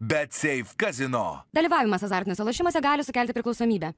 Bet 0.00 0.32
Safe 0.32 0.76
Casino. 0.76 1.42
Dalyvavimas 1.54 2.02
azartiniuose 2.02 2.44
lošimuose 2.44 2.80
gali 2.80 3.04
sukelti 3.04 3.32
priklausomybę. 3.32 3.92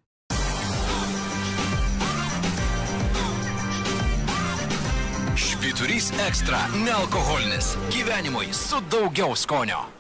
Švyturys 5.36 6.12
ekstra- 6.28 6.58
nealkoholinis. 6.86 7.76
Gyvenimui 7.90 8.52
su 8.52 8.80
daugiau 8.90 9.36
skonio. 9.36 9.97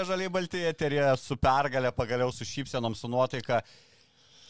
Širdė 0.00 0.08
žaliai 0.08 0.30
balti 0.32 0.60
eterė 0.64 1.02
su 1.20 1.36
pergalė, 1.36 1.90
pagaliau 1.92 2.32
su 2.32 2.44
šypsenom, 2.48 2.94
su 2.96 3.08
nuotaika. 3.08 3.60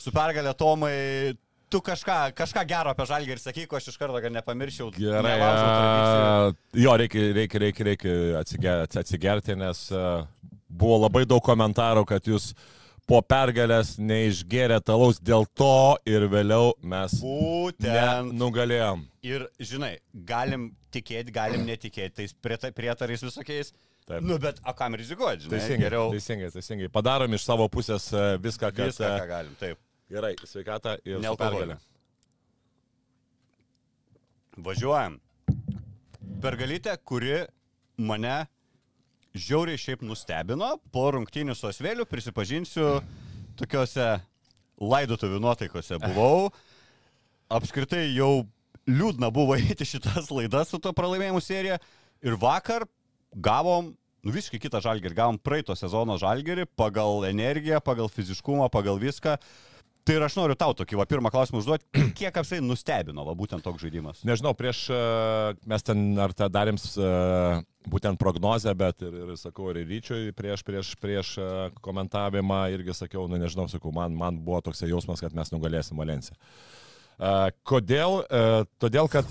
Su 0.00 0.12
pergalė 0.14 0.52
Tomai, 0.56 1.34
tu 1.68 1.80
kažką, 1.82 2.32
kažką 2.38 2.62
gero 2.70 2.90
apie 2.94 3.06
žalgį 3.10 3.34
ir 3.34 3.40
sakyk, 3.42 3.74
aš 3.76 3.88
iš 3.90 3.98
karto, 3.98 4.20
kad 4.22 4.32
nepamirščiau. 4.32 4.92
Gerai. 4.94 5.34
a, 5.42 6.52
Jo, 6.78 6.94
reikia, 6.96 7.32
reikia, 7.36 7.58
reikia, 7.64 7.84
reikia 7.90 8.14
atsigerti, 8.40 8.98
atsigerti, 9.02 9.56
nes 9.58 9.82
a, 9.92 10.22
buvo 10.70 11.00
labai 11.02 11.24
daug 11.26 11.42
komentarų, 11.44 12.06
kad 12.08 12.30
jūs 12.30 12.52
po 13.10 13.18
pergalės 13.26 13.96
neišgėrėte 13.98 14.86
talaus 14.86 15.18
dėl 15.18 15.44
to 15.58 15.98
ir 16.06 16.28
vėliau 16.30 16.72
mes 16.80 17.18
Būtent. 17.20 18.30
nugalėjom. 18.38 19.02
Ir 19.26 19.48
žinai, 19.58 19.96
galim 20.14 20.70
tikėti, 20.94 21.34
galim 21.34 21.66
netikėti 21.66 22.22
tais 22.22 22.32
prieta- 22.38 22.70
prietarais 22.72 23.20
visokiais. 23.26 23.74
Taip. 24.10 24.24
Nu, 24.26 24.40
bet 24.42 24.58
o 24.66 24.72
kam 24.74 24.96
rizikuoti, 24.98 25.44
žinai? 25.44 25.58
Teisingai, 25.60 25.84
Geriau 25.86 26.10
teisingai, 26.10 26.50
teisingai. 26.50 26.88
Padarom 26.90 27.36
iš 27.36 27.44
savo 27.46 27.68
pusės 27.70 28.08
a, 28.10 28.24
viską, 28.42 28.72
kad... 28.74 28.90
viską, 28.90 29.06
a, 29.06 29.20
ką 29.22 29.28
galim. 29.30 29.52
Taip. 29.60 29.78
Gerai, 30.10 30.32
sveikatą 30.42 30.96
ir 31.06 31.22
pergalė. 31.38 31.76
Važiuojam. 34.66 35.20
Pergalytė, 36.42 36.96
kuri 37.06 37.44
mane 38.00 38.40
žiauriai 39.38 39.78
šiaip 39.78 40.02
nustebino. 40.02 40.72
Po 40.90 41.06
rungtynių 41.14 41.54
su 41.54 41.68
Osvėliu, 41.70 42.08
prisipažinsiu, 42.10 42.96
tokiuose 43.60 44.08
laidotuvių 44.80 45.38
nuotaikose 45.46 46.00
buvau. 46.02 46.50
Apskritai 47.50 48.08
jau 48.08 48.48
liūdna 48.90 49.30
buvo 49.34 49.54
eiti 49.58 49.86
šitas 49.86 50.32
laidas 50.34 50.74
su 50.74 50.82
to 50.82 50.90
pralaimėjimų 50.96 51.42
serija. 51.44 51.78
Ir 52.26 52.34
vakar 52.40 52.88
gavom 53.38 53.94
nu, 54.24 54.34
visiškai 54.34 54.60
kitą 54.62 54.82
žalgerį. 54.84 55.16
Gavom 55.16 55.40
praeito 55.40 55.76
sezono 55.78 56.18
žalgerį 56.20 56.68
pagal 56.78 57.26
energiją, 57.30 57.80
pagal 57.84 58.10
fiziškumą, 58.12 58.70
pagal 58.72 59.00
viską. 59.00 59.36
Tai 60.00 60.14
ir 60.16 60.24
aš 60.24 60.34
noriu 60.38 60.56
tau 60.56 60.72
tokį, 60.74 60.96
va, 60.96 61.04
pirmą 61.08 61.28
klausimą 61.32 61.60
užduoti, 61.60 61.84
kiek 62.18 62.36
apsai 62.40 62.62
nustebino, 62.64 63.24
va, 63.26 63.34
būtent 63.36 63.64
toks 63.64 63.84
žaidimas. 63.84 64.22
Nežinau, 64.26 64.54
prieš 64.56 64.86
a, 64.94 65.00
mes 65.68 65.84
ten 65.84 66.00
ar 66.20 66.32
tą 66.36 66.48
darėm 66.52 66.80
a, 66.80 67.10
būtent 67.90 68.20
prognozę, 68.20 68.72
bet 68.80 69.04
ir, 69.04 69.18
ir 69.26 69.36
sakau, 69.40 69.68
ir 69.72 69.84
ryčiui 69.84 70.32
prieš, 70.36 70.64
prieš, 70.64 70.94
prieš 71.00 71.34
a, 71.36 71.50
komentavimą 71.84 72.62
irgi 72.78 72.96
sakiau, 72.96 73.26
nu 73.28 73.40
nežinau, 73.40 73.68
sakau, 73.72 73.92
man, 73.94 74.16
man 74.16 74.40
buvo 74.40 74.62
toks 74.64 74.82
jausmas, 74.88 75.20
kad 75.20 75.36
mes 75.36 75.52
nugalėsim 75.52 76.00
Valenciją. 76.00 76.40
Kodėl? 77.68 78.22
Todėl, 78.80 79.08
kad 79.12 79.28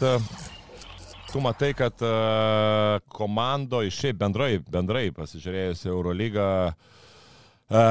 tu 1.31 1.41
matai, 1.43 1.73
kad 1.77 2.01
a, 2.05 2.99
komandoje 3.13 3.91
šiaip 3.93 4.17
bendrai, 4.19 4.53
bendrai 4.71 5.09
pasižiūrėjus 5.15 5.83
Eurolygą, 5.89 6.47
a, 6.69 7.83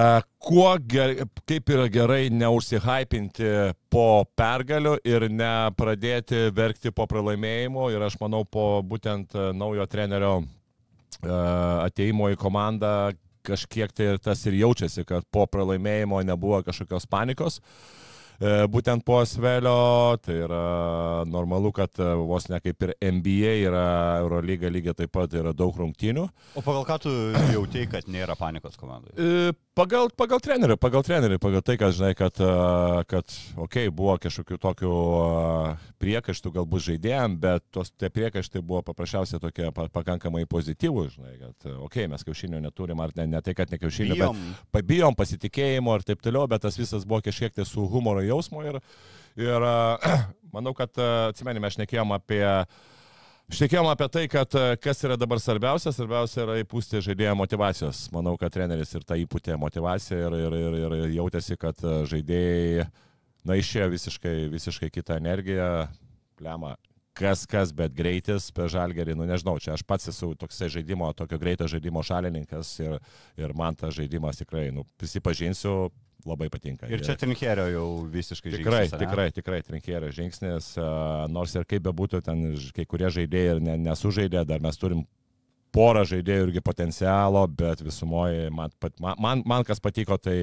kuo 0.42 0.70
ger, 0.90 1.14
kaip 1.48 1.72
yra 1.74 1.86
gerai 1.92 2.28
neužsihypinti 2.34 3.52
po 3.92 4.24
pergalių 4.38 4.96
ir 5.06 5.28
nepradėti 5.30 6.48
verkti 6.54 6.94
po 6.94 7.06
pralaimėjimo 7.10 7.90
ir 7.94 8.06
aš 8.08 8.18
manau 8.22 8.44
po 8.44 8.80
būtent 8.82 9.38
naujo 9.54 9.86
trenerio 9.90 10.34
a, 10.40 11.86
ateimo 11.86 12.32
į 12.34 12.40
komandą 12.40 13.12
kažkiek 13.48 13.94
tai 13.94 14.12
ir 14.12 14.18
tas 14.20 14.42
ir 14.46 14.58
jaučiasi, 14.58 15.06
kad 15.08 15.24
po 15.32 15.46
pralaimėjimo 15.48 16.20
nebuvo 16.26 16.60
kažkokios 16.66 17.06
panikos. 17.08 17.62
E, 17.62 18.07
Būtent 18.38 19.02
po 19.02 19.18
Svelio, 19.26 20.14
tai 20.22 20.36
yra 20.44 21.24
normalu, 21.26 21.72
kad 21.74 21.90
e, 21.98 22.06
vos 22.22 22.46
ne 22.46 22.60
kaip 22.62 22.84
ir 22.86 22.92
NBA 23.02 23.54
yra 23.66 23.86
Eurolyga 24.20 24.70
lygiai 24.70 24.94
taip 24.94 25.10
pat 25.16 25.34
yra 25.34 25.50
daug 25.50 25.74
rungtynių. 25.74 26.28
O 26.54 26.62
pagal 26.62 26.86
ką 26.86 27.00
tu 27.02 27.14
jautėjai, 27.50 27.88
kad 27.96 28.06
nėra 28.06 28.38
panikos 28.38 28.78
komandoje? 28.78 29.16
E, 29.18 29.56
Pagal, 29.78 30.08
pagal 30.18 30.40
trenerių, 30.42 30.74
pagal 30.80 31.04
trenerių, 31.06 31.36
pagal 31.38 31.62
tai, 31.62 31.76
kad 31.78 31.92
žinai, 31.94 32.10
kad, 32.18 32.34
kad 33.06 33.34
okei, 33.54 33.86
okay, 33.86 33.90
buvo 33.94 34.16
kažkokių 34.18 34.56
tokių 34.58 34.94
priekaištų 36.02 36.50
galbūt 36.56 36.82
žaidėjim, 36.88 37.36
bet 37.38 37.62
tos 37.70 37.92
tie 37.94 38.10
priekaištai 38.10 38.58
buvo 38.58 38.80
paprasčiausiai 38.88 39.38
tokie 39.38 39.68
pa, 39.76 39.86
pakankamai 39.94 40.48
pozityvūs, 40.50 41.12
žinai, 41.14 41.36
kad 41.38 41.68
okei, 41.68 41.84
okay, 41.84 42.08
mes 42.10 42.26
kiaušinio 42.26 42.58
neturim, 42.64 42.98
ar 43.04 43.14
ne, 43.20 43.28
ne 43.36 43.42
tai, 43.44 43.54
kad 43.54 43.70
ne 43.70 43.78
kiaušinio, 43.78 44.16
Bijom. 44.18 44.40
bet 44.40 44.74
pabijom 44.74 45.18
pasitikėjimo 45.20 45.94
ir 45.94 46.06
taip 46.10 46.26
toliau, 46.26 46.50
bet 46.50 46.66
tas 46.66 46.78
visas 46.80 47.06
buvo 47.06 47.22
kažkiek 47.28 47.54
tai 47.54 47.68
su 47.68 47.86
humoro 47.86 48.24
jausmu 48.28 48.66
ir, 48.68 48.78
ir 49.40 49.66
manau, 50.56 50.76
kad 50.76 50.94
a, 51.00 51.28
atsimenime, 51.32 51.70
aš 51.70 51.80
nekėjom 51.82 52.16
apie 52.18 52.44
Šnekėjom 53.48 53.86
apie 53.88 54.06
tai, 54.12 54.22
kad 54.28 54.52
e, 54.60 54.74
kas 54.76 54.98
yra 55.06 55.14
dabar 55.16 55.40
svarbiausia, 55.40 55.88
svarbiausia 55.96 56.42
yra 56.42 56.56
įpūsti 56.60 57.00
žaidėjo 57.06 57.32
motivacijos. 57.40 58.02
Manau, 58.12 58.34
kad 58.36 58.52
treneris 58.52 58.92
ir 58.92 59.06
tą 59.08 59.16
įpūtė 59.22 59.56
motivaciją 59.56 60.26
ir, 60.26 60.36
ir, 60.36 60.56
ir, 60.82 60.96
ir 60.98 61.14
jautėsi, 61.14 61.56
kad 61.56 61.80
e, 61.80 61.94
žaidėjai, 62.10 62.84
na, 63.48 63.56
išėjo 63.56 63.86
visiškai, 63.94 64.34
visiškai 64.52 64.90
kitą 64.92 65.16
energiją, 65.16 65.70
plema. 66.36 66.74
Kas, 67.16 67.46
kas, 67.48 67.72
bet 67.72 67.96
greitis 67.96 68.50
per 68.52 68.68
žalgerį, 68.70 69.16
nu 69.16 69.24
nežinau, 69.26 69.56
čia 69.64 69.72
aš 69.78 69.86
pats 69.88 70.12
esu 70.12 70.34
toksai 70.38 70.68
žaidimo, 70.76 71.08
tokio 71.16 71.40
greito 71.40 71.66
žaidimo 71.72 72.04
šalininkas 72.04 72.74
ir, 72.84 73.00
ir 73.40 73.56
man 73.56 73.80
tas 73.80 73.96
žaidimas 73.96 74.44
tikrai, 74.44 74.68
nu, 74.76 74.84
prisipažinsiu, 75.00 75.88
labai 76.26 76.48
patinka. 76.50 76.88
Ir 76.90 77.02
čia 77.04 77.14
Trinkėrio 77.18 77.68
jau 77.70 77.84
visiškai 78.10 78.54
Tikrai, 78.56 78.82
žingsnis, 78.86 78.96
ane? 78.96 79.04
tikrai, 79.04 79.28
tikrai 79.34 79.60
trinkėrio 79.66 80.10
žingsnis, 80.14 80.72
nors 81.30 81.54
ir 81.54 81.68
kaip 81.68 81.84
bebūtų, 81.86 82.22
ten 82.26 82.48
kai 82.74 82.88
kurie 82.88 83.10
žaidėjai 83.14 83.54
ir 83.54 83.62
ne, 83.62 83.78
nesužaidė, 83.86 84.42
dar 84.48 84.64
mes 84.64 84.80
turim 84.80 85.06
porą 85.74 86.02
žaidėjų 86.08 86.48
irgi 86.48 86.64
potencialo, 86.64 87.44
bet 87.46 87.84
visumoje 87.84 88.48
man, 88.54 88.74
man, 88.98 89.44
man, 89.46 89.66
kas 89.68 89.82
patiko, 89.84 90.18
tai 90.18 90.40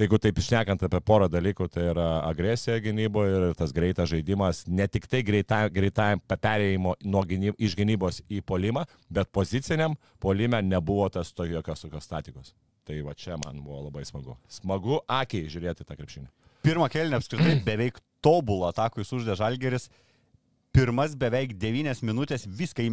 jeigu 0.00 0.18
taip 0.20 0.38
išnekant 0.40 0.82
apie 0.88 1.00
porą 1.04 1.28
dalykų, 1.32 1.68
tai 1.72 1.88
yra 1.92 2.08
agresija 2.26 2.80
gynyboje 2.84 3.36
ir 3.36 3.56
tas 3.58 3.72
greitas 3.76 4.10
žaidimas, 4.12 4.64
ne 4.66 4.88
tik 4.90 5.08
tai 5.10 5.22
greitajam 5.26 5.72
greita 5.76 6.10
perėjimo 6.34 6.96
gynyb, 7.30 7.56
iš 7.58 7.76
gynybos 7.78 8.22
į 8.28 8.42
polimą, 8.46 8.86
bet 9.08 9.32
poziciniam 9.32 9.96
polime 10.20 10.62
nebuvo 10.64 11.08
tas 11.12 11.32
to 11.32 11.48
jokios 11.48 11.84
tokios 11.84 12.08
statikos. 12.08 12.54
Tai 12.86 12.96
va 13.02 13.14
čia 13.18 13.34
man 13.42 13.58
buvo 13.64 13.82
labai 13.88 14.04
smagu. 14.06 14.36
Smagu 14.50 15.00
akiai 15.10 15.48
žiūrėti 15.50 15.86
tą 15.86 15.96
krepšinį. 15.98 16.28
Pirmą 16.66 16.86
kelnį 16.90 17.18
apskritai 17.18 17.56
beveik 17.68 17.98
tobulą 18.24 18.70
atakų 18.70 19.04
suždė 19.06 19.34
Žalgeris. 19.38 19.88
Pirmas 20.76 21.14
beveik 21.16 21.54
9 21.56 22.02
minutės 22.04 22.44
viską, 22.46 22.84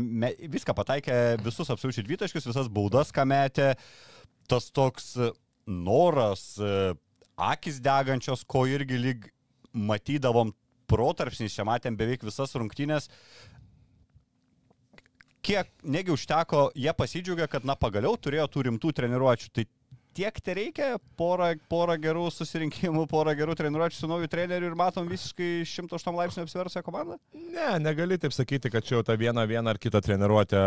viską 0.54 0.76
pataikė, 0.78 1.16
visus 1.44 1.70
absoliučiai 1.74 2.06
dvitaškius, 2.08 2.48
visas 2.48 2.70
baudas, 2.72 3.12
ką 3.12 3.26
metė. 3.28 3.74
Tas 4.48 4.70
toks 4.72 5.10
e, 5.20 5.30
noras, 5.68 6.46
e, 6.58 6.94
akis 7.36 7.82
degančios, 7.84 8.46
ko 8.48 8.64
irgi 8.72 9.00
lyg 9.00 9.28
matydavom 9.74 10.54
protarpsnis, 10.88 11.54
čia 11.56 11.68
matėm 11.68 12.00
beveik 12.00 12.24
visas 12.24 12.56
rungtynės. 12.56 13.10
Kiek 15.44 15.68
negi 15.84 16.14
užteko, 16.14 16.70
jie 16.80 16.92
pasidžiaugia, 16.96 17.50
kad 17.52 17.68
na 17.68 17.76
pagaliau 17.76 18.16
turėjo 18.16 18.48
tų 18.48 18.68
rimtų 18.70 18.94
treniruočių. 18.96 19.52
Tai 19.52 19.68
tiek 20.16 20.38
te 20.46 20.54
reikia, 20.58 20.88
porą, 21.20 21.50
porą 21.72 21.96
gerų 22.02 22.28
susirinkimų, 22.34 23.06
porą 23.12 23.34
gerų 23.38 23.56
treniruočių 23.60 23.98
su 24.00 24.10
nauju 24.12 24.30
treneriu 24.32 24.70
ir 24.72 24.78
matom 24.80 25.08
visiškai 25.12 25.64
108 25.68 26.20
laipsnių 26.22 26.46
apsiversusią 26.46 26.84
komandą? 26.86 27.20
Ne, 27.34 27.70
negali 27.84 28.18
taip 28.22 28.36
sakyti, 28.36 28.72
kad 28.74 28.86
čia 28.86 28.98
jau 29.00 29.04
ta 29.08 29.18
viena, 29.20 29.46
viena 29.50 29.74
ar 29.74 29.82
kita 29.82 30.02
treniruotė 30.06 30.64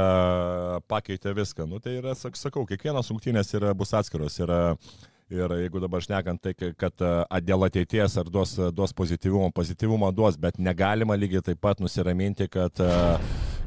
pakeitė 0.91 1.35
viską. 1.37 1.67
Nu, 1.71 1.81
tai 1.83 1.99
yra, 2.01 2.15
sak- 2.19 2.39
sakau, 2.39 2.67
kiekvienas 2.69 3.11
rungtynės 3.13 3.55
yra, 3.59 3.75
bus 3.77 3.95
atskiros. 3.97 4.39
Yra, 4.43 4.61
ir 5.33 5.51
jeigu 5.63 5.81
dabar 5.83 6.05
šnekant 6.05 6.43
tai, 6.43 6.53
kad 6.79 7.07
dėl 7.43 7.67
ateities 7.67 8.15
ar 8.21 8.29
duos, 8.31 8.55
duos 8.75 8.95
pozityvumo, 8.95 9.51
pozityvumo 9.57 10.13
duos, 10.15 10.39
bet 10.39 10.59
negalima 10.63 11.17
lygiai 11.19 11.43
taip 11.51 11.61
pat 11.65 11.83
nusiraminti, 11.83 12.47
kad, 12.53 12.79
a, 12.83 13.19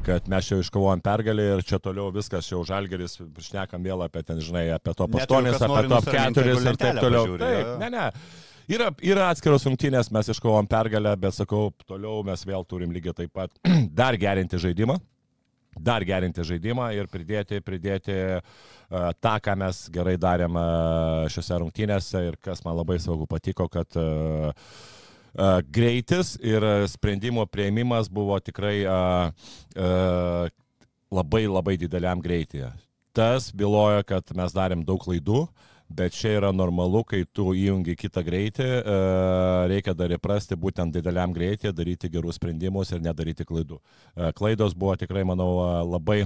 kad 0.09 0.29
mes 0.31 0.47
čia 0.49 0.59
iškovojom 0.63 1.01
pergalį 1.05 1.45
ir 1.55 1.63
čia 1.69 1.79
toliau 1.83 2.09
viskas, 2.13 2.49
jau 2.49 2.63
žalgeris, 2.65 3.19
šnekam 3.45 3.85
vėl 3.85 4.01
apie 4.05 4.23
ten, 4.25 4.41
žinai, 4.41 4.65
apie 4.73 4.95
top 4.97 5.13
Net 5.13 5.25
jeigu 5.29 5.37
8, 5.37 5.51
kas 5.53 5.65
apie 5.67 5.91
top 5.91 6.07
nusiraminti, 6.07 6.39
4 6.39 6.53
jeigu 6.53 6.71
ir 6.71 6.79
taip 6.81 7.01
toliau. 7.03 7.25
jo. 7.29 7.41
Taip, 7.43 7.73
ne, 7.83 7.91
ne. 7.93 8.47
Yra, 8.69 8.89
yra 9.01 9.29
atskiros 9.33 9.65
rungtynės, 9.65 10.11
mes 10.13 10.27
iškovom 10.29 10.67
pergalę, 10.69 11.15
bet 11.17 11.33
sakau, 11.37 11.71
toliau 11.89 12.21
mes 12.25 12.43
vėl 12.45 12.65
turim 12.69 12.91
lygiai 12.93 13.15
taip 13.17 13.31
pat 13.33 13.53
dar 14.01 14.17
gerinti 14.21 14.59
žaidimą. 14.61 14.99
Dar 15.79 16.03
gerinti 16.05 16.43
žaidimą 16.43 16.89
ir 16.97 17.07
pridėti, 17.09 17.61
pridėti 17.65 18.15
uh, 18.37 19.09
tą, 19.21 19.35
ką 19.45 19.55
mes 19.61 19.83
gerai 19.93 20.15
darėm 20.21 20.57
uh, 20.57 21.25
šiuose 21.31 21.59
rungtynėse 21.61 22.23
ir 22.27 22.37
kas 22.45 22.65
man 22.65 22.77
labai 22.77 22.97
svarbu 23.01 23.29
patiko, 23.29 23.69
kad 23.71 23.97
uh, 24.01 24.49
uh, 25.37 25.59
greitis 25.65 26.35
ir 26.41 26.63
sprendimo 26.89 27.45
prieimimas 27.45 28.09
buvo 28.09 28.37
tikrai 28.39 28.83
uh, 28.85 29.31
uh, 29.77 30.45
labai 31.11 31.47
labai 31.47 31.77
dideliam 31.77 32.21
greityje. 32.21 32.71
Tas 33.13 33.49
byloja, 33.51 34.03
kad 34.05 34.29
mes 34.37 34.53
darėm 34.53 34.85
daug 34.85 35.01
klaidų, 35.01 35.47
bet 35.89 36.13
čia 36.13 36.35
yra 36.37 36.51
normalu, 36.53 37.01
kai 37.03 37.23
tu 37.33 37.49
įjungi 37.57 37.95
kitą 37.97 38.21
greitį, 38.23 38.67
reikia 39.71 39.95
dar 39.97 40.13
įprasti 40.13 40.53
būtent 40.53 40.93
dideliam 40.93 41.33
greityje, 41.33 41.73
daryti 41.73 42.11
gerus 42.13 42.37
sprendimus 42.37 42.93
ir 42.93 43.01
nedaryti 43.01 43.47
klaidų. 43.49 43.79
Klaidos 44.37 44.77
buvo 44.77 44.93
tikrai, 45.01 45.25
manau, 45.25 45.49
labai, 45.89 46.21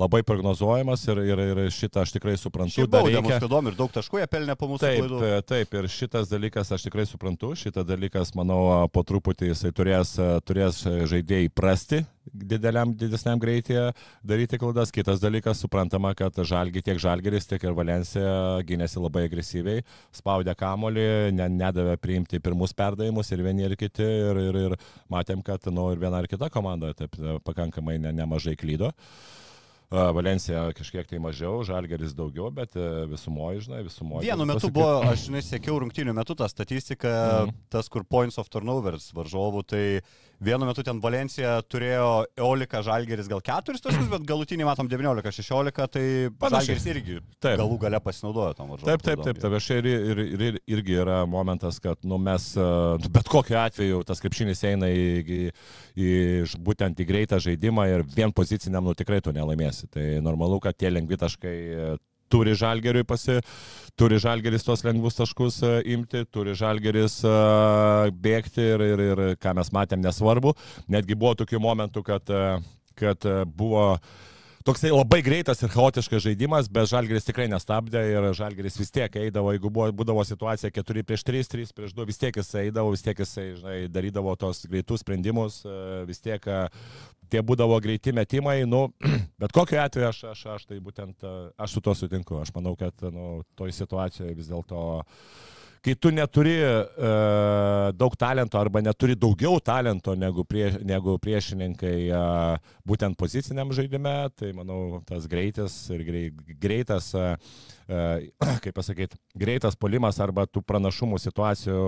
labai 0.00 0.22
prognozuojamas 0.26 1.02
ir, 1.12 1.20
ir, 1.28 1.42
ir 1.52 1.74
šitą 1.74 2.04
aš 2.04 2.14
tikrai 2.16 2.36
suprantu. 2.40 2.78
Šiaip 2.78 2.92
baudė 2.92 3.18
reikia- 3.18 3.40
mus 3.40 3.48
įdomu 3.48 3.72
ir 3.72 3.78
daug 3.78 3.92
taškų 3.92 4.22
jie 4.22 4.28
pelnė 4.32 4.56
po 4.58 4.68
mūsų 4.70 4.84
Taip, 4.86 5.00
klaidų. 5.02 5.20
e, 5.26 5.42
taip, 5.50 5.74
ir 5.80 5.90
šitas 5.92 6.30
dalykas 6.30 6.72
aš 6.76 6.86
tikrai 6.88 7.06
suprantu, 7.08 7.52
šitas 7.58 7.86
dalykas, 7.88 8.32
manau, 8.38 8.88
po 8.92 9.04
truputį 9.04 9.52
jisai 9.52 9.72
turės, 9.76 10.14
e, 10.18 10.30
turės 10.46 10.80
žaidėjai 10.84 11.50
prasti 11.52 12.04
dideliam, 12.30 12.92
didesniam 12.94 13.40
greityje 13.40 13.90
daryti 14.26 14.58
klaidas. 14.60 14.92
Kitas 14.94 15.20
dalykas, 15.22 15.60
suprantama, 15.62 16.12
kad 16.14 16.36
žalgi, 16.46 16.82
tiek 16.84 17.00
žalgeris, 17.00 17.48
tiek 17.50 17.64
ir 17.64 17.74
Valencija 17.76 18.60
gynėsi 18.66 19.02
labai 19.02 19.26
agresyviai, 19.28 19.84
spaudė 20.14 20.54
kamolį, 20.58 21.08
ne, 21.36 21.48
nedavė 21.60 21.96
priimti 22.00 22.40
pirmus 22.42 22.74
perdavimus 22.76 23.32
ir 23.34 23.42
vieni 23.46 23.66
ir 23.66 23.76
kiti. 23.80 24.06
Ir, 24.30 24.40
ir, 24.50 24.60
ir 24.68 24.78
matėm, 25.10 25.42
kad 25.44 25.66
nu, 25.72 25.90
ir 25.94 26.00
viena 26.02 26.22
ir 26.22 26.30
kita 26.30 26.50
komanda 26.52 26.94
taip, 26.94 27.18
e, 27.18 27.38
pakankamai 27.44 27.98
ne, 28.00 28.14
nemažai 28.22 28.56
klydo. 28.60 28.92
A, 28.94 29.49
Valencija 29.90 30.68
kažkiek 30.78 31.08
tai 31.10 31.18
mažiau, 31.18 31.64
Žalgeris 31.66 32.12
daugiau, 32.14 32.46
bet 32.54 32.76
e, 32.78 32.84
visumoje, 33.10 33.64
žinai, 33.66 33.80
visumoje. 33.82 34.22
Vienu 34.28 34.46
metu 34.46 34.70
buvo, 34.70 35.00
aš 35.02 35.24
žinai, 35.26 35.40
sėkiau 35.42 35.80
rungtynių 35.82 36.14
metu 36.14 36.36
tą 36.38 36.46
statistiką, 36.46 37.10
Mhm. 37.48 37.54
tas 37.74 37.88
kur 37.90 38.04
points 38.04 38.38
of 38.38 38.48
turnovers 38.48 39.10
varžovų, 39.12 39.64
tai 39.66 39.82
vienu 40.40 40.66
metu 40.68 40.84
ten 40.86 41.00
Valencija 41.02 41.58
turėjo 41.68 42.08
Eolika 42.38 42.80
Žalgeris 42.84 43.28
gal 43.30 43.42
4 43.44 43.82
taškus, 43.84 44.08
bet 44.10 44.24
galutinį 44.28 44.66
matom 44.68 44.88
19-16, 44.90 45.80
tai. 45.92 46.04
Žalgeris 46.40 46.86
irgi 46.90 47.18
Taip. 47.38 47.58
galų 47.60 47.78
gale 47.84 48.00
pasinaudojo 48.04 48.56
tom 48.58 48.72
varžovom. 48.72 48.90
Taip, 48.90 49.04
taip, 49.04 49.24
taip, 49.26 49.40
taip. 49.42 49.56
Aš 49.60 49.70
ir, 49.76 49.88
ir, 49.90 50.22
ir, 50.24 50.44
ir 50.48 50.60
irgi 50.76 50.98
yra 51.02 51.22
momentas, 51.28 51.80
kad 51.82 52.00
nu, 52.08 52.18
mes 52.22 52.50
e, 52.56 52.68
bet 53.12 53.30
kokiu 53.30 53.60
atveju 53.60 54.02
tas 54.08 54.22
krepšinis 54.24 54.64
eina 54.72 54.90
į, 54.90 55.08
į, 55.20 55.40
į 56.00 56.12
būtent 56.64 57.00
į 57.00 57.08
greitą 57.08 57.40
žaidimą 57.42 57.88
ir 57.92 58.06
vien 58.16 58.32
poziciniam 58.32 58.86
nu, 58.86 58.96
tikrai 58.98 59.20
tu 59.24 59.34
nelaimėsi. 59.36 59.90
Tai 59.92 60.06
normalu, 60.24 60.60
kad 60.64 60.78
tie 60.78 60.92
lengvi 60.92 61.20
taškai 61.20 61.56
turi 62.30 62.54
žalgeriui 62.58 63.06
pasi, 63.08 63.40
turi 63.98 64.20
žalgeris 64.22 64.64
tos 64.66 64.84
lengvus 64.86 65.18
taškus 65.18 65.60
e, 65.66 65.74
imti, 65.96 66.24
turi 66.32 66.54
žalgeris 66.56 67.20
e, 67.26 67.36
bėgti 68.24 68.64
ir, 68.74 68.86
ir, 68.94 69.04
ir 69.10 69.22
ką 69.40 69.54
mes 69.58 69.72
matėm 69.76 70.02
nesvarbu. 70.04 70.54
Netgi 70.92 71.18
buvo 71.18 71.36
tokių 71.42 71.62
momentų, 71.62 72.04
kad, 72.06 72.32
e, 72.32 72.58
kad 73.00 73.26
buvo 73.56 73.92
toksai 74.64 74.90
labai 74.92 75.22
greitas 75.24 75.62
ir 75.64 75.72
chaotiškas 75.72 76.20
žaidimas, 76.26 76.68
bet 76.68 76.90
Žalgeris 76.90 77.24
tikrai 77.24 77.46
nestabdė 77.48 78.02
ir 78.12 78.26
Žalgeris 78.36 78.76
vis 78.76 78.92
tiek 78.92 79.14
eidavo, 79.22 79.54
jeigu 79.54 79.70
buvo, 79.72 79.86
būdavo 80.02 80.24
situacija 80.28 80.68
4 80.76 81.04
prieš 81.08 81.24
3, 81.24 81.48
3 81.54 81.72
prieš 81.78 81.94
2, 81.96 82.06
vis 82.10 82.20
tiek 82.20 82.36
jis 82.36 82.52
eidavo, 82.66 82.92
vis 82.92 83.04
tiek 83.06 83.24
jis 83.24 83.32
žinai, 83.62 83.78
darydavo 83.88 84.36
tos 84.40 84.66
greitus 84.68 85.00
sprendimus, 85.00 85.62
vis 86.08 86.20
tiek 86.20 86.44
tie 87.30 87.42
būdavo 87.46 87.78
greiti 87.82 88.14
metimai, 88.16 88.62
nu, 88.68 88.86
bet 89.40 89.54
kokiu 89.56 89.80
atveju 89.82 90.08
aš, 90.10 90.22
aš, 90.34 90.44
aš 90.56 90.66
tai 90.70 90.80
būtent, 90.82 91.26
aš 91.58 91.76
su 91.76 91.84
to 91.84 91.94
sutinku, 91.96 92.40
aš 92.42 92.52
manau, 92.56 92.74
kad 92.78 93.06
nu, 93.14 93.40
toj 93.58 93.74
situacijoje 93.76 94.36
vis 94.38 94.50
dėlto 94.50 94.82
kai 95.84 95.94
tu 95.96 96.10
neturi 96.12 96.54
uh, 96.60 97.88
daug 97.96 98.14
talento 98.20 98.58
arba 98.60 98.82
neturi 98.84 99.16
daugiau 99.16 99.56
talento 99.64 100.14
negu, 100.18 100.44
prie, 100.44 100.68
negu 100.84 101.16
priešininkai 101.22 101.96
uh, 102.12 102.72
būtent 102.88 103.16
poziciniam 103.20 103.72
žaidime, 103.72 104.14
tai 104.36 104.52
manau 104.56 105.00
tas 105.08 105.24
greitis 105.30 105.76
ir 105.94 106.04
grei, 106.04 106.24
greitas, 106.60 107.10
uh, 107.16 107.32
uh, 107.88 108.54
kaip 108.64 108.76
pasakyti, 108.76 109.16
greitas 109.40 109.78
polimas 109.80 110.20
arba 110.20 110.44
tų 110.44 110.62
pranašumų 110.68 111.20
situacijų, 111.24 111.82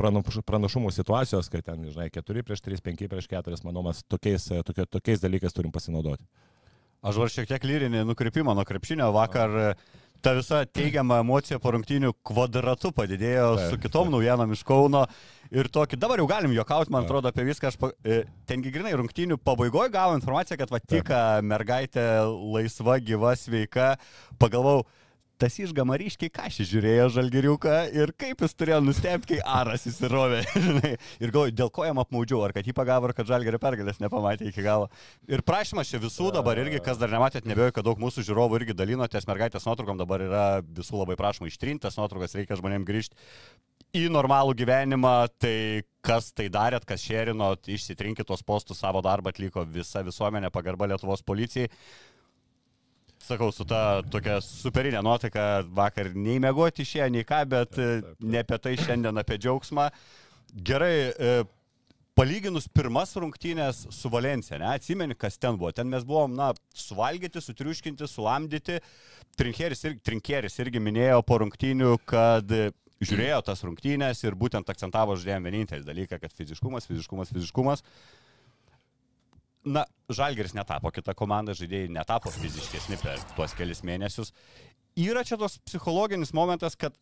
pranaš- 0.00 0.42
pranašumų 0.48 0.94
situacijos, 0.96 1.52
kai 1.52 1.60
ten, 1.66 1.84
žinai, 1.92 2.08
4 2.14 2.46
prieš 2.46 2.64
3, 2.64 2.82
5 2.88 3.08
prieš 3.12 3.30
4, 3.36 3.64
manau, 3.68 3.84
mes 3.90 4.00
tokiais, 4.08 4.48
tokio, 4.64 4.88
tokiais 4.98 5.24
dalykais 5.24 5.56
turim 5.56 5.74
pasinaudoti. 5.74 6.24
Aš 7.06 7.20
var 7.20 7.30
šiek 7.30 7.46
tiek 7.46 7.64
lyrinį 7.68 8.02
nukrypimą 8.08 8.54
nuo 8.56 8.64
krepšinio. 8.66 9.12
Vakar 9.14 9.52
e, 9.60 9.66
ta 10.26 10.32
visa 10.34 10.64
teigiama 10.66 11.20
emocija 11.22 11.60
po 11.62 11.70
rungtynių 11.70 12.08
kvadratu 12.26 12.90
padidėjo 12.94 13.50
Taip, 13.60 13.68
su 13.70 13.76
kitom 13.78 14.08
taip. 14.08 14.14
naujienom 14.16 14.54
iš 14.56 14.64
Kauno. 14.66 15.04
Ir 15.54 15.68
tokį, 15.70 15.98
dabar 16.02 16.18
jau 16.18 16.26
galim 16.26 16.54
juokauti, 16.56 16.90
man 16.90 17.06
atrodo, 17.06 17.30
apie 17.30 17.44
viską. 17.46 17.70
Aš, 17.70 17.76
e, 18.02 18.24
tengi 18.50 18.72
grinai 18.74 18.96
rungtynių 18.98 19.38
pabaigoje 19.38 19.92
gavau 19.94 20.16
informaciją, 20.18 20.58
kad 20.58 20.72
va 20.74 20.80
tik 20.82 21.12
mergaitė 21.46 22.06
laisva, 22.26 22.98
gyva, 22.98 23.36
sveika. 23.38 23.92
Pagalvojau, 24.42 24.82
tas 25.40 25.56
išgama 25.60 25.96
ryškiai 26.00 26.32
kažkai 26.32 26.66
žiūrėjo 26.68 27.06
žalgiriuką 27.16 27.76
ir 27.96 28.12
kaip 28.18 28.42
jis 28.44 28.56
turėjo 28.56 28.80
nustebti, 28.84 29.36
kai 29.36 29.60
aras 29.60 29.86
įsirovė. 29.90 30.42
ir 31.22 31.34
galvoju, 31.34 31.54
dėl 31.56 31.70
ko 31.74 31.86
jam 31.86 32.00
apmaudžiau, 32.02 32.40
ar 32.46 32.54
kad 32.56 32.66
jį 32.66 32.74
pagavo, 32.76 33.10
ar 33.10 33.16
kad 33.16 33.28
žalgerio 33.28 33.60
pergalės 33.62 34.00
nepamatė 34.02 34.50
iki 34.50 34.64
galo. 34.64 34.90
Ir 35.28 35.44
prašymas 35.46 35.92
čia 35.92 36.00
visų 36.02 36.32
dabar 36.36 36.58
irgi, 36.62 36.80
kas 36.84 37.00
dar 37.00 37.12
nematėt, 37.12 37.48
nebejoju, 37.48 37.76
kad 37.76 37.88
daug 37.88 38.00
mūsų 38.02 38.26
žiūrovų 38.30 38.62
irgi 38.62 38.76
dalinotės 38.78 39.28
mergaitės 39.28 39.68
nuotraukom, 39.68 40.00
dabar 40.00 40.24
yra 40.26 40.44
visų 40.64 41.02
labai 41.02 41.18
prašoma 41.20 41.52
ištrintas 41.52 42.00
nuotraukas, 42.00 42.36
reikia 42.38 42.58
žmonėms 42.60 42.88
grįžti 42.88 43.26
į 43.96 44.08
normalų 44.12 44.56
gyvenimą, 44.58 45.14
tai 45.40 45.84
kas 46.04 46.30
tai 46.36 46.48
darėt, 46.52 46.84
kas 46.88 47.02
šėrinot, 47.06 47.68
išsitrinkit 47.72 48.28
tos 48.28 48.42
postus, 48.46 48.80
savo 48.82 49.02
darbą 49.04 49.32
atliko 49.32 49.64
visa 49.64 50.02
visuomenė, 50.06 50.50
pagarba 50.54 50.88
Lietuvos 50.90 51.24
policijai. 51.26 51.70
Sakau, 53.26 53.48
su 53.50 53.64
ta 53.66 54.04
tokia 54.06 54.36
superinė 54.44 55.00
nuotaika 55.02 55.64
vakar 55.74 56.12
nei 56.14 56.38
mėgoti 56.42 56.84
išėjo, 56.84 57.08
nei 57.10 57.26
ką, 57.26 57.40
bet 57.50 57.78
e, 57.82 57.86
ne 58.22 58.38
apie 58.38 58.58
tai 58.62 58.76
šiandien, 58.78 59.18
apie 59.18 59.38
džiaugsmą. 59.42 59.88
Gerai, 60.68 60.92
e, 61.10 61.32
palyginus 62.14 62.68
pirmas 62.70 63.16
rungtynės 63.18 63.82
su 63.90 64.12
Valencija, 64.12 64.60
ne, 64.62 64.68
atsimeni, 64.76 65.16
kas 65.18 65.40
ten 65.42 65.58
buvo. 65.58 65.72
Ten 65.74 65.90
mes 65.90 66.06
buvom, 66.06 66.36
na, 66.38 66.52
suvalgyti, 66.70 67.42
sutriuškinti, 67.42 68.06
sulamdyti. 68.12 68.78
Trinkieris, 69.36 69.82
ir, 69.88 69.98
trinkieris 70.06 70.62
irgi 70.62 70.84
minėjo 70.86 71.18
po 71.26 71.40
rungtynių, 71.42 71.96
kad 72.06 72.54
žiūrėjo 73.02 73.40
tas 73.50 73.64
rungtynės 73.66 74.22
ir 74.22 74.38
būtent 74.38 74.70
akcentavo 74.70 75.18
žaidėjim 75.18 75.50
vienintelį 75.50 75.90
dalyką, 75.90 76.20
kad 76.22 76.38
fiziškumas, 76.38 76.86
fiziškumas, 76.86 77.34
fiziškumas. 77.34 77.82
Na, 79.66 79.82
Žalgeris 80.06 80.54
netapo 80.54 80.92
kita 80.94 81.14
komanda, 81.18 81.54
žaidėjai 81.58 81.90
netapo 81.90 82.30
fiziškesni 82.30 83.00
per 83.02 83.18
tuos 83.34 83.54
kelius 83.58 83.82
mėnesius. 83.82 84.30
Yra 84.96 85.24
čia 85.26 85.38
tos 85.40 85.58
psichologinis 85.66 86.30
momentas, 86.36 86.78
kad 86.78 86.94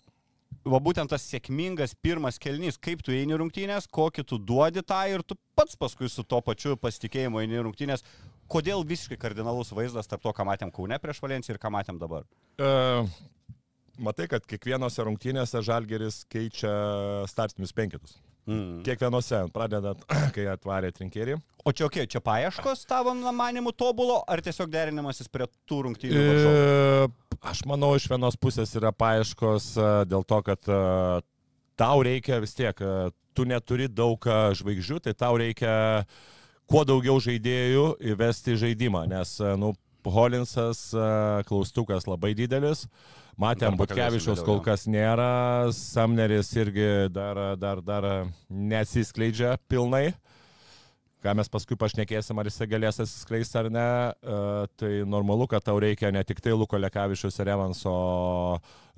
va 0.65 0.81
būtent 0.81 1.13
tas 1.13 1.27
sėkmingas 1.29 1.93
pirmas 2.01 2.41
kelnys, 2.41 2.81
kaip 2.81 3.05
tu 3.05 3.13
eini 3.13 3.37
rungtynės, 3.37 3.89
kokį 3.93 4.25
tu 4.31 4.39
duodi 4.41 4.81
tą 4.81 5.03
ir 5.13 5.23
tu 5.23 5.37
pats 5.59 5.77
paskui 5.77 6.09
su 6.09 6.25
to 6.25 6.41
pačiu 6.47 6.79
pasitikėjimu 6.81 7.43
eini 7.45 7.61
rungtynės. 7.67 8.05
Kodėl 8.49 8.85
visiškai 8.89 9.21
kardinalus 9.21 9.73
vaizdas 9.77 10.09
tarp 10.09 10.25
to, 10.25 10.33
ką 10.33 10.49
matėm 10.49 10.73
Kaune 10.73 10.99
prieš 11.01 11.21
Valenciją 11.25 11.57
ir 11.57 11.61
ką 11.61 11.73
matėm 11.73 12.01
dabar? 12.01 12.25
Uh, 12.57 13.09
matai, 14.01 14.29
kad 14.33 14.49
kiekvienose 14.49 15.05
rungtynėse 15.05 15.61
Žalgeris 15.65 16.23
keičia 16.33 16.73
startinius 17.29 17.77
penketus. 17.77 18.17
Mm. 18.45 18.83
Kiekvienose, 18.85 19.47
pradedant, 19.55 20.03
kai 20.37 20.45
atvarė 20.53 20.91
trinkėrį. 20.93 21.39
O 21.65 21.73
čia, 21.73 21.87
okay, 21.89 22.05
čia 22.11 22.21
paieškos 22.21 22.85
tavo 22.89 23.15
manimu 23.17 23.73
tobulo, 23.73 24.19
ar 24.29 24.43
tiesiog 24.45 24.69
derinimasis 24.73 25.31
prie 25.33 25.47
tų 25.65 25.79
rungtynių? 25.87 26.21
E, 26.21 27.07
aš 27.41 27.63
manau, 27.69 27.95
iš 27.97 28.05
vienos 28.13 28.37
pusės 28.37 28.75
yra 28.77 28.93
paieškos 28.93 29.71
e, 29.79 29.87
dėl 30.11 30.27
to, 30.29 30.43
kad 30.45 30.69
e, 30.69 30.81
tau 31.81 32.05
reikia 32.05 32.43
vis 32.45 32.53
tiek, 32.59 32.77
e, 32.77 33.09
tu 33.35 33.49
neturi 33.49 33.89
daug 33.89 34.21
žvaigždžių, 34.61 35.01
tai 35.07 35.17
tau 35.17 35.39
reikia 35.41 36.05
kuo 36.71 36.85
daugiau 36.87 37.17
žaidėjų 37.25 37.87
įvesti 38.13 38.55
į 38.55 38.61
žaidimą, 38.61 39.07
nes, 39.11 39.33
nu, 39.59 39.73
Holinsas 40.11 40.89
e, 40.93 41.07
klaustukas 41.49 42.09
labai 42.09 42.35
didelis. 42.37 42.85
Matėm, 43.41 43.79
Butkevičiaus 43.79 44.45
kol 44.47 44.61
kas 44.63 44.87
nėra, 44.87 45.73
Samneris 45.75 46.53
irgi 46.55 47.09
dar, 47.11 47.57
dar, 47.59 47.83
dar 47.83 48.07
nesiskleidžia 48.49 49.57
pilnai. 49.69 50.13
ką 51.25 51.33
mes 51.33 51.49
paskui 51.49 51.77
pašnekėsim, 51.81 52.37
ar 52.37 52.51
jisai 52.51 52.67
galės 52.69 53.01
atsiskleisti 53.01 53.57
ar 53.57 53.71
ne, 53.73 53.87
e, 54.13 54.41
tai 54.77 54.91
normalu, 55.09 55.47
kad 55.49 55.65
tau 55.65 55.79
reikia 55.81 56.13
ne 56.13 56.21
tik 56.21 56.43
tai 56.45 56.53
Luko 56.53 56.77
Lekavičius 56.77 57.41
ir 57.41 57.51
Evanso 57.55 57.95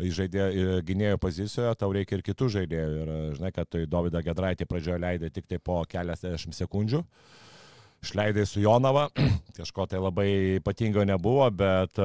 žaidė, 0.03 0.51
gynėjo 0.89 1.21
pozicijoje, 1.23 1.77
tau 1.79 1.93
reikia 1.95 2.19
ir 2.19 2.27
kitų 2.27 2.51
žaidėjų. 2.59 3.05
Ir 3.05 3.39
žinai, 3.39 3.53
kad 3.55 3.71
tai 3.71 3.87
Davidą 3.87 4.25
Gedraitį 4.27 4.67
pradžioje 4.67 4.99
leidai 5.07 5.31
tik 5.31 5.47
tai 5.47 5.63
po 5.63 5.79
keliasdešimt 5.87 6.59
sekundžių. 6.59 7.05
Išleidai 8.07 8.47
su 8.47 8.63
Jonava, 8.63 9.09
kažko 9.59 9.89
tai 9.91 10.03
labai 10.03 10.29
ypatingo 10.61 11.05
nebuvo, 11.07 11.49
bet, 11.51 11.99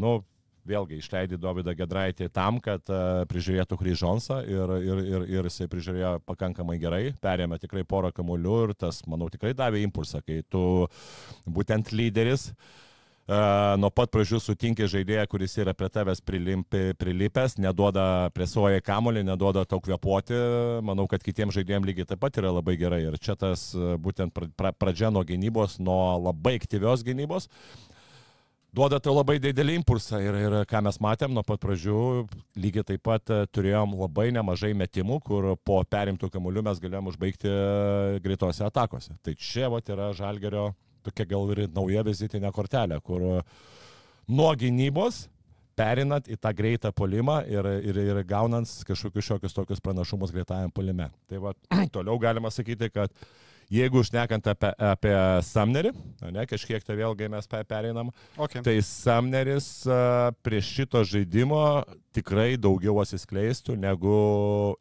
nu, 0.00 0.18
vėlgi 0.70 1.00
išleidai 1.00 1.38
Davidą 1.40 1.72
Gedraitį 1.74 2.28
tam, 2.36 2.60
kad 2.62 2.84
uh, 2.92 3.22
prižiūrėtų 3.30 3.78
Kryžonsą 3.80 4.42
ir, 4.44 4.74
ir, 4.84 5.00
ir, 5.08 5.24
ir 5.38 5.48
jisai 5.48 5.66
prižiūrėjo 5.72 6.12
pakankamai 6.28 6.76
gerai, 6.82 7.02
perėmė 7.24 7.58
tikrai 7.62 7.86
porą 7.88 8.12
kamuolių 8.14 8.58
ir 8.66 8.74
tas, 8.78 9.00
manau, 9.10 9.30
tikrai 9.32 9.54
davė 9.56 9.80
impulsą, 9.86 10.20
kai 10.26 10.42
tu 10.52 10.62
būtent 11.48 11.90
lyderis 11.96 12.50
Uh, 12.50 12.89
nuo 13.78 13.90
pat 13.94 14.10
pradžių 14.10 14.40
sutinki 14.42 14.88
žaidėją, 14.90 15.26
kuris 15.30 15.54
yra 15.62 15.74
prie 15.76 15.90
tavęs 15.92 16.22
prilimpi, 16.26 16.96
prilipęs, 16.98 17.58
neduoda 17.62 18.30
presuoja 18.34 18.82
kamolį, 18.82 19.22
neduoda 19.28 19.62
tau 19.68 19.78
kvepuoti. 19.84 20.38
Manau, 20.86 21.06
kad 21.10 21.22
kitiems 21.22 21.54
žaidėjams 21.54 21.86
lygiai 21.86 22.08
taip 22.10 22.22
pat 22.24 22.40
yra 22.42 22.50
labai 22.56 22.74
gerai. 22.80 23.04
Ir 23.06 23.20
čia 23.22 23.36
tas 23.38 23.70
būtent 23.76 24.34
pradžia 24.58 25.12
nuo 25.14 25.22
gynybos, 25.26 25.78
nuo 25.78 26.00
labai 26.18 26.56
aktyvios 26.58 27.06
gynybos, 27.06 27.46
duoda 28.74 29.00
tau 29.02 29.14
labai 29.16 29.38
didelį 29.42 29.78
impulsą 29.80 30.20
ir, 30.22 30.36
ir 30.46 30.58
ką 30.70 30.82
mes 30.86 30.98
matėm 31.02 31.34
nuo 31.34 31.42
pat 31.46 31.62
pradžių, 31.62 32.02
lygiai 32.60 32.86
taip 32.92 33.02
pat 33.06 33.32
e, 33.32 33.40
turėjom 33.50 33.96
labai 33.98 34.30
nemažai 34.34 34.72
metimų, 34.78 35.20
kur 35.26 35.50
po 35.66 35.80
perimtų 35.90 36.30
kamuolių 36.32 36.64
mes 36.68 36.82
galėjom 36.82 37.10
užbaigti 37.10 37.50
e, 37.50 38.20
greitose 38.24 38.64
atakose. 38.66 39.16
Tai 39.22 39.34
čia 39.38 39.70
vat 39.72 39.90
yra 39.90 40.12
Žalgerio 40.16 40.70
tokia 41.06 41.28
gal 41.30 41.52
ir 41.54 41.66
nauja 41.74 42.04
vizitinė 42.06 42.52
kortelė, 42.54 43.00
kur 43.04 43.42
nuo 44.30 44.50
gynybos 44.58 45.26
perinat 45.80 46.28
į 46.28 46.36
tą 46.40 46.52
greitą 46.56 46.92
polimą 46.96 47.40
ir, 47.48 47.66
ir, 47.88 48.00
ir 48.10 48.22
gaunant 48.28 48.68
kažkokius 48.88 49.30
šiokius 49.30 49.56
tokius 49.56 49.82
pranašumus 49.84 50.32
greitajam 50.34 50.72
polime. 50.74 51.08
Tai 51.30 51.40
va, 51.46 51.54
toliau 51.94 52.18
galima 52.20 52.52
sakyti, 52.52 52.90
kad 52.92 53.14
Jeigu 53.70 54.00
užnekant 54.02 54.48
apie, 54.50 54.70
apie 54.82 55.12
Samnerį, 55.46 55.92
ne, 56.34 56.42
kažkiek 56.50 56.82
tai 56.82 56.96
vėlgi 56.98 57.28
mes 57.30 57.46
pereinam, 57.46 58.08
okay. 58.34 58.64
tai 58.66 58.74
Samneris 58.82 59.68
prie 60.42 60.58
šito 60.64 61.04
žaidimo 61.06 61.60
tikrai 62.10 62.56
daugiau 62.58 62.98
atsiskleistų 62.98 63.76
negu 63.78 64.16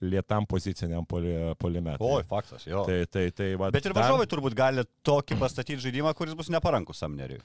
lietam 0.02 0.48
poziciniam 0.50 1.06
polime. 1.06 2.00
Oi, 2.02 2.24
faktas, 2.30 2.66
jo. 2.66 2.82
Tai, 2.90 3.04
tai, 3.14 3.28
tai, 3.30 3.52
va, 3.62 3.70
bet 3.76 3.86
ir 3.86 3.94
važiuovai 3.94 4.26
dar... 4.26 4.32
turbūt 4.34 4.58
gali 4.58 4.86
tokį 5.06 5.38
pastatyti 5.38 5.86
žaidimą, 5.86 6.16
kuris 6.18 6.34
bus 6.40 6.50
neparankus 6.50 7.04
Samneriui. 7.06 7.44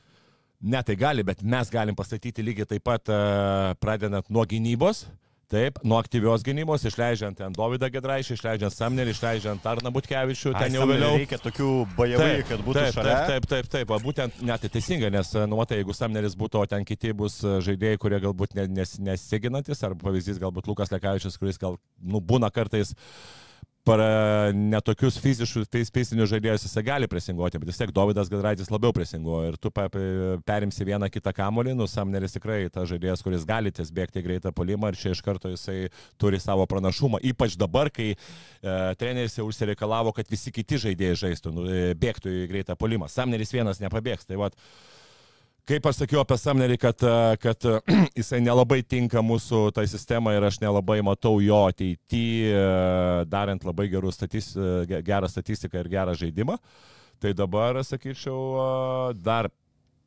Ne, 0.64 0.80
tai 0.80 0.96
gali, 0.96 1.20
bet 1.28 1.42
mes 1.44 1.68
galim 1.68 1.96
pastatyti 1.98 2.40
lygiai 2.40 2.70
taip 2.72 2.86
pat, 2.88 3.12
pradedant 3.84 4.32
nuo 4.32 4.46
gynybos, 4.48 5.04
Taip, 5.52 5.78
nuo 5.84 5.98
aktyvios 6.00 6.44
gynybos, 6.46 6.86
išleidžiant 6.88 7.36
ten 7.38 7.52
Davidą 7.56 7.90
Gedraišį, 7.92 8.38
išleidžiant 8.38 8.74
Samnerį, 8.74 9.12
išleidžiant 9.14 9.68
Arną 9.68 9.92
Butkevičių, 9.94 10.54
ten 10.56 10.78
jau 10.78 10.86
vėliau. 10.88 11.18
Reikia 11.20 11.38
tokių 11.42 11.70
bajavai, 11.98 12.40
kad 12.48 12.64
būtų 12.64 12.80
taip, 12.80 12.96
šalia. 12.96 13.14
Taip, 13.28 13.48
taip, 13.52 13.70
taip, 13.74 13.86
taip, 13.92 13.94
būtent 14.06 14.42
net 14.46 14.64
tai 14.64 14.72
teisinga, 14.78 15.12
nes, 15.12 15.34
nu, 15.44 15.60
matai, 15.60 15.82
jeigu 15.82 15.96
Samneris 15.96 16.38
būtų, 16.40 16.64
o 16.64 16.70
ten 16.70 16.88
kiti 16.88 17.12
bus 17.16 17.38
žaidėjai, 17.44 18.00
kurie 18.00 18.20
galbūt 18.24 18.56
nes, 18.56 18.96
nesiginantis, 19.04 19.84
arba 19.84 20.08
pavyzdys 20.08 20.40
galbūt 20.42 20.72
Lukas 20.72 20.92
Lekavičius, 20.94 21.38
kuris 21.40 21.60
gal, 21.60 21.76
nu, 22.00 22.24
būna 22.24 22.48
kartais 22.54 22.96
uh, 22.96 23.44
para 23.84 24.50
netokius 24.56 25.18
fiziškus, 25.20 25.68
fizinius 25.92 26.30
žaidėjus 26.32 26.64
jisai 26.64 26.82
gali 26.86 27.08
presinguoti, 27.10 27.60
bet 27.60 27.68
vis 27.68 27.80
tiek 27.80 27.92
Davidas 27.94 28.30
Gadraitis 28.32 28.70
labiau 28.72 28.94
presinguoja 28.96 29.52
ir 29.52 29.58
tu 29.60 29.70
perimsi 29.74 30.86
vieną 30.88 31.10
kitą 31.12 31.34
kamolį, 31.36 31.74
nu 31.76 31.86
Samneris 31.90 32.32
tikrai 32.36 32.62
tas 32.72 32.88
žaidėjas, 32.88 33.22
kuris 33.24 33.44
gali 33.48 33.72
ties 33.76 33.92
bėgti 33.94 34.24
greitą 34.24 34.54
polimą 34.56 34.92
ir 34.92 34.98
čia 35.00 35.12
iš 35.12 35.20
karto 35.26 35.52
jisai 35.52 35.90
turi 36.20 36.40
savo 36.40 36.64
pranašumą, 36.70 37.20
ypač 37.28 37.58
dabar, 37.60 37.92
kai 37.92 38.14
e, 38.14 38.16
treneris 39.00 39.36
jau 39.36 39.50
užsireikalavo, 39.50 40.16
kad 40.16 40.32
visi 40.32 40.54
kiti 40.54 40.80
žaidėjai 40.88 41.20
žaistų, 41.26 41.52
nu, 41.52 41.68
e, 41.68 41.92
bėgtų 42.00 42.32
į 42.40 42.50
greitą 42.54 42.80
polimą. 42.80 43.12
Samneris 43.12 43.52
vienas 43.52 43.84
nepabėgs, 43.84 44.24
tai 44.24 44.40
vad. 44.40 44.56
Kaip 45.64 45.86
aš 45.88 46.02
sakiau 46.02 46.20
apie 46.20 46.36
Samnerį, 46.36 46.76
kad, 46.76 47.00
e, 47.08 47.36
kad 47.40 47.64
e, 47.64 47.78
jisai 48.20 48.42
nelabai 48.44 48.82
tinka 48.84 49.22
mūsų 49.24 49.70
tai 49.72 49.86
sistemai 49.88 50.34
ir 50.36 50.44
aš 50.44 50.58
nelabai 50.60 50.98
matau 51.06 51.38
jo 51.40 51.62
ateityje, 51.70 52.58
darant 53.32 53.64
labai 53.64 53.86
statis, 54.12 54.50
e, 54.56 55.00
gerą 55.00 55.30
statistiką 55.32 55.80
ir 55.80 55.88
gerą 55.88 56.12
žaidimą. 56.20 56.58
Tai 57.22 57.32
dabar, 57.32 57.78
sakyčiau, 57.80 59.14
dar 59.16 59.48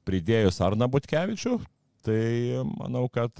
pridėjus 0.06 0.60
Arną 0.62 0.86
Butkevičių, 0.92 1.56
tai 2.06 2.20
manau, 2.78 3.08
kad 3.10 3.32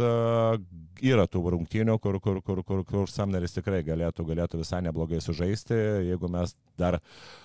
yra 1.04 1.28
tų 1.30 1.44
rungtynių, 1.54 2.00
kur, 2.02 2.18
kur, 2.24 2.40
kur, 2.42 2.64
kur, 2.64 2.82
kur 2.88 3.12
Samneris 3.12 3.54
tikrai 3.60 3.84
galėtų, 3.86 4.26
galėtų 4.32 4.64
visai 4.64 4.82
neblogai 4.88 5.22
sužaisti, 5.22 5.78
jeigu 6.08 6.32
mes 6.32 6.56
dar, 6.80 6.98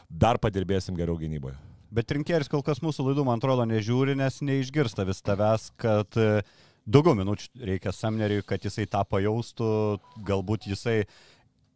dar 0.09 0.41
padirbėsim 0.41 0.97
geriau 0.97 1.19
gynyboje. 1.21 1.59
Bet 1.93 2.13
rinkėjas 2.15 2.49
kol 2.49 2.63
kas 2.65 2.81
mūsų 2.81 3.05
laidų, 3.11 3.25
man 3.29 3.41
atrodo, 3.41 3.67
nežiūri, 3.69 4.15
nes 4.17 4.39
neišgirsta 4.41 5.05
vis 5.05 5.19
tavęs, 5.21 5.67
kad 5.77 6.17
e, 6.17 6.41
daugiau 6.89 7.13
minučių 7.19 7.67
reikia 7.69 7.93
Samneriui, 7.93 8.45
kad 8.49 8.65
jisai 8.65 8.87
tą 8.89 9.03
pajaustų, 9.11 9.69
galbūt 10.25 10.71
jisai 10.71 11.03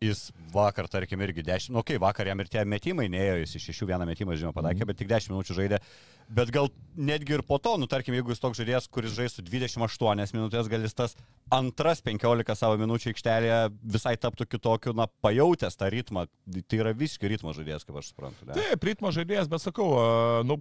Jis 0.02 0.26
vakar, 0.52 0.90
tarkim, 0.92 1.22
irgi 1.24 1.40
10, 1.46 1.70
nu, 1.72 1.80
okei, 1.80 1.96
okay, 1.96 2.02
vakar 2.02 2.28
jam 2.28 2.42
ir 2.42 2.50
tie 2.52 2.64
metimai 2.68 3.06
neėjo, 3.08 3.38
jis 3.40 3.54
iš 3.56 3.70
6 3.72 3.86
vieną 3.88 4.04
metimą, 4.08 4.36
žinoma, 4.36 4.52
padarė, 4.52 4.76
mm. 4.76 4.90
bet 4.90 4.98
tik 5.00 5.08
10 5.08 5.32
minučių 5.32 5.56
žaidė. 5.56 5.80
Bet 6.36 6.50
gal 6.52 6.68
netgi 6.98 7.36
ir 7.36 7.44
po 7.46 7.56
to, 7.62 7.76
nu, 7.80 7.88
tarkim, 7.88 8.16
jeigu 8.18 8.34
jis 8.34 8.42
toks 8.42 8.60
žaidėjas, 8.60 8.90
kuris 8.92 9.14
žaistų 9.16 9.46
28 9.46 10.36
minutės, 10.36 10.68
gal 10.68 10.84
jis 10.84 10.96
tas 10.98 11.16
antras 11.54 12.04
15 12.04 12.58
savo 12.58 12.76
minučių 12.82 13.14
aikštelėje 13.14 13.58
visai 13.96 14.16
taptų 14.20 14.48
kitokiu, 14.56 14.92
na, 14.98 15.08
pajautęs 15.24 15.78
tą 15.80 15.88
ritmą. 15.94 16.26
Tai 16.66 16.82
yra 16.82 16.92
visiškai 16.98 17.32
ritmo 17.32 17.56
žaidėjas, 17.56 17.86
kaip 17.86 18.00
aš 18.02 18.10
suprantu. 18.12 18.50
Ne? 18.50 18.58
Taip, 18.58 18.84
ritmo 18.90 19.14
žaidėjas, 19.14 19.48
bet 19.48 19.64
sakau, 19.64 19.92
nu, 20.44 20.58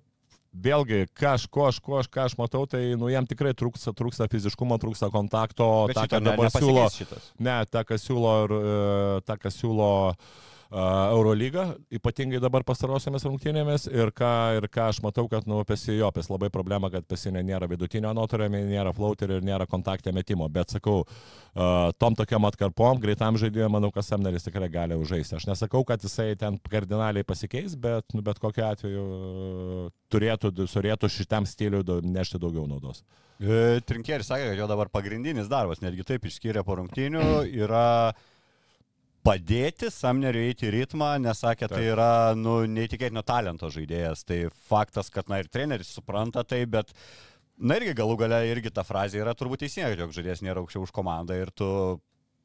vėlgi, 0.64 1.06
ką 1.18 1.36
aš, 1.36 1.48
ko 1.52 1.70
aš, 1.70 1.82
ką 2.12 2.26
aš 2.30 2.38
matau, 2.40 2.64
tai 2.70 2.82
nu, 3.00 3.10
jam 3.12 3.28
tikrai 3.28 3.54
trūksta, 3.58 3.94
trūksta 3.98 4.30
fiziškumo, 4.32 4.80
trūksta 4.82 5.12
kontakto. 5.14 5.68
Bet 5.92 6.00
tą, 6.00 6.08
ką 6.16 6.24
dabar 6.24 6.50
ne, 6.50 6.54
siūlo, 6.56 6.88
šitas. 6.94 7.30
ne, 7.44 7.60
tą, 7.70 7.86
ką 7.88 8.00
siūlo, 8.02 8.36
e, 8.46 8.76
tą, 9.28 9.38
ką 9.42 9.52
siūlo 9.54 9.92
uh, 10.14 10.44
Eurolygą, 10.74 11.65
ypatingai 11.93 12.39
dabar 12.41 12.63
pastarosiamis 12.65 13.25
rungtynėmis 13.27 13.86
ir 13.91 14.10
ką, 14.15 14.31
ir 14.57 14.65
ką 14.72 14.88
aš 14.89 15.01
matau, 15.05 15.27
kad 15.29 15.45
nu, 15.50 15.60
pesi 15.67 15.93
jo, 16.00 16.10
pes 16.15 16.29
labai 16.31 16.50
problema, 16.53 16.89
kad 16.93 17.05
pesinė 17.05 17.43
nėra 17.45 17.69
vidutinio 17.69 18.13
nuotolio, 18.17 18.50
nėra 18.50 18.93
floaterio 18.95 19.38
ir 19.38 19.45
nėra 19.45 19.67
kontaktė 19.69 20.13
metimo, 20.15 20.48
bet 20.50 20.74
sakau, 20.74 21.03
uh, 21.05 21.91
tom 22.01 22.17
tokiam 22.17 22.50
atkarpom, 22.50 22.98
greitam 23.03 23.38
žaidėjui, 23.38 23.69
manau, 23.72 23.91
kad 23.93 24.07
Samneris 24.07 24.48
tikrai 24.48 24.72
gali 24.74 24.98
užžaisti. 24.98 25.38
Aš 25.38 25.45
nesakau, 25.51 25.84
kad 25.86 26.01
jisai 26.01 26.31
ten 26.39 26.57
kardinaliai 26.72 27.27
pasikeis, 27.27 27.77
bet, 27.77 28.10
nu, 28.17 28.25
bet 28.25 28.41
kokiu 28.41 28.65
atveju 28.65 29.05
uh, 29.05 29.86
turėtų, 30.10 30.55
turėtų 30.65 31.12
šitam 31.13 31.45
stiliui 31.50 31.86
nešti 32.10 32.41
daugiau 32.41 32.65
naudos. 32.69 33.05
E, 33.36 33.81
Trinkėris 33.84 34.29
sakė, 34.31 34.48
kad 34.51 34.62
jo 34.62 34.67
dabar 34.72 34.89
pagrindinis 34.91 35.50
darbas, 35.51 35.81
netgi 35.84 36.05
taip 36.07 36.25
išskyrė 36.25 36.63
po 36.63 36.77
rungtynių, 36.79 37.25
yra 37.51 38.15
padėti 39.25 39.89
Samneriui 39.91 40.50
eiti 40.51 40.70
į 40.70 40.74
ritmą, 40.79 41.15
nes 41.22 41.41
sakė, 41.41 41.70
tai 41.72 41.84
yra 41.89 42.10
nu, 42.38 42.60
neįtikėtino 42.70 43.24
talento 43.25 43.72
žaidėjas. 43.74 44.25
Tai 44.27 44.41
faktas, 44.70 45.10
kad 45.13 45.32
na 45.32 45.41
ir 45.41 45.50
treneris 45.51 45.94
supranta 45.98 46.46
tai, 46.48 46.63
bet 46.70 46.94
na 47.58 47.79
irgi 47.79 47.96
galų 47.98 48.20
gale 48.22 48.41
irgi 48.51 48.74
ta 48.74 48.86
frazė 48.86 49.24
yra 49.24 49.36
turbūt 49.38 49.65
teisinga, 49.65 49.96
jog 49.98 50.13
žaidėjas 50.15 50.44
nėra 50.46 50.62
aukščiau 50.62 50.86
už 50.86 50.94
komandą 50.96 51.39
ir 51.39 51.53
tu 51.55 51.70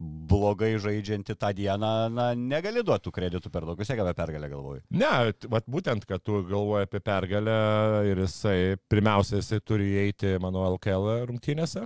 blogai 0.01 0.79
žaidžianti 0.81 1.35
tą 1.37 1.51
dieną, 1.53 1.93
na, 2.15 2.31
negali 2.33 2.81
duoti 2.87 3.13
kreditų 3.13 3.51
per 3.53 3.67
daug, 3.69 3.77
vis 3.77 3.91
tiek 3.91 4.01
apie 4.01 4.15
pergalę 4.17 4.49
galvoju. 4.49 4.81
Ne, 4.97 5.11
vat 5.53 5.67
būtent, 5.69 6.07
kad 6.09 6.25
tu 6.25 6.41
galvoji 6.49 6.89
apie 6.89 7.03
pergalę 7.05 7.57
ir 8.09 8.23
jisai, 8.25 8.79
pirmiausia, 8.89 9.43
jisai 9.43 9.61
turi 9.61 9.91
įeiti, 9.99 10.39
manau, 10.41 10.65
LKL 10.79 11.27
rungtynėse. 11.29 11.85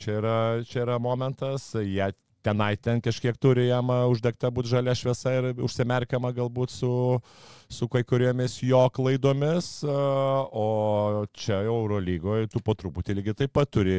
Čia 0.00 0.16
yra, 0.16 0.38
čia 0.68 0.86
yra 0.86 0.96
momentas, 1.00 1.74
jie 1.76 2.08
tenai 2.46 2.76
ten 2.78 3.02
kažkiek 3.02 3.36
turi 3.40 3.68
jam 3.68 3.90
uždegta 3.90 4.52
būti 4.54 4.70
žalia 4.70 4.94
šviesa 4.96 5.34
ir 5.34 5.48
užsimerkiama 5.66 6.30
galbūt 6.36 6.72
su, 6.74 6.90
su 7.68 7.88
kai 7.90 8.04
kuriomis 8.06 8.58
jo 8.62 8.84
klaidomis, 8.94 9.70
o 9.86 10.66
čia 11.34 11.62
Euro 11.66 11.98
lygoje 12.02 12.50
tu 12.52 12.62
po 12.64 12.76
truputį 12.78 13.18
lygiai 13.18 13.38
taip 13.42 13.54
pat 13.56 13.72
turi 13.74 13.96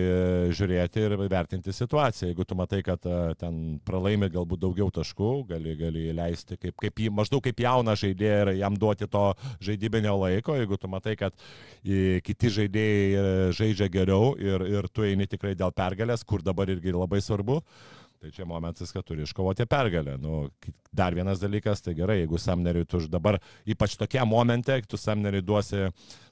žiūrėti 0.56 1.04
ir 1.04 1.18
vertinti 1.28 1.76
situaciją. 1.76 2.32
Jeigu 2.32 2.48
tu 2.48 2.58
matai, 2.60 2.82
kad 2.86 3.04
ten 3.42 3.80
pralaimi 3.88 4.32
galbūt 4.32 4.64
daugiau 4.64 4.92
taškų, 4.96 5.32
gali, 5.52 5.76
gali 5.80 6.08
leisti 6.16 6.60
kaip, 6.60 6.78
kaip 6.80 7.04
jį, 7.04 7.12
maždaug 7.20 7.44
kaip 7.44 7.60
jauną 7.66 7.98
žaidėją 8.00 8.40
ir 8.46 8.54
jam 8.62 8.80
duoti 8.80 9.10
to 9.12 9.26
žaidybinio 9.68 10.16
laiko, 10.24 10.56
jeigu 10.58 10.80
tu 10.80 10.92
matai, 10.92 11.18
kad 11.20 11.36
kiti 11.84 12.54
žaidėjai 12.62 13.52
žaidžia 13.58 13.92
geriau 13.92 14.34
ir, 14.40 14.64
ir 14.78 14.88
tu 14.94 15.06
eini 15.08 15.28
tikrai 15.28 15.56
dėl 15.58 15.76
pergalės, 15.76 16.24
kur 16.28 16.44
dabar 16.46 16.70
irgi 16.72 16.96
labai 16.96 17.20
svarbu, 17.24 17.62
Tai 18.18 18.32
čia 18.34 18.46
momentas, 18.50 18.92
kad 18.92 19.06
turi 19.06 19.22
iškovoti 19.28 19.68
pergalę. 19.70 20.16
Nu, 20.18 20.48
dar 20.92 21.14
vienas 21.14 21.38
dalykas, 21.38 21.84
tai 21.86 21.94
gerai, 21.98 22.24
jeigu 22.24 22.40
Samneriui 22.42 22.88
tu 22.90 23.02
dabar, 23.14 23.38
ypač 23.70 23.94
tokia 24.00 24.26
momente, 24.26 24.74
tu 24.90 24.98
Samneriui 24.98 25.46
duosi 25.46 25.92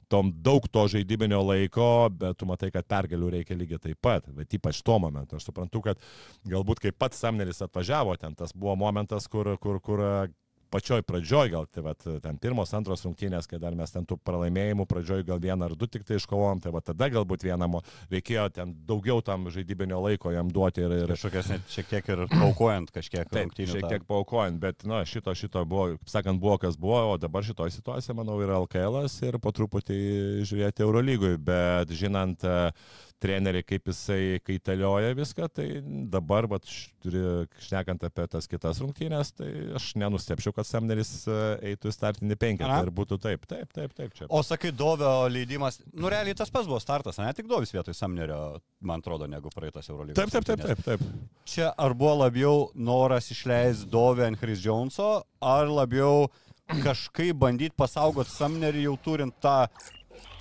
tom 0.10 0.32
daug 0.46 0.66
to 0.70 0.86
žaidybinio 0.90 1.42
laiko, 1.46 2.10
bet 2.10 2.38
tu 2.40 2.48
matai, 2.50 2.72
kad 2.74 2.88
pergalių 2.90 3.32
reikia 3.38 3.58
lygiai 3.58 3.82
taip 3.82 4.00
pat, 4.02 4.30
bet 4.34 4.58
ypač 4.58 4.82
tuo 4.86 4.98
momentu. 5.02 5.38
Aš 5.38 5.50
suprantu, 5.50 5.82
kad 5.86 6.02
galbūt 6.50 6.82
kai 6.84 6.94
pats 6.94 7.22
Samneris 7.22 7.62
atvažiavo 7.66 8.18
ten, 8.22 8.36
tas 8.38 8.54
buvo 8.54 8.76
momentas, 8.86 9.30
kur, 9.30 9.56
kur, 9.62 9.82
kur 9.82 10.04
pačioj 10.76 11.06
pradžioj, 11.08 11.50
gal 11.56 11.66
tai 11.72 11.86
vat, 11.86 12.04
ten 12.24 12.40
pirmos, 12.42 12.74
antros 12.76 13.06
rungtynės, 13.08 13.48
kai 13.48 13.60
dar 13.64 13.76
mes 13.80 13.94
ten 13.94 14.04
tų 14.08 14.18
pralaimėjimų 14.28 14.86
pradžioj 14.92 15.24
gal 15.28 15.40
vieną 15.40 15.70
ar 15.70 15.76
du 15.80 15.88
tik 15.88 16.04
tai 16.08 16.20
iškovojom, 16.20 16.62
tai 16.66 16.74
va 16.76 16.82
tada 16.84 17.08
galbūt 17.14 17.46
vieną 17.48 17.70
mo- 17.72 17.82
reikėjo 18.12 18.50
ten 18.60 18.74
daugiau 18.88 19.24
tam 19.26 19.48
žaidybinio 19.54 20.02
laiko 20.04 20.34
jam 20.36 20.52
duoti 20.52 20.84
ir, 20.84 20.98
ir 21.06 21.14
Kažkokias 21.16 21.50
net 21.54 21.72
šiek 21.72 21.88
tiek 21.94 22.12
ir 22.12 22.26
paukojant 22.34 22.92
kažkiek 22.92 23.30
Taip, 23.30 23.48
rungtynių. 23.48 23.72
šiek 23.78 23.88
tiek 23.94 24.08
paukojant, 24.10 24.60
bet, 24.60 24.84
na, 24.90 25.04
šito, 25.08 25.32
šito 25.38 25.64
buvo, 25.66 25.96
sakant, 26.12 26.42
buvo 26.44 26.58
kas 26.62 26.76
buvo, 26.78 27.00
o 27.14 27.18
dabar 27.22 27.46
šitoje 27.48 27.72
situacijoje, 27.78 28.18
manau, 28.20 28.36
yra 28.44 28.60
LKL 28.66 29.06
ir 29.30 29.40
po 29.40 29.54
truputį 29.56 30.00
žiūrėti 30.46 30.84
Eurolygui, 30.86 31.36
bet 31.40 31.94
žinant 31.96 32.44
e, 32.44 32.58
trenerį, 33.24 33.62
kaip 33.66 33.90
jisai 33.90 34.40
kaitalioja 34.46 35.16
viską, 35.18 35.48
tai 35.56 35.68
dabar, 36.12 36.48
vat, 36.52 36.68
šnekant 37.66 38.04
apie 38.08 38.26
tas 38.32 38.50
kitas 38.52 38.82
rungtynės, 38.84 39.32
tai 39.38 39.50
aš 39.80 39.92
nenustepčiau, 40.02 40.54
kad 40.56 40.68
Samneris 40.68 41.12
e, 41.30 41.40
eitų 41.72 41.92
į 41.92 41.96
startinį 41.96 42.38
penketą 42.42 42.80
ir 42.86 42.92
būtų 42.96 43.20
taip, 43.24 43.48
taip, 43.50 43.72
taip, 43.76 43.96
taip, 43.98 44.16
čia. 44.18 44.30
O 44.30 44.42
sakai, 44.46 44.74
Dovio 44.76 45.14
leidimas, 45.32 45.80
nu 45.96 46.12
realiai 46.12 46.38
tas 46.38 46.52
pats 46.54 46.70
buvo 46.70 46.82
startas, 46.84 47.20
ne 47.22 47.32
tik 47.38 47.50
Dovis 47.52 47.74
vietoj 47.76 47.98
Samnerio, 47.98 48.40
man 48.86 49.04
atrodo, 49.04 49.30
negu 49.32 49.54
praeitas 49.54 49.90
Eurolygos. 49.92 50.20
Taip, 50.20 50.34
taip, 50.36 50.50
taip, 50.50 50.66
taip, 50.66 50.86
taip. 50.86 51.06
Čia 51.50 51.72
ar 51.72 51.96
buvo 51.98 52.18
labiau 52.26 52.66
noras 52.76 53.32
išleisti 53.34 53.90
Dovį 53.94 54.30
ant 54.30 54.42
Chris 54.42 54.64
Joneso, 54.66 55.12
ar 55.44 55.72
labiau 55.72 56.28
kažkaip 56.84 57.38
bandyti 57.38 57.78
pasaugoti 57.78 58.34
Samnerį 58.34 58.88
jau 58.88 58.96
turint 59.06 59.36
tą, 59.44 59.66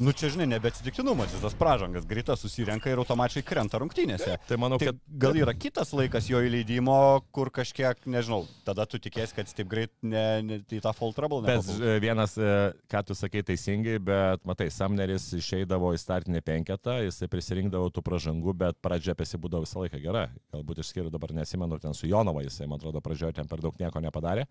nu 0.02 0.12
čia 0.12 0.28
žinai, 0.34 0.46
nebeatsitiktinumas, 0.50 1.34
tas 1.42 1.54
pražangas 1.58 2.06
greitas 2.08 2.40
susirenka 2.42 2.90
ir 2.90 2.98
automatiškai 3.02 3.42
krenta 3.46 3.78
rungtynėse. 3.82 4.36
Tai 4.48 4.58
manau, 4.60 4.78
Tai 4.80 4.90
kad 4.90 4.98
gal 5.22 5.38
yra 5.38 5.54
kitas 5.54 5.92
laikas 5.94 6.26
jo 6.30 6.40
įleidimo, 6.42 6.96
kur 7.34 7.50
kažkiek, 7.54 8.00
nežinau, 8.10 8.44
tada 8.66 8.86
tu 8.90 8.98
tikėsi, 8.98 9.36
kad 9.36 9.46
jis 9.48 9.56
taip 9.58 9.70
greit 9.70 9.92
ne, 10.02 10.24
ne, 10.42 10.58
į 10.66 10.80
tą 10.84 10.92
fall 10.96 11.14
trouble 11.16 11.42
Bet 11.46 11.60
nepapuls. 11.62 11.78
e, 11.80 11.98
vienas, 12.02 12.36
e, 12.38 12.50
ką 12.90 13.04
tu 13.06 13.16
sakai 13.18 13.44
teisingai, 13.46 13.98
bet 14.02 14.44
matai, 14.48 14.68
Samneris 14.74 15.28
išeidavo 15.38 15.92
į 15.94 16.00
startinį 16.02 16.42
penketą, 16.44 16.98
jisai 17.06 17.30
prisirinkdavo 17.32 17.92
tų 17.94 18.02
pražangų, 18.06 18.56
bet 18.64 18.80
pradžia 18.84 19.14
pasibūdavo 19.18 19.64
visą 19.66 19.84
laiką 19.84 20.02
gera. 20.02 20.26
Galbūt 20.54 20.82
išskiriu 20.84 21.12
dabar 21.14 21.32
nesimenu, 21.36 21.78
ten 21.82 21.94
su 21.94 22.10
Jonova 22.10 22.42
jisai, 22.44 22.66
man 22.70 22.82
atrodo, 22.82 23.02
pradžioje 23.04 23.38
ten 23.38 23.48
per 23.50 23.62
daug 23.64 23.78
nieko 23.80 24.02
nepadarė. 24.02 24.48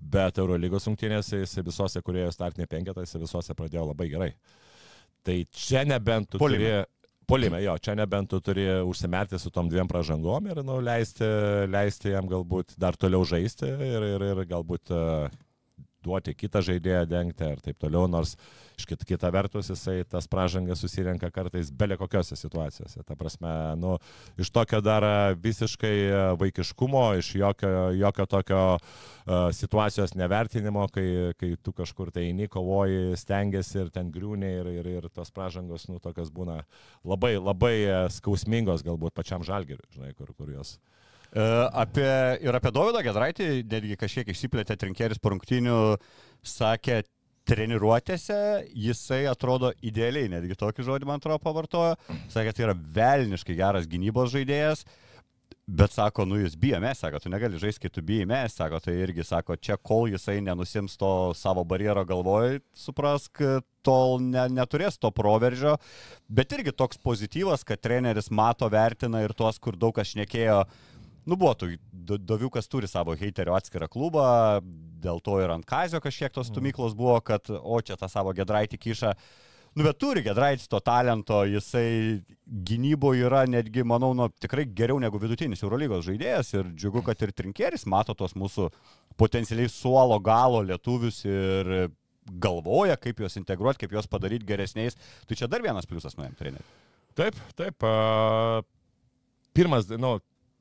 Bet 0.00 0.40
Eurolygos 0.40 0.88
rungtynėse 0.88 1.42
jisai 1.42 1.64
visose, 1.66 2.02
kurie 2.04 2.24
ėjo 2.24 2.32
startinį 2.34 2.68
penketą, 2.70 3.04
jisai 3.04 3.20
visose 3.22 3.56
pradėjo 3.56 3.88
labai 3.90 4.08
gerai. 4.12 4.30
Tai 5.26 5.36
čia 5.52 5.84
nebent 5.88 6.32
tu 6.32 6.40
Puolime. 6.40 6.64
turi... 6.64 6.96
Polime, 7.30 7.60
jo, 7.62 7.76
čia 7.78 7.92
nebent 7.94 8.26
tu 8.32 8.40
turi 8.42 8.64
užsimerkti 8.82 9.38
su 9.38 9.52
tom 9.54 9.68
dviem 9.70 9.86
pražangom 9.86 10.48
ir 10.50 10.64
nu, 10.66 10.80
leisti, 10.82 11.22
leisti 11.70 12.10
jam 12.10 12.26
galbūt 12.26 12.74
dar 12.74 12.98
toliau 12.98 13.22
žaisti 13.22 13.68
ir, 13.70 14.06
ir, 14.16 14.24
ir 14.32 14.40
galbūt 14.50 14.90
uh, 14.90 15.28
duoti 16.04 16.34
kitą 16.36 16.62
žaidėją 16.64 17.04
dengti 17.08 17.46
ir 17.54 17.62
taip 17.64 17.78
toliau, 17.80 18.06
nors 18.10 18.36
iš 18.78 18.86
kit, 18.88 19.04
kita 19.08 19.30
vertus 19.34 19.70
jisai 19.72 20.00
tas 20.08 20.28
pražangas 20.30 20.80
susirenka 20.82 21.30
kartais 21.34 21.70
belė 21.72 21.98
kokiose 22.00 22.38
situacijose. 22.38 23.02
Ta 23.06 23.16
prasme, 23.18 23.52
nu, 23.80 23.96
iš 24.40 24.50
tokio 24.54 24.80
dar 24.84 25.04
visiškai 25.40 25.94
vaikiškumo, 26.40 27.04
iš 27.20 27.34
jokio, 27.40 27.72
jokio 27.96 28.26
tokio 28.30 28.62
uh, 28.76 29.48
situacijos 29.56 30.16
nevertinimo, 30.18 30.86
kai, 30.94 31.08
kai 31.40 31.54
tu 31.62 31.74
kažkur 31.76 32.12
tai 32.14 32.28
eini, 32.30 32.48
kovoji, 32.50 33.16
stengiasi 33.20 33.84
ir 33.84 33.92
ten 33.94 34.12
griūni 34.14 34.54
ir, 34.60 34.72
ir, 34.80 34.92
ir 35.00 35.10
tos 35.12 35.32
pražangos, 35.34 35.88
nu, 35.90 36.00
tokios 36.02 36.32
būna 36.34 36.62
labai, 37.04 37.36
labai 37.38 37.74
skausmingos 38.16 38.86
galbūt 38.86 39.16
pačiam 39.16 39.44
žalgeriui, 39.46 39.88
žinai, 39.94 40.14
kur, 40.16 40.32
kur 40.36 40.52
jos. 40.54 40.78
E, 40.78 40.99
Apie, 41.30 42.10
ir 42.42 42.56
apie 42.58 42.72
Dovydą 42.74 43.04
Gedraitį, 43.06 43.48
netgi 43.70 43.96
kažkiek 44.00 44.32
išsiplėtė 44.32 44.74
trinkeris 44.80 45.20
po 45.22 45.30
rungtynių, 45.30 45.76
sakė, 46.42 47.04
treniruotėse 47.48 48.38
jisai 48.76 49.24
atrodo 49.30 49.70
idealiai, 49.82 50.30
netgi 50.30 50.58
tokį 50.58 50.86
žodį 50.86 51.08
man 51.08 51.22
atrodo 51.22 51.40
pavartojo, 51.42 51.94
sakė, 52.30 52.54
tai 52.54 52.66
yra 52.68 52.74
velniškai 52.98 53.56
geras 53.58 53.88
gynybos 53.90 54.34
žaidėjas, 54.34 54.84
bet 55.70 55.94
sako, 55.94 56.26
nu 56.26 56.40
jis 56.40 56.56
bijo 56.58 56.80
mes, 56.82 56.98
sako, 56.98 57.20
tu 57.22 57.30
negali 57.32 57.58
žaisti, 57.62 57.84
kai 57.84 57.92
tu 57.94 58.02
bijai 58.06 58.26
mes, 58.28 58.54
sako, 58.58 58.80
tai 58.82 58.96
irgi 59.04 59.24
sako, 59.26 59.56
čia 59.56 59.78
kol 59.78 60.10
jisai 60.10 60.40
nenusims 60.44 60.96
to 61.00 61.10
savo 61.38 61.64
barjero 61.64 62.04
galvoj, 62.06 62.58
suprask, 62.76 63.42
tol 63.86 64.18
ne, 64.22 64.48
neturės 64.52 64.98
to 65.00 65.12
proveržio, 65.14 65.76
bet 66.28 66.52
irgi 66.58 66.74
toks 66.76 67.00
pozityvas, 67.02 67.64
kad 67.66 67.82
treneris 67.82 68.30
mato, 68.34 68.68
vertina 68.70 69.22
ir 69.24 69.34
tuos, 69.34 69.62
kur 69.62 69.78
daug 69.78 69.94
kas 69.96 70.12
šnekėjo, 70.12 70.64
Nu, 71.28 71.36
buvo, 71.36 71.54
Do- 71.92 72.18
Doviukas 72.18 72.68
turi 72.68 72.88
savo 72.88 73.14
heiterio 73.18 73.54
atskirą 73.56 73.88
klubą, 73.92 74.24
dėl 75.02 75.20
to 75.24 75.36
ir 75.42 75.52
ant 75.52 75.66
Kazio 75.68 76.00
kažkiek 76.00 76.32
tos 76.32 76.48
stumyklos 76.50 76.96
buvo, 76.96 77.18
kad, 77.20 77.50
o 77.50 77.80
čia 77.84 77.96
tą 78.00 78.08
savo 78.10 78.32
gedraitį 78.36 78.80
kiša. 78.80 79.14
Nu, 79.78 79.84
bet 79.86 80.00
turi 80.02 80.24
gedraitis 80.26 80.66
to 80.66 80.80
talento, 80.82 81.44
jisai 81.46 82.22
gynybo 82.66 83.12
yra 83.14 83.44
netgi, 83.46 83.84
manau, 83.86 84.10
nu, 84.18 84.26
tikrai 84.42 84.64
geriau 84.66 84.98
negu 84.98 85.20
vidutinis 85.22 85.62
Eurolygos 85.62 86.02
žaidėjas 86.08 86.50
ir 86.56 86.72
džiugu, 86.74 87.04
kad 87.06 87.22
ir 87.22 87.30
trinkeris 87.30 87.86
mato 87.86 88.16
tos 88.18 88.34
mūsų 88.34 88.66
potencialiai 89.20 89.70
suolo 89.70 90.18
galo 90.18 90.64
lietuvius 90.66 91.22
ir 91.28 91.70
galvoja, 92.42 92.96
kaip 92.98 93.22
juos 93.22 93.38
integruoti, 93.38 93.84
kaip 93.84 93.94
juos 93.94 94.10
padaryti 94.10 94.48
geresniais. 94.48 94.98
Tai 95.28 95.38
čia 95.38 95.46
dar 95.50 95.62
vienas 95.62 95.86
pliusas 95.86 96.18
nuėjom 96.18 96.34
treneriui. 96.38 96.66
Taip, 97.18 97.38
taip. 97.58 97.86
A, 97.86 98.62
pirmas, 99.56 99.86
nu, 100.02 100.16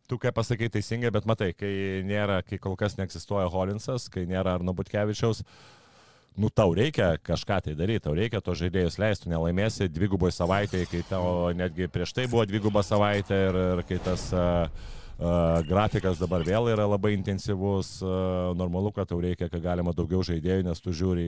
tu 0.10 0.18
kaip 0.22 0.36
pasakai 0.36 0.70
teisingai, 0.74 1.12
bet 1.14 1.28
matai, 1.30 1.52
kai 1.58 2.02
nėra, 2.08 2.42
kai 2.48 2.58
kol 2.62 2.78
kas 2.80 2.98
neegzistuoja 2.98 3.50
Holinsas, 3.54 4.08
kai 4.12 4.26
nėra 4.30 4.58
Arno 4.58 4.74
Butkevičiaus, 4.78 5.44
nu 6.40 6.50
tau 6.50 6.74
reikia 6.78 7.14
kažką 7.22 7.60
tai 7.66 7.76
daryti, 7.78 8.06
tau 8.08 8.16
reikia 8.18 8.42
to 8.42 8.56
žaidėjus 8.58 8.98
leisti, 9.02 9.30
nelaimėsi 9.30 9.90
dvigubai 9.92 10.32
savaitėje, 10.34 10.88
kai 10.90 11.04
tau 11.10 11.52
netgi 11.58 11.90
prieš 11.92 12.16
tai 12.18 12.30
buvo 12.32 12.46
dviguba 12.50 12.84
savaitė 12.86 13.42
ir, 13.50 13.60
ir 13.76 13.84
kai 13.90 14.00
tas 14.06 14.30
uh, 14.34 14.66
uh, 15.20 15.60
grafikas 15.68 16.22
dabar 16.22 16.46
vėl 16.48 16.72
yra 16.74 16.88
labai 16.90 17.14
intensyvus, 17.18 18.00
uh, 18.02 18.56
normalu, 18.58 18.94
kad 18.96 19.12
tau 19.12 19.22
reikia, 19.22 19.52
kad 19.52 19.62
galima 19.62 19.94
daugiau 19.94 20.24
žaidėjų, 20.26 20.66
nes 20.70 20.86
tu 20.86 20.96
žiūri 20.96 21.28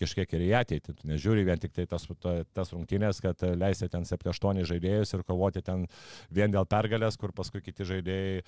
kažkiek 0.00 0.32
ir 0.36 0.46
į 0.48 0.50
ateitį. 0.60 0.94
Tu 0.98 1.08
nežiūri 1.10 1.44
vien 1.46 1.60
tik 1.60 1.74
tai 1.76 1.86
tas, 1.90 2.06
ta- 2.22 2.42
tas 2.54 2.72
rungtynės, 2.74 3.20
kad 3.24 3.42
leisi 3.58 3.88
ten 3.90 4.06
7-8 4.08 4.64
žaidėjus 4.68 5.14
ir 5.14 5.24
kovoti 5.26 5.62
ten 5.64 5.86
vien 6.30 6.52
dėl 6.52 6.66
pergalės, 6.68 7.18
kur 7.20 7.32
paskui 7.36 7.62
kiti 7.64 7.86
žaidėjai 7.88 8.40
e, 8.40 8.44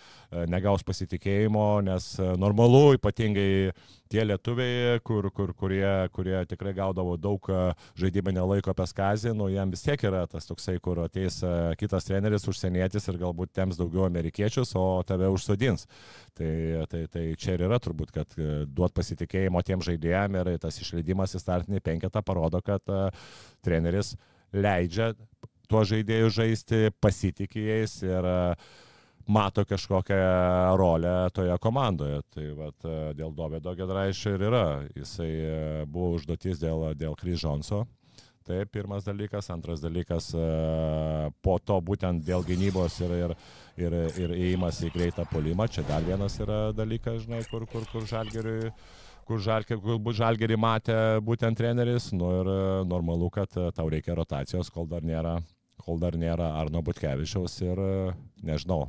negaus 0.50 0.84
pasitikėjimo, 0.86 1.82
nes 1.86 2.12
e, 2.18 2.28
normalu, 2.40 2.96
ypatingai 2.98 3.72
tie 4.10 4.24
lietuviai, 4.26 4.98
kur, 5.06 5.28
kur, 5.34 5.52
kurie, 5.54 6.08
kurie 6.14 6.38
tikrai 6.50 6.74
gaudavo 6.76 7.16
daug 7.20 7.50
e, 7.50 7.60
žaidybinio 8.00 8.46
laiko 8.50 8.74
apie 8.74 8.88
skazį, 8.90 9.34
nu 9.38 9.50
jam 9.52 9.72
vis 9.72 9.84
tiek 9.86 10.02
yra 10.06 10.24
tas 10.30 10.48
toksai, 10.48 10.78
kur 10.82 11.02
ateis 11.04 11.40
kitas 11.80 12.08
treneris, 12.08 12.46
užsienietis 12.50 13.08
ir 13.10 13.20
galbūt 13.20 13.54
tems 13.56 13.78
daugiau 13.80 14.06
amerikiečius, 14.08 14.74
o 14.78 15.02
tave 15.06 15.30
užsodins. 15.32 15.86
Tai, 16.36 16.50
tai, 16.90 17.04
tai 17.12 17.24
čia 17.40 17.56
ir 17.56 17.66
yra 17.66 17.76
turbūt, 17.82 18.12
kad 18.14 18.34
duot 18.70 18.94
pasitikėjimo 18.96 19.60
tiem 19.66 19.82
žaidėjim 19.84 20.38
ir 20.40 20.52
tas 20.62 20.78
išleidimas 20.80 21.34
į 21.36 21.39
startinį 21.40 21.82
penketą 21.84 22.22
parodo, 22.26 22.62
kad 22.64 22.84
uh, 22.92 23.08
treneris 23.64 24.14
leidžia 24.52 25.12
tuo 25.70 25.82
žaidėjų 25.86 26.30
žaisti, 26.34 26.86
pasitikė 27.00 27.66
jais 27.68 28.00
ir 28.02 28.26
uh, 28.26 28.70
mato 29.30 29.64
kažkokią 29.64 30.14
rolę 30.76 31.30
toje 31.32 31.58
komandoje. 31.58 32.20
Tai 32.30 32.46
vat, 32.58 32.84
e, 32.84 33.14
dėl 33.14 33.32
Dovido 33.34 33.74
Gedraišio 33.74 34.34
ir 34.34 34.44
yra. 34.48 34.66
Jisai 34.96 35.30
e, 35.30 35.56
buvo 35.86 36.16
užduotis 36.18 36.60
dėl, 36.60 36.90
dėl 36.98 37.16
Kris 37.18 37.40
Džonso. 37.40 37.84
Tai 38.46 38.64
pirmas 38.66 39.04
dalykas. 39.06 39.50
Antras 39.54 39.82
dalykas, 39.84 40.32
e, 40.34 40.46
po 41.42 41.58
to 41.58 41.78
būtent 41.80 42.24
dėl 42.26 42.42
gynybos 42.46 42.98
ir, 43.04 43.14
ir, 43.14 43.36
ir, 43.78 43.98
ir 44.18 44.34
įėjimas 44.38 44.82
į 44.88 44.92
greitą 44.96 45.28
polimą. 45.30 45.68
Čia 45.70 45.86
dar 45.88 46.02
vienas 46.06 46.40
yra 46.42 46.60
dalykas, 46.74 47.22
žinai, 47.26 47.44
kur, 47.50 47.68
kur, 47.70 47.86
kur 47.92 48.08
žalgeriui 48.10 48.72
kur 49.30 49.42
žalgerį, 49.44 49.80
galbūt 49.84 50.18
žalgerį 50.18 50.58
matė 50.58 50.96
būtent 51.22 51.58
treneris, 51.58 52.10
nu 52.16 52.32
ir 52.40 52.50
e, 52.50 52.58
normalu, 52.90 53.30
kad 53.34 53.54
e, 53.54 53.68
tau 53.76 53.86
reikia 53.92 54.16
rotacijos, 54.18 54.72
kol 54.74 54.88
dar 54.90 55.06
nėra, 55.06 55.36
kol 55.84 56.00
dar 56.02 56.18
nėra 56.18 56.50
Arno 56.58 56.82
Butkevičiaus 56.86 57.54
ir 57.62 57.78
e, 57.84 57.92
nežinau, 58.46 58.88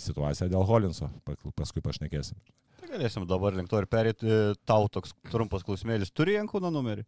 situacija 0.00 0.48
dėl 0.52 0.64
Holinso, 0.68 1.10
paskui 1.28 1.84
pašnekėsim. 1.84 2.40
Tai 2.80 2.88
galėsim 2.94 3.28
dabar 3.28 3.54
link 3.54 3.68
to 3.70 3.82
ir 3.82 3.86
perėti. 3.90 4.32
Tau 4.66 4.88
toks 4.90 5.12
trumpas 5.28 5.62
klausimėlis. 5.66 6.10
Turi 6.16 6.38
Jankūno 6.38 6.72
numerį? 6.72 7.04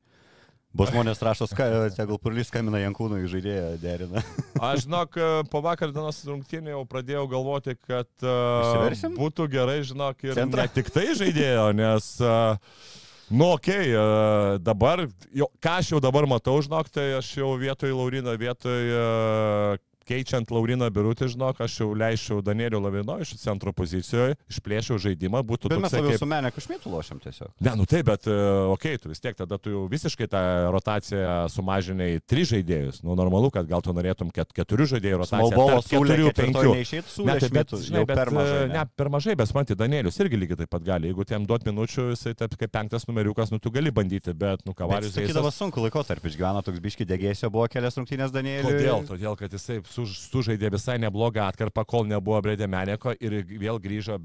Bo 0.74 0.88
žmonės 0.88 1.20
rašo, 1.22 1.46
tegul 1.94 2.18
purlys 2.18 2.50
kamina 2.50 2.80
Jankūnų 2.82 3.20
į 3.22 3.30
žaidėją 3.30 3.68
derina. 3.78 4.24
Aš 4.58 4.88
žinok, 4.88 5.18
po 5.52 5.62
vakar 5.62 5.92
dienos 5.94 6.18
rungtynė 6.26 6.74
jau 6.74 6.82
pradėjau 6.90 7.28
galvoti, 7.30 7.76
kad 7.86 8.10
uh, 8.26 8.90
būtų 9.14 9.46
gerai, 9.52 9.78
žinok, 9.86 10.26
ir 10.26 10.34
Centrą? 10.40 10.66
ne 10.66 10.74
tik 10.74 10.90
tai 10.94 11.06
žaidėjo, 11.14 11.68
nes, 11.78 12.10
uh, 12.26 12.82
nu, 13.30 13.52
okay, 13.54 13.94
uh, 13.94 14.58
dabar, 14.58 15.06
jo, 15.30 15.46
ką 15.62 15.78
aš 15.78 15.94
jau 15.94 16.02
dabar 16.02 16.26
matau, 16.30 16.58
žinok, 16.66 16.90
tai 16.90 17.12
aš 17.20 17.30
jau 17.38 17.54
vietoj 17.60 17.94
Laurino, 17.94 18.34
vietoj 18.40 18.90
uh, 18.98 19.82
keičiant 20.06 20.52
Lauriną 20.54 20.90
Birutį, 20.94 21.28
žinok, 21.34 21.62
aš 21.64 21.80
jau 21.80 21.90
leisčiau 21.96 22.42
Danieliu 22.44 22.80
Lavinovičiu 22.84 23.38
centro 23.40 23.72
pozicijoje, 23.76 24.38
išplėšiau 24.52 25.00
žaidimą, 25.02 25.42
būtų 25.46 25.72
Bet 25.72 25.82
mes 25.84 25.96
labiau 25.96 26.14
kaip... 26.14 26.22
su 26.22 26.28
menė 26.30 26.52
kažmėtų 26.54 26.92
lošiam 26.92 27.20
tiesiog. 27.24 27.52
Ne, 27.64 27.74
nu 27.80 27.88
taip, 27.90 28.06
bet, 28.10 28.28
uh, 28.30 28.70
okei, 28.74 28.94
okay, 28.94 29.02
tu 29.02 29.12
vis 29.12 29.22
tiek 29.24 29.36
tada 29.38 29.58
tu 29.58 29.72
jau 29.72 29.84
visiškai 29.90 30.28
tą 30.30 30.44
rotaciją 30.74 31.36
sumažiniai 31.52 32.20
tris 32.28 32.50
žaidėjus. 32.52 33.02
Nu, 33.04 33.16
normalu, 33.18 33.50
kad 33.54 33.68
gal 33.68 33.82
tu 33.84 33.94
norėtum 33.96 34.30
ket, 34.34 34.52
keturių 34.56 34.88
žaidėjų 34.94 35.20
rotaciją. 35.22 35.50
Smolbovo 35.50 35.80
tarp 35.80 35.90
keturių, 35.92 36.32
penkių. 36.38 36.74
neišėtų 36.78 37.24
Ne, 37.24 37.36
tai 37.40 37.50
bet, 37.52 37.74
žinai, 37.86 38.04
bet, 38.08 38.18
per 38.18 38.30
mažai. 38.34 38.64
ne, 38.70 38.82
per 38.98 39.10
mažai, 39.12 39.36
bet 39.38 39.52
man 39.56 39.68
tai 39.68 39.76
Danielius 39.78 40.18
irgi 40.20 40.40
lygiai 40.40 40.60
taip 40.62 40.70
pat 40.72 40.84
gali. 40.86 41.10
Jeigu 41.10 41.26
tiem 41.28 41.46
duot 41.48 41.64
minučių, 41.68 42.06
jisai 42.12 42.34
taip 42.38 42.56
kaip 42.60 42.72
penktas 42.74 43.06
numeriukas, 43.08 43.52
nu 43.54 43.60
tu 43.62 43.72
gali 43.74 43.92
bandyti, 43.94 44.34
bet, 44.36 44.64
nu, 44.68 44.74
kavarius 44.76 45.14
Sakydavo 45.16 45.52
sunku 45.54 45.84
laikotarpį 45.84 46.32
išgyveno, 46.32 46.62
toks 46.66 46.82
biški 46.84 47.06
degėsio 47.08 47.50
buvo 47.54 47.66
kelias 47.72 47.96
rungtynės 48.00 48.34
Danieliui. 48.34 48.74
Kodėl? 48.74 49.06
Todėl, 49.08 49.38
kad 49.40 49.54
jisai 49.54 49.80
suž- 49.94 50.18
sužaidė 50.32 50.70
visai 50.74 50.98
neblogą 50.98 51.46
atkarpą, 51.48 51.84
kol 51.86 52.08
nebuvo 52.10 52.40
Bredė 52.42 52.68
Meneko 52.70 53.14
ir 53.20 53.38
vėl 53.46 53.78
grįžo 53.80 54.18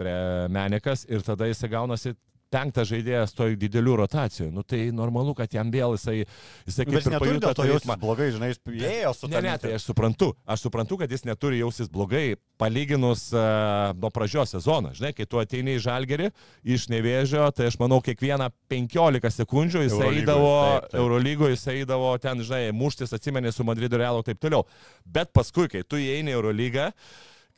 Menikas 0.50 1.06
ir 1.10 1.22
tada 1.26 1.48
jisai 1.50 1.70
gaunasi 1.70 2.16
penktas 2.54 2.90
žaidėjas 2.90 3.34
toj 3.38 3.56
didelių 3.60 3.96
rotacijų. 4.02 4.50
Nu 4.54 4.64
tai 4.68 4.90
normalu, 4.96 5.36
kad 5.38 5.54
jam 5.54 5.70
vėl 5.74 5.96
jisai, 5.96 6.24
jisai 6.68 6.86
kaip 6.88 6.98
jis 6.98 7.10
ir 7.10 7.18
pajuto 7.22 7.54
to 7.58 7.68
ritmą. 7.70 7.98
blogai, 8.02 8.30
žinai, 8.36 8.52
jis 8.54 8.62
ėjo 8.90 9.14
su 9.16 9.30
Ne, 9.30 9.42
ne, 9.46 9.56
tai 9.62 9.76
aš 9.78 9.86
suprantu. 9.92 10.32
Aš 10.50 10.66
suprantu, 10.66 10.98
kad 11.02 11.12
jis 11.12 11.26
neturi 11.28 11.62
jausis 11.62 11.92
blogai, 11.94 12.40
palyginus 12.60 13.30
uh, 13.36 13.94
nuo 13.96 14.12
pradžios 14.14 14.56
sezono. 14.56 14.94
Žinai, 14.98 15.14
kai 15.18 15.28
tu 15.30 15.42
ateini 15.42 15.78
į 15.78 15.84
žalgerį 15.86 16.32
iš 16.76 16.90
nevėžio, 16.92 17.46
tai 17.56 17.70
aš 17.70 17.80
manau, 17.82 18.02
kiekvieną 18.04 18.50
15 18.72 19.40
sekundžių 19.40 19.86
jis 19.86 19.96
Eurolygoj, 19.96 20.22
eidavo, 20.24 20.54
taip, 20.60 20.90
taip. 20.90 21.00
Eurolygoje 21.04 21.56
jis 21.56 21.68
eidavo 21.76 22.14
ten, 22.22 22.46
žinai, 22.46 22.64
muštis, 22.76 23.14
atsimenė 23.16 23.54
su 23.56 23.66
Madrido 23.68 24.02
Realu 24.02 24.24
ir 24.24 24.32
taip 24.32 24.42
toliau. 24.42 24.66
Bet 25.06 25.34
paskui, 25.36 25.70
kai 25.72 25.86
tu 25.88 26.02
įeini 26.02 26.34
į 26.34 26.40
Eurolygą, 26.40 26.90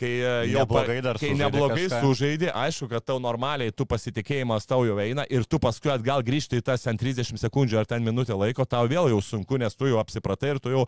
kai 0.01 0.11
e, 0.17 0.33
jau 0.51 0.63
Neblogai 0.63 0.97
dar 1.05 1.19
kai 1.21 1.31
neblogai 1.37 1.85
kažką. 1.85 1.99
sužaidė, 2.01 2.49
aišku, 2.57 2.89
kad 2.91 3.05
tau 3.05 3.19
normaliai, 3.21 3.73
tu 3.75 3.85
pasitikėjimas 3.89 4.65
tau 4.69 4.85
jau 4.87 4.97
eina 5.03 5.25
ir 5.29 5.45
tu 5.45 5.59
paskui 5.61 5.93
atgal 5.93 6.25
grįžti 6.25 6.61
į 6.61 6.65
tas 6.71 6.87
ten 6.87 6.99
30 6.99 7.37
sekundžių 7.41 7.81
ar 7.81 7.89
ten 7.89 8.03
minutę 8.05 8.37
laiko, 8.37 8.65
tau 8.65 8.89
vėl 8.89 9.11
jau 9.13 9.21
sunku, 9.25 9.59
nes 9.61 9.77
tu 9.77 9.91
jau 9.91 10.01
apsipratai 10.01 10.55
ir 10.55 10.63
tu 10.63 10.73
jau, 10.73 10.87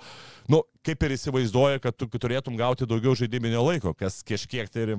nu, 0.51 0.63
kaip 0.85 1.05
ir 1.05 1.15
įsivaizduoji, 1.17 1.83
kad 1.83 1.97
tu 1.97 2.09
turėtum 2.09 2.57
gauti 2.59 2.89
daugiau 2.89 3.15
žaidybinio 3.17 3.61
laiko, 3.65 3.93
kas 3.97 4.21
kažkiek 4.25 4.71
tai 4.73 4.87
ir 4.87 4.95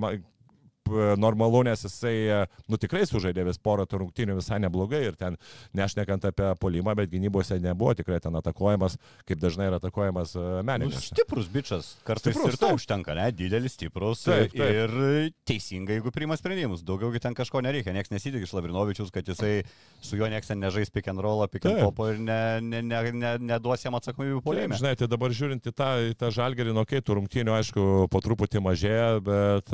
normalu, 1.19 1.63
nes 1.65 1.83
jisai, 1.87 2.15
e, 2.29 2.39
nu 2.69 2.77
tikrai 2.81 3.05
sužaidė 3.09 3.45
vis 3.49 3.59
porą 3.59 3.87
rungtynių 3.91 4.37
visai 4.39 4.59
neblogai 4.63 5.03
ir 5.09 5.17
ten, 5.17 5.37
nešnekant 5.77 6.25
apie 6.29 6.51
polimą, 6.61 6.95
bet 6.99 7.11
gynybose 7.13 7.59
nebuvo 7.63 7.95
tikrai 7.97 8.21
ten 8.21 8.35
atakuojamas, 8.37 8.97
kaip 9.29 9.41
dažnai 9.43 9.69
yra 9.71 9.81
atakuojamas 9.83 10.35
e, 10.37 10.43
Nu, 10.45 10.63
menininkas. 10.67 11.09
stiprus 11.13 11.49
bičias, 11.49 11.95
kartais 12.05 12.35
Stiprus, 12.35 12.55
ir 12.55 12.59
to 12.61 12.67
taip. 12.69 12.79
užtenka, 12.81 13.15
ne, 13.15 13.29
didelis, 13.33 13.75
stiprus 13.79 14.25
Taip, 14.25 14.53
taip. 14.53 14.61
ir 14.61 15.33
teisingai, 15.49 15.99
jeigu 15.99 16.13
priima 16.15 16.37
sprendimus. 16.37 16.83
Daugiaugi 16.87 17.21
ten 17.21 17.35
kažko 17.37 17.63
nereikia, 17.65 17.93
niekas 17.97 18.11
nesitikė 18.15 18.45
iš 18.49 18.53
Lavrinovičius, 18.57 19.13
kad 19.15 19.27
jisai 19.29 19.63
su 20.05 20.17
juo 20.21 20.29
niekas 20.29 20.53
nežais 20.57 20.91
pick 20.93 21.09
and 21.09 21.21
roll, 21.25 21.45
pick 21.49 21.65
and 21.67 21.81
popo 21.83 22.09
ir 22.13 22.19
ne, 22.21 22.61
ne, 22.61 22.83
ne, 22.83 23.01
ne, 23.13 23.33
neduos 23.55 23.85
jam 23.85 23.95
atsakomybių 23.99 24.41
Taip, 24.41 24.45
polime. 24.49 24.77
žinai, 24.81 24.95
tai 24.97 25.09
dabar 25.09 25.31
žiūrint 25.35 25.65
į 25.71 25.73
tą, 25.77 25.91
į 26.11 26.17
tą 26.21 26.31
žalgerį, 26.35 26.75
nu, 26.77 26.85
kai 26.89 27.01
tų 27.05 27.19
rungtynių, 27.21 27.55
aišku, 27.61 27.87
po 28.13 28.21
truputį 28.25 28.63
mažėja, 28.65 29.09
bet, 29.25 29.73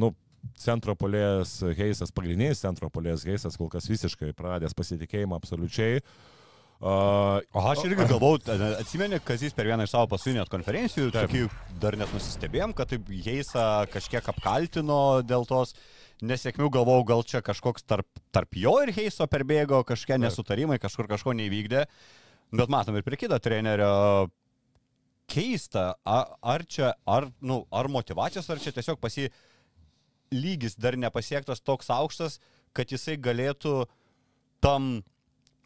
nu, 0.00 0.12
centro 0.60 0.96
polės 0.98 1.58
Heisas, 1.78 2.12
pagrindinis 2.14 2.62
centro 2.62 2.90
polės 2.92 3.24
Heisas, 3.28 3.56
kol 3.60 3.70
kas 3.72 3.88
visiškai 3.90 4.34
praradęs 4.36 4.76
pasitikėjimą 4.76 5.40
absoliučiai. 5.40 6.00
Uh, 6.00 6.38
O 6.80 7.60
aš 7.68 7.82
irgi 7.84 8.06
galvau, 8.08 8.38
atsimeni, 8.80 9.18
kad 9.20 9.42
jis 9.44 9.52
per 9.52 9.68
vieną 9.68 9.84
iš 9.84 9.92
savo 9.92 10.06
paskutinio 10.08 10.46
konferencijų, 10.48 11.10
tokį 11.12 11.42
dar 11.82 11.98
net 12.00 12.08
nusistebėjom, 12.16 12.72
kad 12.76 12.88
taip 12.88 13.10
Jeisa 13.12 13.84
kažkiek 13.92 14.30
apkaltino 14.32 15.20
dėl 15.20 15.44
tos 15.48 15.74
nesėkmių, 16.24 16.70
galvau, 16.72 17.02
gal 17.04 17.20
čia 17.28 17.42
kažkoks 17.44 17.84
tarp, 17.84 18.08
tarp 18.32 18.56
jo 18.56 18.72
ir 18.80 18.94
Heiso 18.96 19.28
perbėgo, 19.28 19.82
kažkokie 19.84 20.16
Taip. 20.16 20.24
nesutarimai, 20.24 20.80
kažkur 20.80 21.10
kažko 21.10 21.36
neįvykdė. 21.36 21.84
Bet 22.56 22.72
matom 22.72 22.96
ir 22.96 23.04
prie 23.04 23.20
kito 23.20 23.36
trenerio 23.44 23.92
keista, 25.28 25.90
ar, 26.08 26.64
čia, 26.64 26.94
ar, 27.04 27.28
nu, 27.44 27.60
ar 27.68 27.92
motivacijos, 27.92 28.48
ar 28.48 28.64
čia 28.64 28.72
tiesiog 28.72 28.96
pasi 29.04 29.28
lygis 30.34 30.76
dar 30.78 30.96
nepasiektas 30.98 31.62
toks 31.62 31.90
aukštas, 31.90 32.38
kad 32.76 32.90
jisai 32.92 33.16
galėtų 33.18 33.84
tam, 34.62 35.00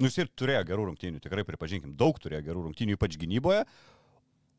nu 0.01 0.09
jis 0.09 0.23
ir 0.23 0.31
turėjo 0.37 0.65
gerų 0.71 0.89
rungtynių, 0.91 1.21
tikrai 1.25 1.45
pripažinkim, 1.47 1.97
daug 2.01 2.19
turėjo 2.23 2.45
gerų 2.49 2.69
rungtynių, 2.69 2.97
ypač 2.97 3.19
gynyboje. 3.21 3.65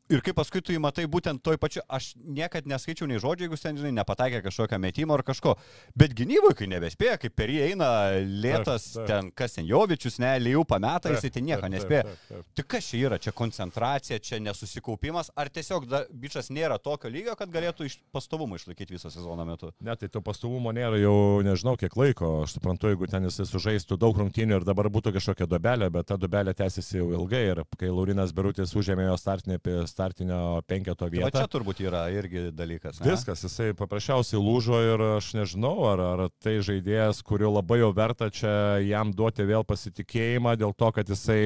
Ir 0.06 0.20
kaip 0.22 0.36
paskui 0.38 0.60
tu 0.62 0.70
jį 0.70 0.78
matai 0.78 1.02
būtent 1.10 1.40
toj 1.42 1.56
pačiu, 1.58 1.80
aš 1.90 2.12
niekad 2.22 2.68
neskaičiau 2.70 3.08
nei 3.10 3.18
žodžių, 3.18 3.48
jeigu 3.48 3.56
ten, 3.58 3.78
žinai, 3.80 3.90
nepataikė 3.96 4.38
kažkokio 4.44 4.78
metimo 4.78 5.16
ar 5.16 5.24
kažko. 5.26 5.56
Bet 5.98 6.14
gynyboje, 6.14 6.54
kai 6.60 6.68
nebespėja, 6.70 7.16
kaip 7.18 7.34
per 7.34 7.50
jį 7.50 7.64
eina 7.72 7.88
lėtas, 8.22 8.84
Taip, 8.92 9.00
taip. 9.00 9.08
ten 9.10 9.30
kas 9.34 9.56
ten 9.58 9.66
Jovičius, 9.66 10.20
ne, 10.22 10.30
Lijų 10.44 10.62
pameta, 10.70 11.10
jisai 11.10 11.32
ten 11.34 11.46
nieko 11.48 11.64
Taip, 11.64 11.72
taip, 11.72 11.74
nespėja. 11.74 12.04
taip, 12.06 12.28
taip. 12.30 12.52
Tai 12.60 12.64
kas 12.76 12.90
čia 12.92 13.00
yra? 13.08 13.18
Čia 13.18 13.32
koncentracija, 13.34 14.20
čia 14.22 14.38
nesusikaupimas, 14.46 15.32
ar 15.34 15.50
tiesiog 15.50 15.88
da, 15.90 16.04
bičias 16.12 16.52
nėra 16.54 16.78
tokio 16.78 17.10
lygio, 17.10 17.34
kad 17.40 17.50
galėtų 17.50 17.88
iš 17.90 17.98
pastovumą 18.14 18.60
išlaikyti 18.60 18.94
visą 18.94 19.10
sezono 19.10 19.42
metu? 19.48 19.72
Ne, 19.82 19.98
tai 19.98 20.06
to 20.12 20.22
pastovumo 20.22 20.70
nėra 20.76 21.02
jau 21.02 21.42
nežinau 21.42 21.74
kiek 21.80 21.98
laiko. 21.98 22.44
Aš 22.46 22.54
suprantu, 22.60 22.92
jeigu 22.94 23.10
ten 23.10 23.26
jisai 23.26 23.48
sužaistų 23.50 23.98
daug 23.98 24.22
rungtynių 24.22 24.60
ir 24.60 24.68
dabar 24.70 24.86
būtų 24.86 25.16
kažkokia 25.18 25.50
dubelė, 25.50 25.90
bet 25.90 26.06
ta 26.12 26.16
dubelė 26.20 26.54
tęsiasi 26.54 27.02
jau 27.02 27.10
ilgai 27.18 27.42
ir 27.50 27.64
kai 27.74 27.90
Laurinas 27.90 28.30
Berutis 28.36 28.74
užėmė 28.78 29.10
jo 29.10 29.18
startinį, 29.18 29.58
startinio 29.96 30.60
penketo 30.68 31.06
O 31.08 31.10
vietą. 31.10 31.30
čia 31.32 31.46
turbūt 31.48 31.80
yra 31.80 32.02
irgi 32.12 32.50
dalykas. 32.52 33.00
ne? 33.00 33.14
Viskas, 33.14 33.40
jisai 33.46 33.70
paprasčiausiai 33.78 34.36
lūžo 34.42 34.76
ir 34.84 35.04
aš 35.16 35.30
nežinau, 35.38 35.72
ar, 35.88 36.02
ar 36.04 36.22
tai 36.44 36.58
žaidėjas, 36.60 37.22
kurio 37.24 37.48
labai 37.54 37.80
jau 37.80 37.88
verta 37.96 38.28
čia 38.28 38.52
jam 38.84 39.14
duoti 39.16 39.46
vėl 39.48 39.64
pasitikėjimą 39.64 40.56
dėl 40.60 40.76
to, 40.76 40.92
kad 40.92 41.08
jisai, 41.08 41.40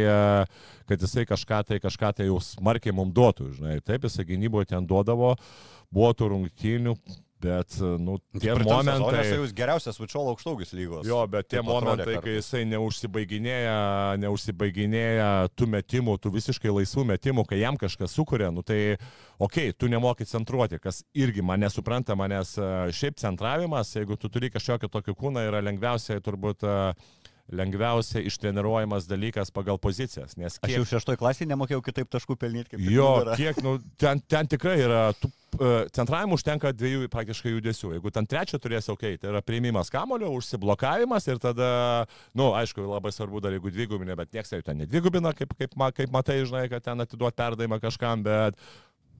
kad 0.91 1.07
jisai 1.07 1.27
kažką 1.31 1.63
tai, 1.71 1.79
kažką 1.87 2.13
tai 2.19 2.27
jau 2.27 2.41
smarkiai 2.43 2.93
mums 2.97 3.15
duotų. 3.15 3.53
Žinai. 3.61 3.79
Taip, 3.87 4.09
jisai 4.11 4.27
gynyboje 4.27 4.73
ten 4.75 4.87
duodavo, 4.91 5.37
buvo 5.95 6.11
tų 6.19 6.33
rungtynių, 6.35 6.97
bet, 7.43 7.77
nu, 8.01 8.19
tie 8.37 8.53
Praeitam 8.55 8.83
sezone 8.85 8.95
momentai... 9.03 9.25
jisai 9.27 9.39
Jūs 9.41 9.55
geriausias 9.57 10.01
Vučiolo 10.01 10.35
aukštaugis 10.35 10.75
lygos. 10.77 11.09
Jo, 11.09 11.23
bet 11.31 11.49
tie 11.53 11.63
momentai, 11.65 12.19
kai 12.23 12.37
jisai 12.37 12.63
neužsibaiginėja, 12.71 13.77
neužsibaiginėja 14.23 15.31
tų 15.59 15.71
metimų, 15.75 16.17
tų 16.23 16.35
visiškai 16.37 16.75
laisvų 16.81 17.07
metimų, 17.13 17.47
kai 17.51 17.61
jam 17.63 17.79
kažkas 17.81 18.15
sukuria, 18.17 18.51
nu 18.55 18.65
tai, 18.67 18.81
okei, 19.39 19.71
okay, 19.71 19.77
tu 19.77 19.91
nemoki 19.93 20.29
centruoti, 20.29 20.81
kas 20.83 21.03
irgi 21.17 21.45
man 21.47 21.65
nesuprantama, 21.65 22.29
nes 22.31 22.57
e, 22.61 22.71
šiaip 22.97 23.21
centravimas, 23.23 23.95
jeigu 23.97 24.19
tu 24.21 24.31
turi 24.33 24.53
kažkokį 24.53 24.93
tokį 24.93 25.17
kūną, 25.21 25.47
yra 25.49 25.65
lengviausiai 25.65 26.23
turbūt 26.25 26.67
e, 26.67 26.77
lengviausiai 27.53 28.25
ištreniruojamas 28.31 29.09
dalykas 29.11 29.53
pagal 29.55 29.79
pozicijas. 29.83 30.37
Nes 30.39 30.59
Aš 30.59 30.65
kiek, 30.65 30.77
jau 30.79 30.87
šeštoje 30.95 31.21
klasėje 31.21 31.51
nemokėjau 31.51 31.83
kitaip 31.87 32.11
taškų 32.13 32.37
pelnyti 32.41 32.75
kaip 32.75 32.85
Jo, 32.85 33.11
Nugara. 33.21 33.37
kiek, 33.41 33.61
nu, 33.67 33.77
ten, 34.01 34.23
ten 34.31 34.51
tikrai 34.51 34.77
yra, 34.85 35.03
tu, 35.19 35.31
uh, 35.59 35.87
centravimui 35.95 36.39
užtenka 36.39 36.73
dviejų 36.77 37.11
praktiškai 37.13 37.55
judesių. 37.57 37.95
Jeigu 37.97 38.13
ten 38.15 38.29
trečią 38.31 38.61
turėsi, 38.63 38.93
okei, 38.95 39.17
okay, 39.17 39.23
tai 39.23 39.33
yra 39.35 39.43
priimimas 39.45 39.91
kamulio, 39.93 40.31
užsiblokavimas 40.39 41.27
ir 41.31 41.41
tada, 41.43 41.71
na, 41.81 42.21
nu, 42.39 42.51
aišku, 42.59 42.85
labai 42.87 43.13
svarbu 43.15 43.43
dar, 43.43 43.57
jeigu 43.57 43.73
dvigubinė, 43.75 44.17
bet 44.19 44.33
niekas 44.37 44.55
jau 44.55 44.63
ten 44.65 44.81
nedvigubina, 44.85 45.35
kaip, 45.37 45.55
kaip, 45.59 45.75
kaip 45.97 46.15
matai, 46.15 46.41
žinai, 46.47 46.69
kad 46.73 46.85
ten 46.87 47.03
atiduot 47.07 47.37
perdavimą 47.37 47.81
kažkam, 47.83 48.25
bet 48.27 48.59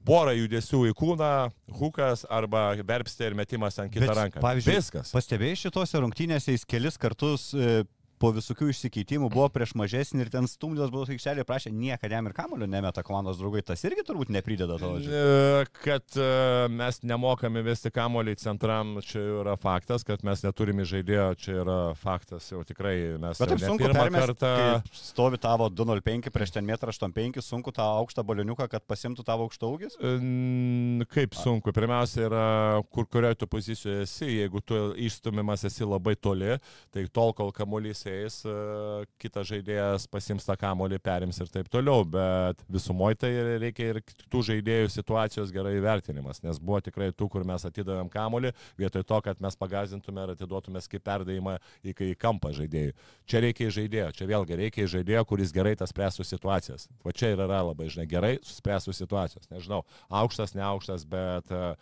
porą 0.07 0.33
judesių 0.37 0.87
į 0.91 0.95
kūną, 0.97 1.33
hukas 1.77 2.25
arba 2.33 2.71
verpstė 2.87 3.31
ir 3.31 3.37
metimas 3.39 3.79
ant 3.83 3.93
kitą 3.93 4.09
Bet, 4.09 4.17
ranką. 4.17 4.43
pavyzdžiui, 4.45 4.77
Viskas. 4.79 5.13
Pastebėjai 5.13 5.59
šitose 5.67 6.01
rungtynėse 6.01 6.55
jis 6.55 6.65
kelis 6.69 6.97
kartus 7.01 7.51
e, 7.53 7.83
po 8.21 8.31
visokių 8.37 8.69
išsikeitimų 8.75 9.31
buvo 9.33 9.47
prieš 9.53 9.73
mažesnį 9.81 10.27
ir 10.27 10.31
ten 10.33 10.45
stumdęs 10.51 10.91
buvo 10.93 11.07
aikštelė, 11.09 11.45
prašė, 11.49 11.71
niekada 11.73 12.19
jam 12.19 12.27
ir 12.29 12.35
kamulio 12.37 12.67
nemeta 12.69 13.01
komandos 13.07 13.39
draugai. 13.41 13.63
Tas 13.65 13.81
irgi 13.89 14.05
turbūt 14.05 14.29
neprideda 14.35 14.77
to. 14.81 14.91
E, 15.01 15.65
Kad 15.81 16.05
e, 16.21 16.27
mes 16.69 17.01
nemokame 17.09 17.63
vesti 17.65 17.89
kamolį 17.97 18.35
centram, 18.43 18.99
čia 19.07 19.23
yra 19.41 19.55
faktas, 19.61 20.05
kad 20.05 20.21
mes 20.27 20.45
neturime 20.45 20.85
žaidėjo, 20.85 21.29
čia 21.41 21.55
yra 21.63 21.79
faktas, 21.97 22.51
jau 22.53 22.61
tikrai 22.69 23.17
mes 23.23 23.41
Bet 23.41 23.55
taip 23.55 23.63
sunku 23.65 23.89
pirmą 23.89 24.05
kartą. 24.19 24.53
stovi 25.01 25.41
tavo 25.41 25.71
205 25.73 26.29
prieš 26.35 26.53
ten 26.59 26.69
1,85 26.69 27.41
m, 27.41 27.45
sunku 27.45 27.73
tą 27.73 27.89
aukštą 28.03 28.25
bolioniuką, 28.29 28.69
kad 28.77 28.85
pasimtų 28.85 29.25
tavo 29.25 29.49
aukštą 29.49 29.73
ūgis. 29.73 29.97
N- 30.05 31.07
Kaip 31.11 31.35
sunku. 31.39 31.73
Pirmiausia 31.73 32.27
yra, 32.29 32.45
kur 32.93 33.07
kurioje 33.09 33.41
tu 33.41 33.49
pozicijoje 33.51 34.05
esi. 34.05 34.29
Jeigu 34.41 34.61
tu 34.61 34.77
išstumimas 35.01 35.65
esi 35.69 35.87
labai 35.89 36.15
toli, 36.21 36.59
tai 36.93 37.07
tol, 37.09 37.33
kol 37.37 37.53
kamuolys 37.57 38.05
išeis, 38.11 38.45
e, 38.45 39.07
kitas 39.21 39.49
žaidėjas 39.51 40.07
pasims 40.11 40.47
tą 40.47 40.57
kamolį, 40.59 40.99
perims 41.03 41.41
ir 41.41 41.49
taip 41.53 41.69
toliau, 41.71 42.05
bet 42.05 42.63
visumoje 42.69 43.19
tai 43.21 43.31
reikia 43.63 43.91
ir 43.95 44.01
tų 44.31 44.43
žaidėjų 44.51 44.91
situacijos 44.91 45.53
gerai 45.53 45.77
įvertinimas, 45.79 46.43
nes 46.43 46.59
buvo 46.59 46.81
tikrai 46.81 47.11
tų, 47.13 47.29
kur 47.31 47.45
mes 47.45 47.65
atidavėm 47.65 48.11
kamolį, 48.11 48.53
vietoj 48.79 49.05
to, 49.05 49.21
kad 49.25 49.41
mes 49.41 49.57
pagazintume 49.57 50.25
ir 50.25 50.35
atiduotume 50.35 50.81
kaip 50.91 51.05
perdavimą 51.05 51.59
į, 51.85 51.95
į 52.11 52.15
kampą 52.19 52.53
žaidėjų. 52.57 52.95
Čia 53.29 53.45
reikia 53.45 53.71
žaidėjo, 53.71 54.11
čia 54.17 54.29
vėlgi 54.31 54.59
reikia 54.65 54.89
žaidėjo, 54.91 55.25
kuris 55.29 55.55
gerai 55.55 55.77
tas 55.79 55.93
spręstų 55.93 56.27
situacijas. 56.27 56.89
Va 57.05 57.15
čia 57.15 57.35
ir 57.35 57.45
yra 57.45 57.63
labai, 57.67 57.91
žinai, 57.93 58.09
gerai 58.11 58.35
spręstų 58.47 58.97
situacijos. 58.97 59.51
Nežinau, 59.53 59.85
aukštas, 60.09 60.57
neaukštas, 60.59 61.07
bet 61.11 61.53
uh, 61.55 61.75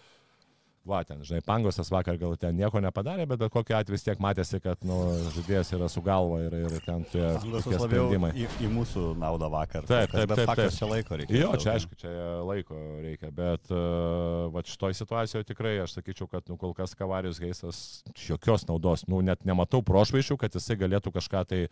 va, 0.88 1.02
ten, 1.06 1.20
žinai, 1.26 1.42
Pangosas 1.46 1.90
vakar 1.92 2.18
gal 2.20 2.36
ten 2.40 2.56
nieko 2.58 2.80
nepadarė, 2.82 3.26
bet 3.28 3.38
bet 3.42 3.52
kokiu 3.54 3.76
atveju 3.78 3.96
vis 3.96 4.04
tiek 4.06 4.20
matėsi, 4.22 4.60
kad, 4.62 4.80
nu, 4.86 4.96
žaidėjas 5.36 5.72
yra 5.76 5.88
su 5.92 6.02
galva 6.04 6.40
ir, 6.46 6.56
ir 6.66 6.76
ten 6.84 7.04
tie 7.12 7.30
sprendimai. 7.40 8.32
Į, 8.36 8.48
į 8.66 8.70
mūsų 8.72 9.04
naudą 9.20 9.50
vakar. 9.52 9.86
Taip, 9.88 10.12
taip, 10.12 10.34
taip. 10.34 10.52
taip. 10.58 10.74
Čia 10.78 10.90
laiko 10.90 11.18
reikia. 11.20 11.36
Jo, 11.38 11.52
čia 11.60 11.74
aišku, 11.76 11.98
čia 12.00 12.12
laiko 12.46 12.78
reikia, 13.04 13.30
bet 13.34 13.72
uh, 13.72 14.48
va 14.54 14.64
šitoj 14.66 14.96
situacijoje 14.98 15.48
tikrai 15.52 15.76
aš 15.84 15.98
sakyčiau, 15.98 16.28
kad, 16.30 16.46
nu, 16.50 16.58
kol 16.60 16.74
kas 16.76 16.96
Kavarius 16.98 17.40
Geisas 17.42 18.02
jokios 18.26 18.66
naudos, 18.68 19.06
nu, 19.10 19.22
net 19.24 19.46
nematau 19.48 19.82
prošvaišių, 19.86 20.38
kad 20.40 20.58
jisai 20.58 20.78
galėtų 20.80 21.14
kažką 21.14 21.44
tai 21.48 21.62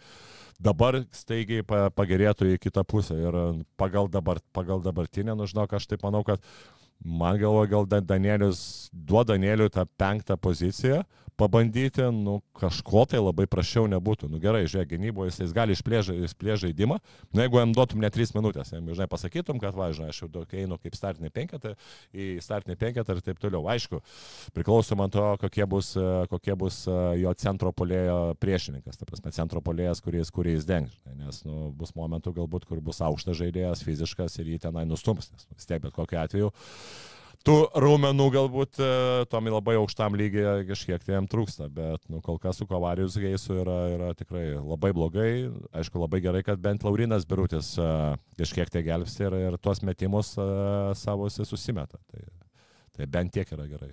dabar 0.62 1.02
staigiai 1.14 1.66
pagerėtų 1.66 2.55
į 2.55 2.62
kitą 2.62 2.87
pusę. 2.88 3.18
Ir 3.20 3.38
pagal, 3.81 4.11
dabar, 4.12 4.40
pagal 4.57 4.83
dabartinę, 4.85 5.37
nu, 5.37 5.48
žinok, 5.48 5.76
aš 5.76 5.88
taip 5.90 6.05
manau, 6.07 6.24
kad 6.26 6.42
Man 7.04 7.38
galvoju, 7.38 7.68
gal 7.70 8.02
Danielius 8.02 8.90
duoda 8.92 9.35
Danieliui 9.35 9.70
tą 9.70 9.85
penktą 9.96 10.37
poziciją, 10.37 11.02
pabandyti, 11.37 12.05
nu, 12.12 12.38
kažko 12.57 13.05
tai 13.11 13.20
labai 13.20 13.46
prašiau 13.51 13.87
nebūtų. 13.92 14.29
Nu 14.33 14.40
gerai, 14.42 14.64
žiūrėk, 14.68 14.88
gynyboje 14.94 15.31
jis, 15.31 15.40
jis 15.44 15.55
gali 15.57 15.77
išplėžti 15.77 16.57
žaidimą, 16.66 16.99
nu 17.37 17.42
jeigu 17.44 17.61
jam 17.61 17.75
duotum 17.77 18.01
ne 18.03 18.11
3 18.12 18.33
minutės, 18.37 18.72
jam, 18.72 18.88
žinai, 18.88 19.09
pasakytum, 19.12 19.61
kad, 19.62 19.77
va, 19.77 19.90
žinai, 19.96 20.11
aš 20.14 20.22
jau 20.25 20.44
einu 20.57 20.79
kaip 20.81 20.96
startinį 20.96 21.31
penketą, 21.35 21.75
į 22.16 22.29
startinį 22.44 22.77
penketą 22.81 23.16
ir 23.16 23.22
taip 23.27 23.40
toliau. 23.42 23.66
Aišku, 23.72 24.01
priklauso 24.57 24.96
man 24.99 25.12
to, 25.12 25.25
kokie 25.42 25.66
bus, 25.68 25.92
kokie 26.33 26.57
bus 26.57 26.85
jo 27.20 27.35
centro 27.37 27.72
polėjo 27.77 28.37
priešininkas, 28.40 28.96
ta 28.96 29.09
prasme, 29.09 29.35
centro 29.37 29.61
polėjas, 29.64 30.01
kuris, 30.05 30.33
kuris 30.33 30.68
dengs, 30.68 30.96
nes 31.20 31.42
nu, 31.44 31.68
bus 31.77 31.92
momentų 31.99 32.33
galbūt, 32.40 32.64
kur 32.68 32.81
bus 32.85 33.03
aukštas 33.05 33.37
žaidėjas, 33.42 33.85
fiziškas 33.85 34.40
ir 34.40 34.55
jį 34.55 34.62
tenai 34.68 34.87
nustums, 34.88 35.29
nes 35.35 35.51
vis 35.53 35.68
tiek 35.68 35.85
bet 35.85 35.92
kokiu 35.96 36.22
atveju 36.22 36.53
tų 37.46 37.56
raumenų 37.78 38.26
galbūt 38.35 38.80
e, 38.82 38.88
Tomi 39.30 39.52
labai 39.52 39.76
aukštam 39.78 40.16
lygiai 40.18 40.64
kažkiek 40.68 41.04
tai 41.04 41.14
jam 41.14 41.28
trūksta, 41.30 41.68
bet 41.72 42.02
nu, 42.11 42.20
kol 42.24 42.40
kas 42.42 42.59
su 42.61 42.66
Kovarijus 42.68 43.18
Geisu 43.22 43.61
yra, 43.62 43.76
yra 43.94 44.11
tikrai 44.18 44.48
labai 44.56 44.90
blogai. 44.96 45.30
Aišku, 45.76 46.00
labai 46.02 46.22
gerai, 46.24 46.42
kad 46.46 46.61
bent 46.62 46.87
Laurinas 46.87 47.28
Birutis 47.28 47.74
uh, 47.80 48.16
kažkiek 48.40 48.72
tai 48.72 48.82
gelbsti 48.87 49.28
ir, 49.28 49.38
ir 49.50 49.61
tuos 49.62 49.85
metimus 49.87 50.35
uh, 50.40 50.90
savo 50.98 51.30
susimeta. 51.30 52.00
Tai, 52.11 52.26
tai 52.98 53.09
bent 53.11 53.35
tiek 53.37 53.54
yra 53.54 53.68
gerai. 53.70 53.92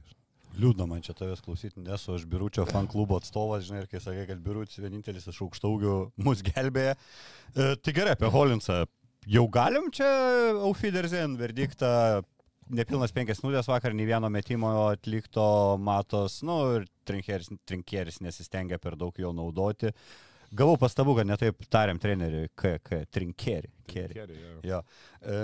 Liūdna 0.53 0.85
man 0.85 1.01
čia 1.01 1.15
tavęs 1.17 1.41
klausyti, 1.41 1.81
nesu 1.81 2.13
aš 2.13 2.27
Biručio 2.29 2.65
fan 2.69 2.85
klubo 2.89 3.17
atstovas, 3.17 3.65
žinai, 3.65 3.85
ir 3.85 3.87
kai 3.89 4.01
sakai, 4.03 4.27
kad 4.29 4.41
Birutis 4.41 4.81
vienintelis 4.81 5.25
iš 5.29 5.39
aukštaugių 5.47 5.95
mus 6.25 6.43
gelbėja. 6.45 6.93
E, 6.93 7.73
tai 7.81 7.95
gerai, 7.95 8.13
apie 8.13 8.29
Holinsą. 8.33 8.83
Jau 9.29 9.47
galim 9.47 9.87
čia 9.95 10.09
Aufiderzen 10.67 11.37
verdiktą 11.39 12.21
nepilnas 12.71 13.13
penkias 13.15 13.41
minutės 13.43 13.69
vakar, 13.71 13.95
nei 13.95 14.07
vieno 14.07 14.29
metimo 14.31 14.71
atlikto 14.89 15.45
matos, 15.81 16.41
nu 16.45 16.59
ir 16.77 16.87
trinkieris, 17.07 17.51
trinkieris 17.67 18.21
nesistengia 18.23 18.79
per 18.81 18.97
daug 18.99 19.17
jo 19.19 19.33
naudoti. 19.35 19.91
Gavau 20.53 20.77
pastabų, 20.77 21.17
kad 21.17 21.29
netaip 21.29 21.65
tariam 21.73 21.99
treneriui, 22.01 22.51
K, 22.55 22.77
K, 22.85 23.03
trinkierį. 23.09 23.71
Trinkierį, 23.89 24.41
jo. 24.69 24.81
E, 25.25 25.37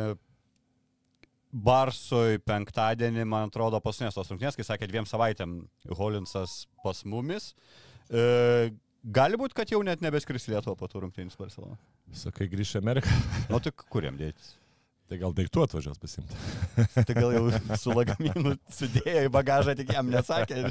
Barsui 1.49 2.37
penktadienį, 2.45 3.23
man 3.25 3.47
atrodo, 3.49 3.79
paskutinės 3.81 4.13
tos 4.13 4.29
rungtynės, 4.29 4.57
kai 4.57 4.67
sakė 4.67 4.89
dviem 4.91 5.09
savaitėm 5.09 5.63
Holinsas 5.97 6.67
pas 6.83 7.01
mumis. 7.09 7.55
E, 8.05 8.69
gali 9.01 9.39
būti, 9.41 9.57
kad 9.57 9.73
jau 9.73 9.81
net 9.85 10.05
nebeskris 10.05 10.45
Lietuva 10.51 10.77
po 10.77 10.89
tų 10.91 11.07
rungtynių 11.07 11.33
su 11.33 11.41
Barcelona. 11.41 11.79
Sakai, 12.13 12.45
grįžti 12.51 12.77
Ameriką. 12.77 13.17
O 13.49 13.57
nu, 13.57 13.63
tik 13.65 13.81
kuriam 13.89 14.17
dėtis? 14.19 14.59
Tai 15.09 15.17
gal 15.17 15.31
daiktų 15.33 15.63
atvažiuos 15.65 15.97
pasimti. 15.97 16.35
tai 17.07 17.15
gal 17.17 17.31
jau 17.33 17.77
su 17.81 17.93
lagaminu 17.97 18.53
sudėjo 18.75 19.23
į 19.25 19.31
bagažą, 19.33 19.73
tik 19.79 19.95
jam 19.95 20.11
nesakė. 20.13 20.67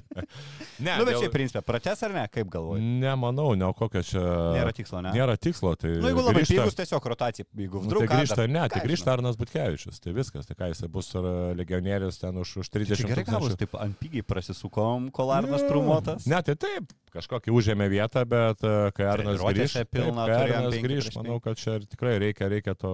Ne, 0.78 0.92
nu, 0.94 1.06
bet 1.08 1.16
dėl... 1.16 1.24
šiaip 1.24 1.32
principė, 1.34 1.60
prates 1.66 2.02
ar 2.06 2.12
ne, 2.14 2.22
kaip 2.30 2.50
galvoji? 2.52 2.82
Nemanau, 3.02 3.48
ne, 3.58 3.66
kokia 3.74 4.02
čia. 4.06 4.20
Nėra 4.54 4.70
tikslo, 4.76 5.00
ne? 5.02 5.10
Nėra 5.16 5.34
tikslo, 5.40 5.72
tai... 5.80 5.90
Na, 5.96 6.04
nu, 6.04 6.10
jeigu 6.12 6.22
labai 6.22 6.42
grįžta... 6.44 6.58
pigus, 6.60 6.76
tiesiog 6.78 7.08
rotacija, 7.10 7.46
jeigu 7.58 7.82
vdruk. 7.82 8.04
Nu, 8.04 8.06
tai 8.06 8.20
grįžta, 8.20 8.38
dar... 8.44 8.52
ne, 8.54 8.62
tai 8.70 8.82
grįžta 8.84 9.12
Arnas 9.16 9.40
Butkevičius, 9.40 9.98
tai 10.04 10.14
viskas, 10.14 10.46
tai 10.46 10.54
ką 10.60 10.70
jis 10.70 10.84
bus 10.94 11.10
legionierius 11.58 12.22
ten 12.22 12.38
už, 12.38 12.54
už 12.62 12.70
30 12.76 12.94
metų. 12.94 13.10
Gerai, 13.10 13.26
gavus, 13.26 13.58
taip 13.58 13.74
ant 13.80 13.98
pigiai 13.98 14.22
prasisukom, 14.22 15.10
kol 15.14 15.34
Arnas 15.34 15.66
trumuotas. 15.66 16.30
Ne, 16.30 16.38
tai 16.46 16.54
taip, 16.62 16.94
kažkokį 17.14 17.52
užėmė 17.54 17.88
vietą, 17.90 18.22
bet 18.28 18.62
e, 18.66 18.74
kai 18.96 19.08
Arnas 19.10 19.40
grįž, 19.42 19.76
pilna, 19.90 20.26
taip, 20.28 20.34
kai 20.34 20.56
Arnas 20.58 20.78
grįž, 20.84 21.10
manau, 21.16 21.38
kad 21.44 21.58
čia 21.60 21.78
tikrai 21.84 22.16
reikia, 22.22 22.48
reikia 22.52 22.74
to, 22.78 22.92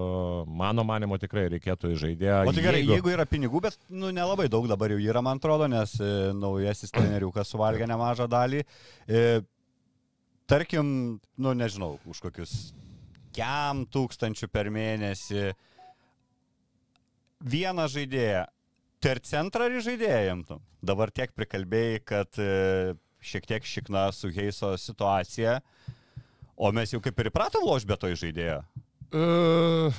mano 0.48 0.85
manimo 0.87 1.18
tikrai 1.35 1.51
reikėtų 1.53 1.90
į 1.94 1.99
žaidėją. 2.01 2.37
O 2.47 2.55
tai 2.55 2.62
gerai, 2.62 2.81
jeigu, 2.81 2.94
jeigu 2.94 3.12
yra 3.14 3.27
pinigų, 3.27 3.61
bet 3.64 3.77
nu, 3.90 4.12
nelabai 4.14 4.47
daug 4.53 4.68
dabar 4.70 4.92
jau 4.94 5.01
yra, 5.03 5.23
man 5.25 5.40
atrodo, 5.40 5.66
nes 5.70 5.97
e, 5.99 6.31
naujasis 6.38 6.94
treneriukas 6.94 7.51
suvalgė 7.51 7.88
nemažą 7.90 8.29
dalį. 8.31 8.62
E, 9.09 9.42
tarkim, 10.51 11.18
nu 11.18 11.55
nežinau, 11.59 11.99
už 12.07 12.23
kokius 12.23 12.73
kiam 13.35 13.83
tūkstančių 13.90 14.49
per 14.53 14.70
mėnesį 14.70 15.49
vieną 17.51 17.88
žaidėją. 17.90 18.47
Per 19.05 19.20
centrą 19.27 19.66
ar 19.68 19.81
žaidėjai 19.85 20.38
tu? 20.49 20.61
Dabar 20.85 21.11
tiek 21.12 21.35
prikalbėjai, 21.37 22.01
kad 22.07 22.38
e, 22.40 22.94
šiek 23.25 23.51
tiek 23.51 23.66
šikna 23.66 24.07
su 24.14 24.31
Heiso 24.33 24.77
situacija, 24.81 25.59
o 26.55 26.70
mes 26.73 26.94
jau 26.94 27.03
kaip 27.05 27.18
ir 27.18 27.33
įpratom 27.33 27.66
loš 27.66 27.85
be 27.88 27.99
to 27.99 28.12
žaidėjo. 28.14 28.62
Uh, 29.14 29.92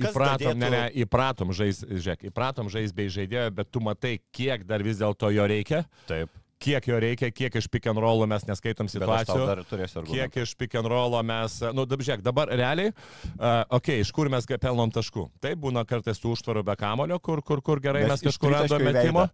įpratom, 0.00 0.56
ne, 0.58 0.70
ne, 0.70 0.84
įpratom 1.04 1.52
žais, 1.56 1.82
žiūrėk, 1.86 2.28
įpratom 2.30 2.70
žais 2.72 2.94
bei 2.94 3.12
žaidėjo, 3.12 3.50
bet 3.54 3.70
tu 3.70 3.82
matai, 3.84 4.16
kiek 4.34 4.66
dar 4.66 4.82
vis 4.84 5.02
dėlto 5.02 5.30
jo 5.34 5.46
reikia. 5.50 5.84
Taip 6.10 6.32
kiek 6.64 6.86
jo 6.88 6.98
reikia, 7.02 7.30
kiek 7.34 7.56
iš 7.58 7.66
pick 7.70 7.88
and 7.90 8.00
rollo 8.00 8.26
mes 8.30 8.44
neskaitom 8.48 8.88
situacijų. 8.90 10.04
Kiek 10.08 10.38
iš 10.44 10.54
pick 10.58 10.76
and 10.78 10.88
rollo 10.90 11.20
mes, 11.26 11.58
nu, 11.76 11.84
dabar 11.88 12.06
žiūrėk, 12.06 12.22
dabar 12.24 12.52
realiai, 12.52 12.92
uh, 12.92 13.64
okei, 13.68 13.98
okay, 13.98 14.04
iš 14.04 14.12
kur 14.14 14.30
mes 14.32 14.48
pelnom 14.48 14.92
taškų. 14.94 15.26
Taip, 15.44 15.60
būna 15.64 15.84
kartais 15.88 16.20
tų 16.22 16.34
užtvarų 16.36 16.64
be 16.66 16.76
kamulio, 16.80 17.18
kur, 17.22 17.42
kur, 17.44 17.62
kur 17.64 17.82
gerai 17.84 18.04
mes, 18.06 18.16
mes 18.16 18.24
kažkur 18.28 18.54
randame 18.54 18.94
metimo. 18.94 19.26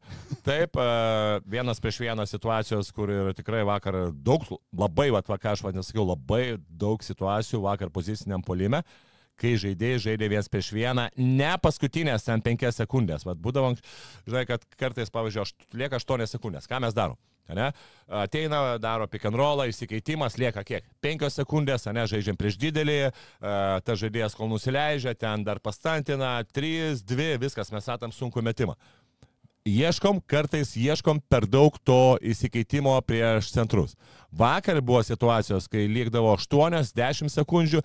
Taip, 0.46 0.80
uh, 0.80 1.38
vienas 1.50 1.82
prieš 1.82 2.00
vieną 2.02 2.26
situacijos, 2.30 2.90
kur 2.96 3.12
ir 3.14 3.30
tikrai 3.38 3.62
vakar 3.68 4.02
daug, 4.10 4.46
labai, 4.76 5.10
va, 5.14 5.22
ką 5.22 5.54
aš 5.54 5.64
vadinu, 5.66 5.86
sakiau, 5.86 6.08
labai 6.10 6.58
daug 6.68 7.04
situacijų 7.04 7.62
vakar 7.68 7.94
poziciniam 7.94 8.42
polime 8.44 8.82
kai 9.40 9.56
žaidėjai 9.60 10.04
žaidė 10.06 10.28
vienas 10.34 10.50
prieš 10.52 10.70
vieną, 10.76 11.08
ne 11.16 11.50
paskutinės 11.62 12.28
ten 12.28 12.44
penkias 12.44 12.78
sekundės. 12.80 13.26
Vat 13.28 13.40
būdavo, 13.40 13.72
žinai, 14.28 14.46
kad 14.48 14.64
kartais, 14.80 15.12
pavyzdžiui, 15.14 15.66
lieka 15.80 16.00
aštuonias 16.00 16.36
sekundės. 16.36 16.68
Ką 16.70 16.82
mes 16.84 16.96
darom? 16.96 17.18
Ne? 17.50 17.72
Ateina, 18.06 18.78
daro 18.78 19.08
pick 19.10 19.26
and 19.26 19.34
rollą, 19.34 19.66
įsikeitimas 19.72 20.36
lieka 20.38 20.62
kiek? 20.62 20.86
5 21.02 21.26
sekundės, 21.34 21.88
ne, 21.90 22.04
žaidžiam 22.06 22.38
prieš 22.38 22.60
didelį, 22.62 22.98
ta 23.40 23.96
žaidėjas 23.98 24.36
kol 24.38 24.46
nusileidžia, 24.52 25.16
ten 25.18 25.42
dar 25.46 25.58
pastantina, 25.58 26.36
3, 26.54 27.02
2, 27.02 27.32
viskas, 27.42 27.72
mes 27.74 27.90
atam 27.90 28.14
sunku 28.14 28.44
metimą 28.44 28.78
ieškom, 29.64 30.22
kartais 30.24 30.72
ieškom 30.76 31.20
per 31.28 31.46
daug 31.46 31.76
to 31.84 32.16
įsikeitimo 32.24 32.94
prieš 33.04 33.52
centrus. 33.52 33.96
Vakar 34.32 34.80
buvo 34.80 35.02
situacijos, 35.02 35.66
kai 35.70 35.86
liekdavo 35.90 36.32
8-10 36.36 37.32
sekundžių 37.34 37.80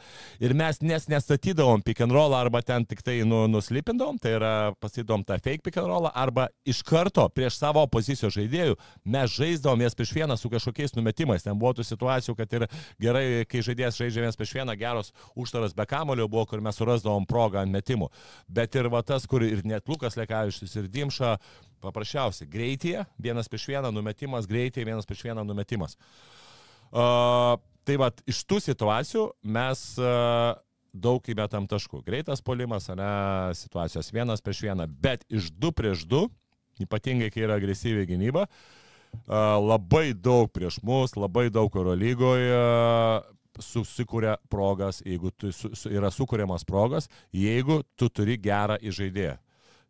ir 0.46 0.54
mes 0.58 0.82
nes 0.86 1.08
nestatydavom 1.10 1.82
pick 1.86 2.04
and 2.06 2.14
roll 2.14 2.36
arba 2.38 2.62
ten 2.62 2.86
tik 2.86 3.02
tai 3.06 3.20
nu, 3.26 3.46
nuslipindavom, 3.50 4.20
tai 4.22 4.36
yra 4.38 4.54
pasidom 4.82 5.24
tą 5.26 5.40
fake 5.40 5.64
pick 5.66 5.80
and 5.82 5.90
roll 5.90 6.10
arba 6.14 6.48
iš 6.66 6.84
karto 6.86 7.28
prieš 7.34 7.58
savo 7.60 7.86
pozicijos 7.90 8.36
žaidėjų 8.38 8.78
mes 9.06 9.36
žaisdavom 9.36 9.82
jas 9.82 9.98
prieš 9.98 10.14
vieną 10.16 10.38
su 10.38 10.50
kažkokiais 10.54 10.96
numetimais. 10.96 11.44
Ten 11.46 11.58
buvo 11.58 11.74
tų 11.78 11.86
situacijų, 11.88 12.38
kad 12.38 12.54
ir 12.60 12.68
gerai, 13.02 13.26
kai 13.50 13.64
žaidėjas 13.66 14.00
žaidžia 14.00 14.26
vienas 14.26 14.40
prieš 14.40 14.56
vieną, 14.60 14.78
geros 14.80 15.14
užtaras 15.36 15.74
be 15.74 15.86
kamulio 15.90 16.28
buvo, 16.30 16.46
kur 16.50 16.62
mes 16.62 16.78
surasdavom 16.78 17.26
progą 17.30 17.64
ant 17.64 17.74
metimų. 17.74 18.12
Bet 18.48 18.76
ir 18.78 18.90
va 18.94 19.02
tas, 19.04 19.26
kur 19.28 19.44
ir 19.46 19.66
net 19.66 19.90
Lukas 19.90 20.18
Lekavičius 20.20 20.78
ir 20.78 20.90
Dimša 20.92 21.38
Paprasčiausiai, 21.84 22.50
greityje, 22.50 23.06
vienas 23.22 23.50
prieš 23.52 23.68
vieną 23.74 23.92
numetimas, 23.94 24.48
greityje, 24.50 24.86
vienas 24.88 25.08
prieš 25.08 25.26
vieną 25.28 25.44
numetimas. 25.48 25.98
Uh, 26.96 27.58
tai 27.86 27.98
va, 28.02 28.12
iš 28.30 28.44
tų 28.48 28.62
situacijų 28.64 29.26
mes 29.56 29.84
uh, 30.00 30.56
daug 30.96 31.28
įmetam 31.30 31.68
taškų. 31.70 32.02
Greitas 32.06 32.42
polimas, 32.46 32.88
ne, 32.96 33.12
situacijos 33.58 34.14
vienas 34.16 34.44
prieš 34.44 34.64
vieną, 34.70 34.88
bet 34.88 35.26
iš 35.30 35.52
du 35.52 35.74
prieš 35.76 36.06
du, 36.10 36.26
ypatingai 36.82 37.30
kai 37.34 37.46
yra 37.46 37.60
agresyviai 37.60 38.08
gynyba, 38.10 38.48
uh, 38.48 39.58
labai 39.60 40.14
daug 40.14 40.52
prieš 40.56 40.80
mus, 40.84 41.18
labai 41.20 41.50
daug 41.54 41.76
oro 41.76 41.96
lygoje, 41.98 42.56
susikuria 43.60 44.36
progas, 44.50 45.02
jeigu 45.06 45.32
tu, 45.32 45.52
su, 45.52 45.70
yra 45.92 46.12
sukūriamas 46.12 46.66
progas, 46.68 47.10
jeigu 47.34 47.82
tu 47.96 48.10
turi 48.10 48.38
gerą 48.42 48.78
įžaidėją. 48.82 49.38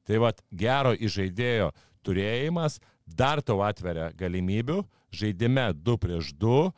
Tai 0.06 0.22
vad, 0.22 0.41
gero 0.54 0.94
įžaidėjo 0.94 1.72
turėjimas 2.06 2.80
dar 3.06 3.41
tau 3.46 3.62
atveria 3.65 4.12
galimybių 4.18 4.84
žaidime 5.15 5.72
2 5.74 5.98
prieš 6.02 6.32
2 6.38 6.62
e, 6.62 6.72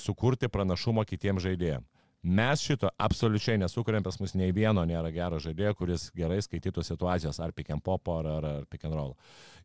sukurti 0.00 0.50
pranašumą 0.52 1.06
kitiems 1.08 1.44
žaidėjams. 1.44 1.86
Mes 2.26 2.58
šito 2.58 2.88
absoliučiai 2.98 3.54
nesukuriam, 3.60 4.02
pas 4.02 4.16
mus 4.18 4.32
nei 4.34 4.50
vieno 4.50 4.82
nėra 4.82 5.12
gero 5.14 5.38
žaidėjo, 5.38 5.74
kuris 5.78 6.08
gerai 6.16 6.40
skaitytų 6.42 6.82
situacijas 6.82 7.38
ar 7.38 7.52
pick 7.54 7.70
and 7.70 7.84
pop 7.86 8.08
ar, 8.10 8.26
ar, 8.26 8.46
ar 8.48 8.64
pick 8.66 8.82
and 8.88 8.96
roll. 8.98 9.12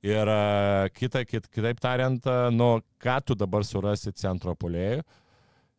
Ir 0.06 0.30
uh, 0.30 0.86
kita, 0.94 1.24
kit, 1.26 1.48
kitaip 1.50 1.82
tariant, 1.82 2.22
uh, 2.30 2.52
nu, 2.54 2.76
ką 3.02 3.18
tu 3.26 3.38
dabar 3.40 3.66
surasi 3.66 4.14
centro 4.14 4.54
polėjų, 4.54 5.02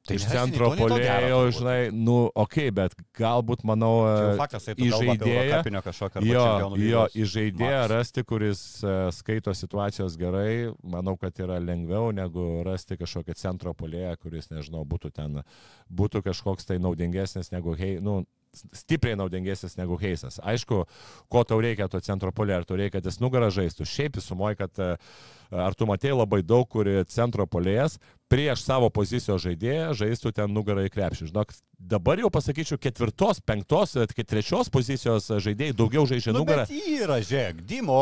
Tai 0.02 0.16
iš 0.18 0.24
centro 0.26 0.72
polėjo, 0.74 1.36
žinai, 1.54 1.76
nu, 1.94 2.16
okei, 2.26 2.66
okay, 2.66 2.74
bet 2.74 2.96
galbūt, 3.14 3.60
manau, 3.68 3.92
e, 4.10 4.32
faktas, 4.40 4.66
tai 4.66 4.74
įžaidėją, 4.74 5.44
Eurocapinio 5.44 5.82
kažkokio 5.86 6.18
arba 6.18 6.32
jo, 6.32 6.70
jo, 6.82 7.04
įžaidėją 7.22 7.84
rasti, 7.92 8.24
kuris 8.26 8.62
e, 8.82 8.96
skaito 9.14 9.54
situacijos 9.54 10.18
gerai, 10.18 10.72
manau, 10.82 11.14
kad 11.20 11.38
yra 11.44 11.60
lengviau 11.62 12.10
negu 12.10 12.64
rasti 12.66 12.98
kažkokį 12.98 13.38
centro 13.38 13.76
polėją, 13.78 14.16
kuris, 14.18 14.50
nežinau, 14.50 14.82
būtų 14.90 15.12
ten, 15.14 15.44
būtų 15.86 16.24
kažkoks 16.26 16.66
tai 16.72 16.80
naudingesnis 16.82 17.54
negu, 17.54 17.76
hei, 17.78 18.00
nu, 18.02 18.24
stipriai 18.74 19.16
naudingesnis 19.16 19.78
negu 19.78 19.96
Heisas. 20.00 20.40
Aišku, 20.42 20.82
ko 21.32 21.44
tau 21.46 21.60
reikia 21.62 21.88
to 21.88 22.00
centro 22.04 22.32
polė, 22.34 22.58
ar 22.58 22.66
tau 22.68 22.76
reikia, 22.80 22.98
kad 22.98 23.08
jis 23.08 23.20
nugarą 23.22 23.48
žaistų. 23.54 23.86
Šiaip 23.88 24.18
įsumoji, 24.20 24.58
kad 24.60 24.82
e, 24.82 24.90
ar 25.52 25.74
tu 25.76 25.86
matėjai 25.86 26.16
labai 26.18 26.42
daug, 26.42 26.66
kur 26.68 26.88
centro 27.08 27.46
polėjas 27.46 27.98
prieš 28.32 28.62
savo 28.64 28.88
pozicijos 28.88 29.42
žaidėją 29.44 29.92
žaistų 29.92 30.30
ten 30.32 30.48
nugarą 30.56 30.86
į 30.88 30.92
krepšį. 30.94 31.26
Žinok, 31.28 31.50
dabar 31.76 32.16
jau 32.22 32.30
pasakyčiau, 32.32 32.78
ketvirtos, 32.80 33.42
penktos, 33.44 33.92
e, 34.00 34.06
trečios 34.24 34.70
pozicijos 34.72 35.26
žaidėjai 35.44 35.74
daugiau 35.76 36.06
žaidžia 36.08 36.32
Nu, 36.32 36.40
nugarą. 36.40 36.64
yra, 37.04 37.18
žiūrėk, 37.20 37.60
Dimo, 37.68 37.98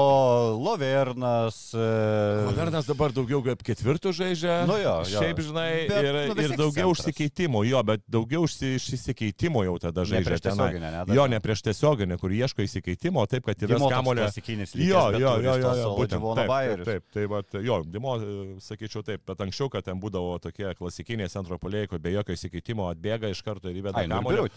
Lovernas. 0.62 1.74
E... 1.74 2.54
Vernas 2.56 2.86
dabar 2.86 3.10
daugiau 3.14 3.42
kaip 3.44 3.62
ketvirtų 3.66 4.12
žaidžia. 4.16 4.60
Nu 4.70 4.76
jo, 4.78 4.94
jo. 5.08 5.18
Šiaip, 5.18 5.42
žinai, 5.44 5.68
Bet, 5.90 5.98
ir, 6.06 6.18
nu, 6.30 6.36
ir 6.46 6.54
daugiau 6.54 6.92
centras. 6.94 7.04
užsikeitimo, 7.06 7.64
jo, 7.66 7.82
bet 7.90 8.04
daugiau 8.10 8.44
užsi- 8.46 8.76
išsikeitimo 8.78 9.64
jau 9.66 9.76
tada 9.82 10.04
Ne 10.04 10.10
žaidžia. 10.12 10.28
prieš 10.30 10.40
tenai. 10.46 10.56
tiesioginę, 10.70 10.90
ne, 10.94 11.14
Jo, 11.18 11.26
ne. 11.26 11.34
ne 11.36 11.40
prieš 11.40 11.62
tiesioginę, 11.66 12.18
kur 12.22 12.30
ieško 12.30 12.62
įsikeitimo, 12.66 13.26
taip, 13.26 13.44
kad 13.50 13.58
yra 13.66 13.78
klasikinis 14.30 14.74
Jo, 14.74 15.10
jo, 15.10 15.18
jo, 15.18 15.34
jo, 15.42 15.56
jo, 15.58 15.74
solo 15.74 15.96
būtent. 15.98 16.20
Taip, 16.20 16.36
taip, 16.38 16.48
Bayerius. 16.54 16.86
taip, 16.86 17.04
tai 17.48 17.60
va, 17.60 17.64
jo, 17.66 17.76
Dimo, 17.86 18.16
e, 18.20 18.42
sakyčiau 18.60 19.04
taip, 19.06 19.22
bet 19.26 19.40
anksčiau, 19.46 19.70
kad 19.72 19.84
ten 19.86 20.00
būdavo 20.02 20.36
tokie 20.42 20.68
klasikiniai 20.78 21.30
centro 21.32 21.56
polėjai, 21.62 21.88
kur 21.92 21.98
be 22.02 22.12
jokio 22.12 22.36
įsikeitimo 22.36 22.88
atbėga 22.92 23.30
iš 23.32 23.40
karto 23.46 23.70
ir 23.72 23.78
įveda 23.80 24.04
kamuolį. 24.10 24.50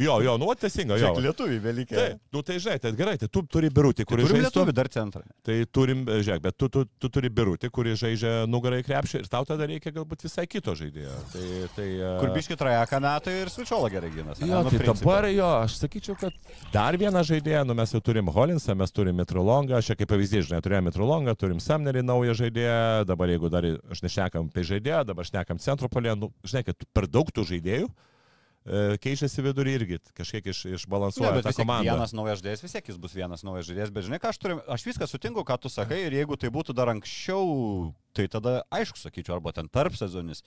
Jo, 0.00 0.14
jo, 0.24 0.36
nu, 0.40 0.46
teisinga, 0.56 0.96
jo. 0.96 1.10
Žiūrėk, 1.10 1.24
lietuviai 1.26 1.60
vėlikai. 1.60 1.96
Taip, 1.98 2.20
nu 2.32 2.40
tai 2.46 2.54
žinai, 2.62 2.78
tai 2.80 2.92
gerai, 2.96 3.16
tai 3.20 3.28
tu 3.28 3.42
turi 3.44 3.68
birutį, 3.68 4.06
kuris 4.08 4.24
Turim 4.30 4.38
žaistų. 4.40 4.62
lietuvių 4.62 4.74
dar 4.78 4.88
centrą. 4.94 5.22
Tai 5.44 5.56
turim, 5.68 6.06
e, 6.08 6.20
žiūrėk, 6.24 6.40
bet 6.46 6.56
tu, 6.56 6.68
tu, 6.72 6.84
tu 7.02 7.10
turi 7.12 7.28
birutį, 7.28 7.68
kuris 7.74 7.98
žaidžia 8.00 8.32
nugarai 8.48 8.80
krepšį 8.86 9.20
ir 9.24 9.28
tau 9.28 9.44
tada 9.44 9.66
reikia 9.68 9.92
galbūt 9.92 10.24
visai 10.24 10.46
kito 10.48 10.72
žaidėjo. 10.78 11.18
Tai, 11.34 11.44
tai, 11.76 11.88
e, 12.00 12.14
Kur 12.22 12.32
biški 12.32 12.56
trajeką 12.60 13.00
metai 13.04 13.34
ir 13.42 13.52
Svičiola 13.52 13.90
gerai 13.92 14.10
gynasi. 14.14 14.46
Jo, 14.48 14.62
Nu, 14.64 14.70
tai 14.72 14.86
dabar 14.88 15.28
jo, 15.32 15.50
aš 15.66 15.76
sakyčiau, 15.82 16.16
kad 16.20 16.32
dar 16.72 16.96
vieną 17.00 17.20
žaidėją, 17.26 17.62
nu 17.68 17.76
mes 17.76 17.92
jau 17.92 18.00
turim 18.04 18.28
Holinsą, 18.32 18.74
mes 18.76 18.92
turim 18.92 19.16
Mitrolongą, 19.20 19.78
aš 19.80 19.92
kaip 20.00 20.08
pavyzdys, 20.10 20.48
žinai, 20.48 20.60
turėjome 20.64 20.88
Mitrolongą, 20.90 21.34
turim 21.36 21.60
Samnerį 21.60 22.02
naują 22.10 22.34
žaidėją, 22.42 23.06
dabar 23.08 23.30
jeigu 23.32 23.50
dar, 23.52 23.66
aš 23.94 24.04
nešnekam 24.04 24.50
apie 24.50 24.66
žaidėją, 24.66 25.04
dabar 25.08 25.28
šnekam 25.28 25.62
centro 25.62 25.88
polė, 25.92 26.16
nu, 26.18 26.32
žinai, 26.44 26.66
kad 26.66 26.88
per 26.96 27.06
daug 27.08 27.30
tų 27.32 27.46
žaidėjų 27.54 27.88
e, 27.88 28.98
keičiasi 29.02 29.44
vidurį 29.46 29.76
irgi, 29.78 29.98
kažkiek 30.18 30.50
iš, 30.52 30.64
Ne, 30.66 30.76
išbalansuoja 30.78 31.32
bet 31.38 31.48
tą 31.48 31.54
komandą. 31.62 31.94
vienas 31.94 32.14
naujas 32.16 32.42
žaidėjas, 32.42 32.64
vis 32.66 32.76
tiek 32.76 32.92
jis 32.92 33.00
bus 33.00 33.16
vienas 33.16 33.46
naujas 33.46 33.70
žaidėjas, 33.70 33.94
bet 33.96 34.06
žinai, 34.08 34.20
ką 34.20 34.34
aš 34.34 34.42
turiu, 34.42 34.60
aš 34.68 34.84
viską 34.90 35.08
sutinku, 35.08 35.46
ką 35.46 35.56
tu 35.62 35.72
sakai 35.72 36.02
ir 36.08 36.18
jeigu 36.20 36.36
tai 36.40 36.52
būtų 36.52 36.76
dar 36.76 36.92
anksčiau, 36.92 37.90
tai 38.16 38.28
tada 38.28 38.60
aišku, 38.74 39.00
sakyčiau, 39.00 39.38
arba 39.38 39.54
ten 39.56 39.70
tarp 39.72 39.96
sezonis. 39.98 40.44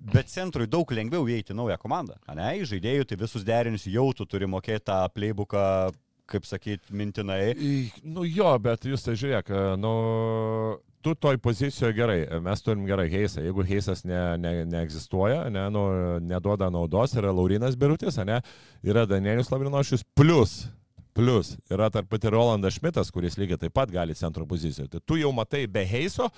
Bet 0.00 0.30
centrui 0.32 0.64
daug 0.70 0.88
lengviau 0.96 1.26
įeiti 1.28 1.52
naują 1.52 1.76
komandą. 1.82 2.14
Ne, 2.32 2.54
žaidėjų 2.64 3.04
tai 3.10 3.18
visus 3.20 3.44
derinius 3.44 3.84
jau 3.84 4.06
tu 4.16 4.24
turi 4.24 4.48
mokėti 4.48 4.86
tą 4.88 5.02
playbooką, 5.12 5.64
kaip 6.30 6.46
sakyt, 6.48 6.86
mintinai. 6.94 7.54
Nu 8.02 8.24
jo, 8.28 8.52
bet 8.62 8.86
jūs 8.88 9.04
tai 9.06 9.16
žiūrėk, 9.18 9.50
e, 9.50 9.62
nu, 9.80 9.92
tu 11.04 11.14
toj 11.14 11.38
pozicijoje 11.42 11.96
gerai, 11.96 12.18
mes 12.44 12.64
turim 12.64 12.84
gerai 12.88 13.08
Heisą, 13.12 13.42
jeigu 13.44 13.64
Heisas 13.66 14.04
ne, 14.08 14.20
ne, 14.40 14.52
neegzistuoja, 14.68 15.46
ne, 15.52 15.66
nu, 15.72 15.84
neduoda 16.24 16.70
naudos, 16.72 17.16
yra 17.18 17.32
Laurinas 17.34 17.78
Birutis, 17.80 18.20
ne, 18.26 18.40
yra 18.86 19.06
Danielius 19.08 19.50
Lavrinošius, 19.52 20.04
plus, 20.14 20.64
plus 21.16 21.54
yra 21.72 21.90
tarp 21.92 22.10
pati 22.12 22.32
Rolandas 22.32 22.78
Šmitas, 22.78 23.12
kuris 23.14 23.38
lygiai 23.40 23.60
taip 23.64 23.76
pat 23.76 23.92
gali 23.92 24.16
centro 24.18 24.46
pozicijoje. 24.46 24.90
Tai 24.92 25.04
tu 25.06 25.18
jau 25.20 25.32
matai 25.36 25.66
be 25.66 25.84
Heiso, 25.88 26.28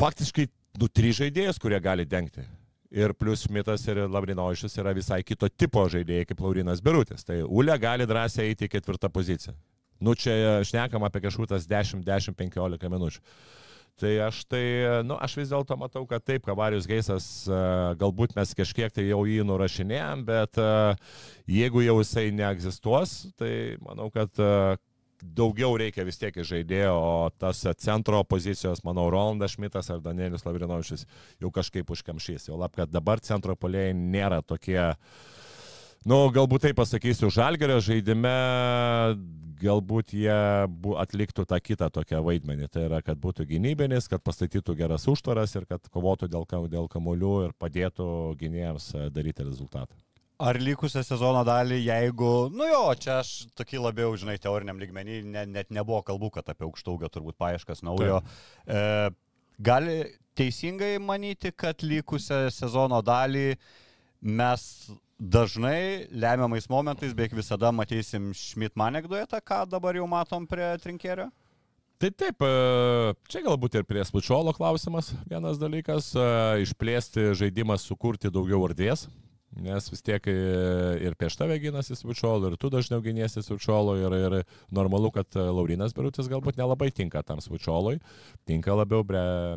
faktiškai, 0.00 0.48
nu, 0.80 0.90
trys 0.90 1.22
žaidėjus, 1.22 1.62
kurie 1.62 1.80
gali 1.82 2.06
dengti. 2.08 2.44
Ir 2.90 3.14
plus 3.14 3.44
Šmitas 3.46 3.84
ir 3.86 4.02
Lavrinovičius 4.10 4.74
yra 4.82 4.90
visai 4.96 5.20
kito 5.22 5.46
tipo 5.48 5.84
žaidėjai 5.92 6.26
kaip 6.26 6.40
Laurinas 6.42 6.82
Birutis. 6.82 7.22
Tai 7.26 7.38
Ule 7.46 7.76
gali 7.78 8.06
drąsiai 8.10 8.50
eiti 8.50 8.66
į 8.66 8.72
ketvirtą 8.72 9.12
poziciją. 9.14 9.54
Nu 10.00 10.16
čia 10.18 10.64
šnekam 10.66 11.04
apie 11.06 11.22
kažkokias 11.22 11.68
10-10-15 11.70 12.90
minučių. 12.90 13.22
Tai 14.00 14.10
aš 14.24 14.44
tai, 14.48 14.64
nu, 15.04 15.16
aš 15.20 15.34
vis 15.36 15.50
dėlto 15.52 15.76
matau, 15.76 16.06
kad 16.08 16.24
taip, 16.24 16.46
Kavarius 16.46 16.86
Geisas, 16.88 17.24
e, 17.44 17.56
galbūt 18.00 18.32
mes 18.38 18.54
kažkiek 18.56 18.94
tai 18.96 19.04
jau 19.10 19.18
jį 19.28 19.44
nurašinėjom, 19.44 20.22
bet 20.24 20.56
e, 20.56 20.70
jeigu 21.58 21.82
jau 21.84 21.98
jisai 21.98 22.30
neegzistuos, 22.32 23.12
tai 23.36 23.76
manau, 23.84 24.08
kad 24.14 24.40
e, 24.40 24.78
daugiau 25.22 25.76
reikia 25.80 26.06
vis 26.08 26.20
tiek 26.20 26.34
žaidėjo, 26.34 26.94
o 26.94 27.28
tas 27.40 27.62
centro 27.82 28.22
pozicijos, 28.28 28.84
manau, 28.86 29.08
Rolandas 29.12 29.56
Šmitas 29.56 29.90
ar 29.92 30.00
Danielius 30.04 30.46
Lavrinovičius 30.46 31.06
jau 31.40 31.52
kažkaip 31.54 31.90
užkamšys. 31.90 32.48
Jau 32.50 32.58
lab, 32.60 32.74
kad 32.76 32.90
dabar 32.92 33.22
centro 33.24 33.56
polėjai 33.56 33.92
nėra 33.96 34.40
tokie, 34.46 34.80
nu, 36.08 36.22
galbūt 36.34 36.68
tai 36.68 36.74
pasakysiu, 36.76 37.32
žalgerio 37.34 37.80
žaidime 37.84 38.34
galbūt 39.60 40.14
jie 40.16 40.36
atliktų 41.02 41.44
tą 41.48 41.58
kitą 41.62 41.90
tokią 41.92 42.22
vaidmenį. 42.24 42.68
Tai 42.72 42.86
yra, 42.88 43.00
kad 43.04 43.20
būtų 43.20 43.46
gynybinis, 43.50 44.08
kad 44.10 44.22
pastatytų 44.24 44.76
geras 44.78 45.06
užtvaras 45.10 45.56
ir 45.58 45.68
kad 45.70 45.90
kovotų 45.92 46.30
dėl, 46.32 46.46
dėl 46.72 46.88
kamuolių 46.92 47.34
ir 47.48 47.58
padėtų 47.60 48.08
gynėjams 48.40 48.92
e, 48.94 49.10
daryti 49.14 49.46
rezultatą. 49.46 50.09
Ar 50.40 50.56
likusią 50.56 51.02
sezono 51.04 51.42
dalį, 51.44 51.82
jeigu, 51.84 52.30
nu 52.56 52.64
jo, 52.64 52.84
čia 52.96 53.18
aš 53.20 53.30
tokį 53.58 53.82
labiau, 53.84 54.14
žinai, 54.16 54.38
teoriniam 54.40 54.78
lygmenį, 54.80 55.18
ne, 55.28 55.42
net 55.52 55.68
nebuvo 55.74 56.00
kalbų, 56.06 56.30
kad 56.38 56.48
apie 56.48 56.64
aukštaugio 56.64 57.10
turbūt 57.12 57.36
paieškas 57.40 57.84
naujo. 57.84 58.22
E, 58.64 58.80
gali 59.60 59.98
teisingai 60.40 60.94
manyti, 61.04 61.52
kad 61.52 61.84
likusią 61.84 62.46
sezono 62.56 63.02
dalį 63.04 63.52
mes 64.24 64.64
dažnai 65.20 66.08
lemiamais 66.08 66.70
momentais 66.72 67.12
beveik 67.12 67.36
visada 67.36 67.68
matysim 67.76 68.32
Schmidt-Manek 68.32 69.12
duetą, 69.12 69.44
ką 69.44 69.66
dabar 69.68 70.00
jau 70.00 70.08
matom 70.08 70.48
prie 70.48 70.72
trinkėrio? 70.80 71.28
Tai 72.00 72.08
taip, 72.16 72.40
e, 72.40 73.16
čia 73.28 73.44
galbūt 73.44 73.76
ir 73.76 73.84
prie 73.84 74.00
Spučiolo 74.08 74.56
klausimas 74.56 75.12
vienas 75.28 75.60
dalykas- 75.60 76.14
išplėsti 76.64 77.34
žaidimą, 77.36 77.76
sukurti 77.76 78.32
daugiau 78.32 78.64
erdvės. 78.64 79.10
Nes 79.58 79.88
vis 79.90 80.02
tiek 80.06 80.22
e, 80.30 80.34
ir 81.02 81.16
prieš 81.18 81.34
tave 81.40 81.56
gynasi 81.58 81.96
Svučiolo, 81.98 82.52
ir 82.52 82.58
tu 82.60 82.68
dažniau 82.70 83.02
gyniesi 83.02 83.42
Svučiolo, 83.42 83.96
ir, 83.98 84.14
ir 84.14 84.36
normalu, 84.70 85.10
kad 85.10 85.26
e, 85.34 85.42
Laurinas 85.42 85.90
Birutis 85.96 86.28
galbūt 86.30 86.60
nelabai 86.60 86.92
tinka 86.94 87.24
tam 87.26 87.42
Svučiolui, 87.42 87.98
tinka 88.46 88.76
labiau 88.78 89.02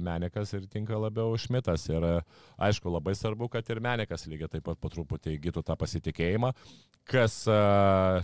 Menikas 0.01 0.55
ir 0.57 0.65
tinka 0.65 0.97
labiau 0.97 1.37
Šmitas. 1.37 1.85
Ir 1.93 2.07
e, 2.09 2.15
aišku, 2.57 2.89
labai 2.89 3.13
svarbu, 3.13 3.51
kad 3.53 3.69
ir 3.69 3.83
Menikas 3.85 4.25
lygiai 4.25 4.49
taip 4.49 4.65
pat 4.65 4.81
po 4.81 4.89
truputį 4.89 5.37
įgytų 5.37 5.61
tą 5.61 5.77
pasitikėjimą, 5.77 6.53
kas, 7.05 7.43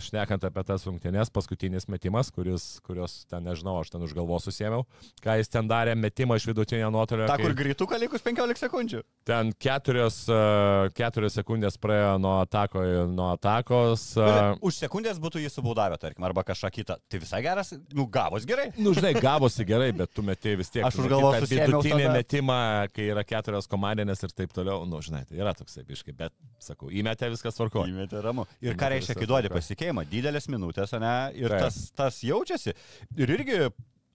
šnekant 0.06 0.44
apie 0.48 0.62
tas 0.64 0.86
rungtynės, 0.88 1.30
paskutinis 1.32 1.84
metimas, 1.92 2.30
kuris, 2.32 2.78
kurios 2.86 3.18
ten, 3.28 3.44
nežinau, 3.44 3.74
aš 3.82 3.92
ten 3.92 4.04
už 4.06 4.14
galvos 4.16 4.46
susėmiau, 4.48 4.86
ką 5.20 5.36
jis 5.36 5.52
ten 5.52 5.68
darė, 5.68 5.92
metimą 6.00 6.38
iš 6.40 6.46
vidutinio 6.48 6.88
nuotolio. 6.92 7.28
Ta, 7.28 7.36
kai- 7.36 7.44
kur 7.44 7.56
greituką 7.58 7.98
likus 8.00 8.24
15 8.24 8.64
sekundžių. 8.64 9.02
Ten 9.28 9.52
keturios, 9.52 10.22
e, 10.32 10.88
keturios 10.96 11.36
sekundės 11.60 11.76
praėjo 11.80 12.14
nuo, 12.20 12.40
atako, 12.44 12.82
nuo 13.10 13.26
atakos. 13.34 14.16
e, 14.16 14.56
Už 14.64 14.78
sekundės 14.80 15.18
būtų 15.20 15.40
jį 15.44 15.50
subaudavę, 15.52 15.98
tarkim, 16.00 16.24
arba 16.24 16.42
kažką 16.44 16.70
kitą. 16.72 16.96
Tai 17.08 17.18
visai 17.20 17.42
geras, 17.44 17.72
nu 17.92 18.06
gavos 18.06 18.46
gerai. 18.48 18.70
Nu, 18.78 18.92
žinai, 18.94 19.12
gavosi 19.20 19.64
gerai, 19.68 19.90
bet 19.92 20.12
tu 20.14 20.22
metėjai 20.22 20.58
vis 20.60 20.70
tiek. 20.70 20.84
Aš 20.86 20.94
tu 20.96 21.02
už 21.02 21.06
metei 21.08 21.14
galvos 21.16 21.36
tą 21.36 21.44
susiėmiau 21.46 21.82
Vidutinį 21.82 22.06
tada. 22.06 22.14
metimą, 22.16 22.58
kai 22.94 23.08
yra 23.12 23.24
keturios 23.24 23.68
komandinės 23.70 24.24
ir 24.26 24.34
taip 24.36 24.52
toliau. 24.56 24.86
Nu, 24.88 25.00
žinai, 25.04 25.24
tai 25.28 25.40
yra 25.40 25.54
toksai 25.54 25.84
biškai, 25.88 26.16
bet, 26.16 26.32
sakau, 26.62 26.90
įmetė 26.90 27.30
viskas 27.34 27.56
tvarko. 27.58 27.84
Įmetė 27.90 28.22
ramu. 28.24 28.46
Ir 28.60 28.72
Įmetė 28.72 28.80
ką 28.80 28.90
reiškia, 28.94 29.18
kai 29.20 29.28
duodi 29.30 29.52
pasikeimą, 29.52 30.06
didelės 30.10 30.48
minutės, 30.50 30.92
ne? 31.00 31.14
Ir 31.38 31.52
Taip. 31.52 31.66
tas, 31.68 31.80
tas 31.96 32.22
jaučiasi. 32.24 32.74
Ir 33.20 33.34
irgi 33.36 33.60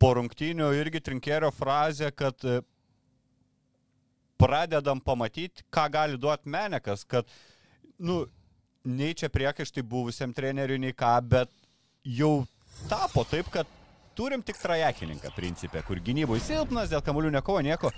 po 0.02 0.14
rungtynių, 0.18 0.72
irgi 0.82 1.00
trinkėrio 1.02 1.52
frazė, 1.56 2.10
kad 2.12 2.42
e, 2.44 2.60
pradedam 4.46 5.02
pamatyti, 5.04 5.66
ką 5.74 5.88
gali 5.94 6.18
duoti 6.22 6.50
Menekas, 6.54 7.04
kad, 7.10 7.26
nu, 8.00 8.24
nei 8.86 9.14
čia 9.18 9.30
priekaištai 9.34 9.84
buvusiam 9.84 10.34
treneriui, 10.38 10.80
nei 10.86 10.94
ką, 10.94 11.16
bet 11.26 11.50
jau 12.06 12.46
tapo 12.90 13.24
taip, 13.26 13.50
kad 13.54 13.68
turim 14.16 14.44
tik 14.46 14.56
trajekininką 14.62 15.34
principę, 15.36 15.82
kur 15.84 16.00
gynyboje 16.00 16.46
silpnas, 16.46 16.92
dėl 16.94 17.02
kamuolių 17.04 17.34
nekovo 17.36 17.64
nieko. 17.66 17.92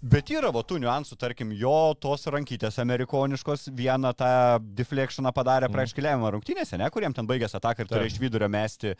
Bet 0.00 0.30
yra 0.32 0.48
va 0.48 0.62
tų 0.64 0.78
niuansų, 0.80 1.16
tarkim, 1.20 1.50
jo 1.52 1.92
tos 2.00 2.22
rankytės 2.32 2.78
amerikoniškos 2.80 3.66
vieną 3.76 4.14
tą 4.16 4.30
deflectioną 4.78 5.28
padarė 5.36 5.68
Mhm. 5.68 5.74
prieš 5.74 5.92
keliavimą 5.98 6.30
rungtynėse, 6.32 6.78
ne, 6.80 6.88
kuriem 6.88 7.12
ten 7.12 7.26
baigęs 7.28 7.52
ataką 7.58 7.84
ir 7.84 7.90
turėjo 7.90 8.08
iš 8.08 8.16
vidurio 8.22 8.48
mesti. 8.48 8.94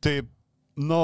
Tai, 0.00 0.20
nu, 0.76 1.00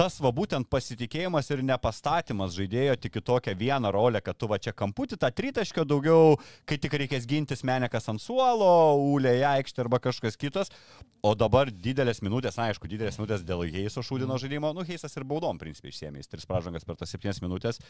tas 0.00 0.16
va 0.24 0.30
būtent 0.32 0.64
pasitikėjimas 0.72 1.50
ir 1.52 1.60
nepastatymas 1.66 2.54
žaidėjo 2.56 2.94
tik 3.02 3.18
į 3.20 3.22
tokią 3.26 3.52
vieną 3.60 3.90
rolę, 3.92 4.22
kad 4.24 4.38
tu 4.40 4.48
va 4.48 4.56
čia 4.56 4.72
kamputį 4.72 5.18
tą 5.20 5.28
tritaškio 5.36 5.84
daugiau, 5.84 6.38
kai 6.64 6.78
tik 6.80 6.94
reikės 7.02 7.26
gintis 7.28 7.60
menekas 7.68 8.08
ant 8.08 8.22
suolo, 8.22 8.70
ulė 9.12 9.34
į 9.42 9.44
aikštę 9.50 9.84
arba 9.84 10.00
kažkas 10.00 10.40
kitas. 10.40 10.72
O 11.20 11.34
dabar 11.36 11.68
didelės 11.68 12.22
minutės, 12.24 12.56
aišku, 12.56 12.88
didelės 12.88 13.18
minutės 13.20 13.44
dėl 13.44 13.66
Heiso 13.68 14.00
šūdino 14.06 14.38
žaidimo, 14.40 14.70
nu, 14.76 14.86
Heisas 14.88 15.18
ir 15.20 15.26
baudom, 15.28 15.60
principiai, 15.60 15.92
išsiemė, 15.92 16.22
jis 16.22 16.32
tris 16.32 16.48
pražangas 16.48 16.88
per 16.88 16.96
tas 16.96 17.12
septynias 17.12 17.42
minutės. 17.44 17.82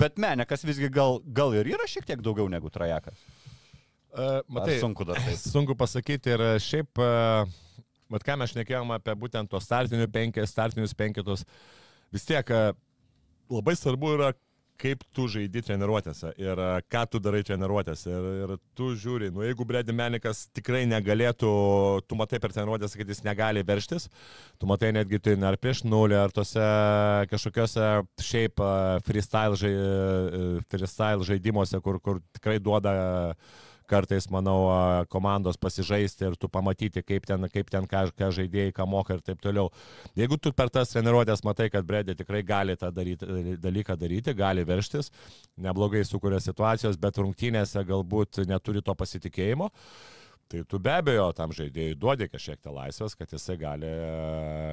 Bet 0.00 0.18
menekas 0.18 0.66
visgi 0.66 0.90
gal, 0.90 1.20
gal 1.22 1.54
ir 1.54 1.70
yra 1.76 1.86
šiek 1.86 2.08
tiek 2.08 2.26
daugiau 2.26 2.50
negu 2.50 2.72
trajekas. 2.74 3.22
Uh, 4.16 4.40
Matai, 4.50 4.80
sunku 4.82 5.06
dar 5.06 5.20
taip. 5.20 5.38
Sunku 5.54 5.78
pasakyti 5.78 6.34
ir 6.34 6.44
šiaip, 6.64 6.90
uh, 6.98 7.46
mat 8.12 8.26
ką 8.26 8.38
mes 8.40 8.54
šnekėjome 8.54 8.98
apie 8.98 9.14
būtent 9.18 9.50
tos 9.50 9.66
startinių 9.66 10.08
penkis, 10.12 10.52
startinius 10.52 10.96
penketus, 10.96 11.44
vis 12.14 12.26
tiek 12.28 12.50
uh, 12.54 12.72
labai 13.52 13.76
svarbu 13.78 14.16
yra, 14.16 14.32
kaip 14.76 15.00
tu 15.16 15.24
žaidži 15.32 15.62
treniruotėse 15.64 16.34
ir 16.36 16.60
uh, 16.60 16.74
ką 16.92 17.06
tu 17.08 17.20
darai 17.24 17.40
treniruotėse. 17.48 18.12
Ir, 18.12 18.26
ir 18.44 18.50
tu 18.76 18.90
žiūri, 18.98 19.30
nu 19.32 19.44
jeigu 19.46 19.64
Bredi 19.68 19.94
Menikas 19.96 20.44
tikrai 20.56 20.82
negalėtų, 20.90 21.52
tu 22.04 22.18
matai 22.20 22.40
per 22.42 22.52
treniruotėse, 22.52 22.98
kad 23.00 23.12
jis 23.12 23.24
negali 23.24 23.64
verštis, 23.66 24.10
tu 24.60 24.68
matai 24.68 24.92
netgi 24.96 25.22
tai 25.22 25.38
ar 25.48 25.56
prieš 25.60 25.86
nulį, 25.88 26.18
ar 26.20 26.34
tose 26.36 26.66
kažkokiose 27.32 27.88
šiaip 28.28 28.60
uh, 28.60 28.98
freestyle, 29.06 29.56
žai, 29.60 29.72
freestyle 30.68 31.24
žaidimuose, 31.26 31.80
kur, 31.84 32.02
kur 32.04 32.20
tikrai 32.36 32.60
duoda 32.60 32.92
uh, 33.00 33.64
kartais, 33.88 34.26
manau, 34.32 34.58
komandos 35.12 35.58
pasižaisti 35.60 36.26
ir 36.28 36.36
tu 36.40 36.50
pamatyti, 36.52 37.02
kaip 37.06 37.26
ten, 37.28 37.48
kaip 37.52 37.70
ten 37.72 37.86
ką, 37.90 38.06
ką 38.16 38.30
žaidėjai, 38.38 38.74
ką 38.76 38.86
moka 38.90 39.16
ir 39.16 39.22
taip 39.26 39.40
toliau. 39.44 39.70
Jeigu 40.18 40.38
tu 40.42 40.52
per 40.56 40.72
tas 40.72 40.92
treniruotės 40.92 41.44
matai, 41.46 41.68
kad 41.72 41.86
Bredė 41.86 42.16
tikrai 42.18 42.42
gali 42.46 42.76
tą 42.78 42.90
daryti, 42.94 43.56
dalyką 43.62 43.96
daryti, 44.00 44.34
gali 44.36 44.66
verštis, 44.66 45.12
neblogai 45.62 46.04
sukuria 46.06 46.42
situacijos, 46.42 46.98
bet 47.00 47.22
rungtynėse 47.22 47.86
galbūt 47.86 48.44
neturi 48.50 48.84
to 48.84 48.94
pasitikėjimo. 48.94 49.70
Tai 50.46 50.60
tu 50.70 50.78
be 50.78 50.92
abejo 50.94 51.24
tam 51.34 51.50
žaidėjui 51.50 51.96
duodi 51.98 52.28
kažkiek 52.30 52.60
tą 52.62 52.70
laisvės, 52.70 53.16
kad 53.18 53.32
jisai 53.34 53.56
gali, 53.58 53.88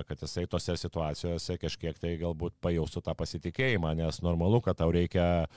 kad 0.05 0.19
jisai 0.21 0.43
tose 0.45 0.75
situacijose 0.77 1.57
kažkiek 1.57 1.97
tai 1.97 2.11
galbūt 2.21 2.59
pajaustų 2.61 3.01
tą 3.07 3.15
pasitikėjimą, 3.17 3.95
nes 3.97 4.21
normalu, 4.21 4.61
kad 4.61 4.77
tau 4.77 4.93
reikia 4.93 5.25
a, 5.41 5.47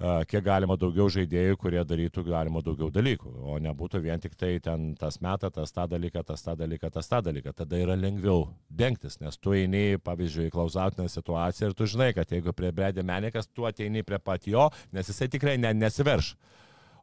kiek 0.00 0.42
galima 0.44 0.76
daugiau 0.80 1.06
žaidėjų, 1.12 1.58
kurie 1.60 1.82
darytų 1.86 2.24
galima 2.26 2.62
daugiau 2.64 2.90
dalykų, 2.94 3.30
o 3.46 3.58
nebūtų 3.62 4.00
vien 4.04 4.22
tik 4.22 4.34
tai 4.38 4.56
ten 4.62 4.92
tas 4.98 5.20
meta, 5.22 5.50
tas 5.54 5.72
tą 5.74 5.86
dalyką, 5.90 6.24
tas 6.26 6.42
tą 6.42 6.56
dalyką, 6.58 6.90
tas 6.94 7.10
tą 7.10 7.20
dalyką. 7.24 7.54
Tada 7.54 7.78
yra 7.78 7.96
lengviau 7.98 8.48
dengtis, 8.68 9.20
nes 9.22 9.38
tu 9.38 9.54
eini, 9.54 10.00
pavyzdžiui, 10.02 10.48
į 10.50 10.54
klausautinę 10.54 11.08
situaciją 11.12 11.70
ir 11.70 11.78
tu 11.78 11.88
žinai, 11.90 12.10
kad 12.16 12.30
jeigu 12.30 12.52
prie 12.56 12.72
Bredė 12.74 13.06
Menikas, 13.06 13.48
tu 13.52 13.68
ateini 13.68 14.02
prie 14.02 14.18
pat 14.18 14.48
jo, 14.50 14.68
nes 14.92 15.10
jisai 15.10 15.30
tikrai 15.32 15.56
ne, 15.62 15.74
nesiverš. 15.78 16.34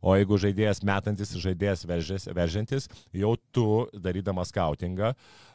O 0.01 0.15
jeigu 0.17 0.39
žaidėjas 0.41 0.81
metantis 0.87 1.35
žaidėjas 1.37 1.85
veržės, 1.85 2.27
veržiantis, 2.33 2.89
jau 3.13 3.35
tu, 3.53 3.67
darydamas 3.93 4.49
skautingą, 4.49 5.13
uh, 5.13 5.51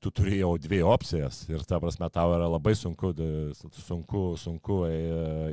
tu 0.00 0.10
turi 0.14 0.38
jau 0.38 0.52
dvi 0.58 0.78
opcijas. 0.86 1.40
Ir 1.50 1.64
ta 1.66 1.80
prasme, 1.82 2.06
tau 2.14 2.30
yra 2.36 2.46
labai 2.46 2.76
sunku, 2.78 3.10
sunku, 3.74 4.22
sunku 4.38 4.76
e, 4.86 4.92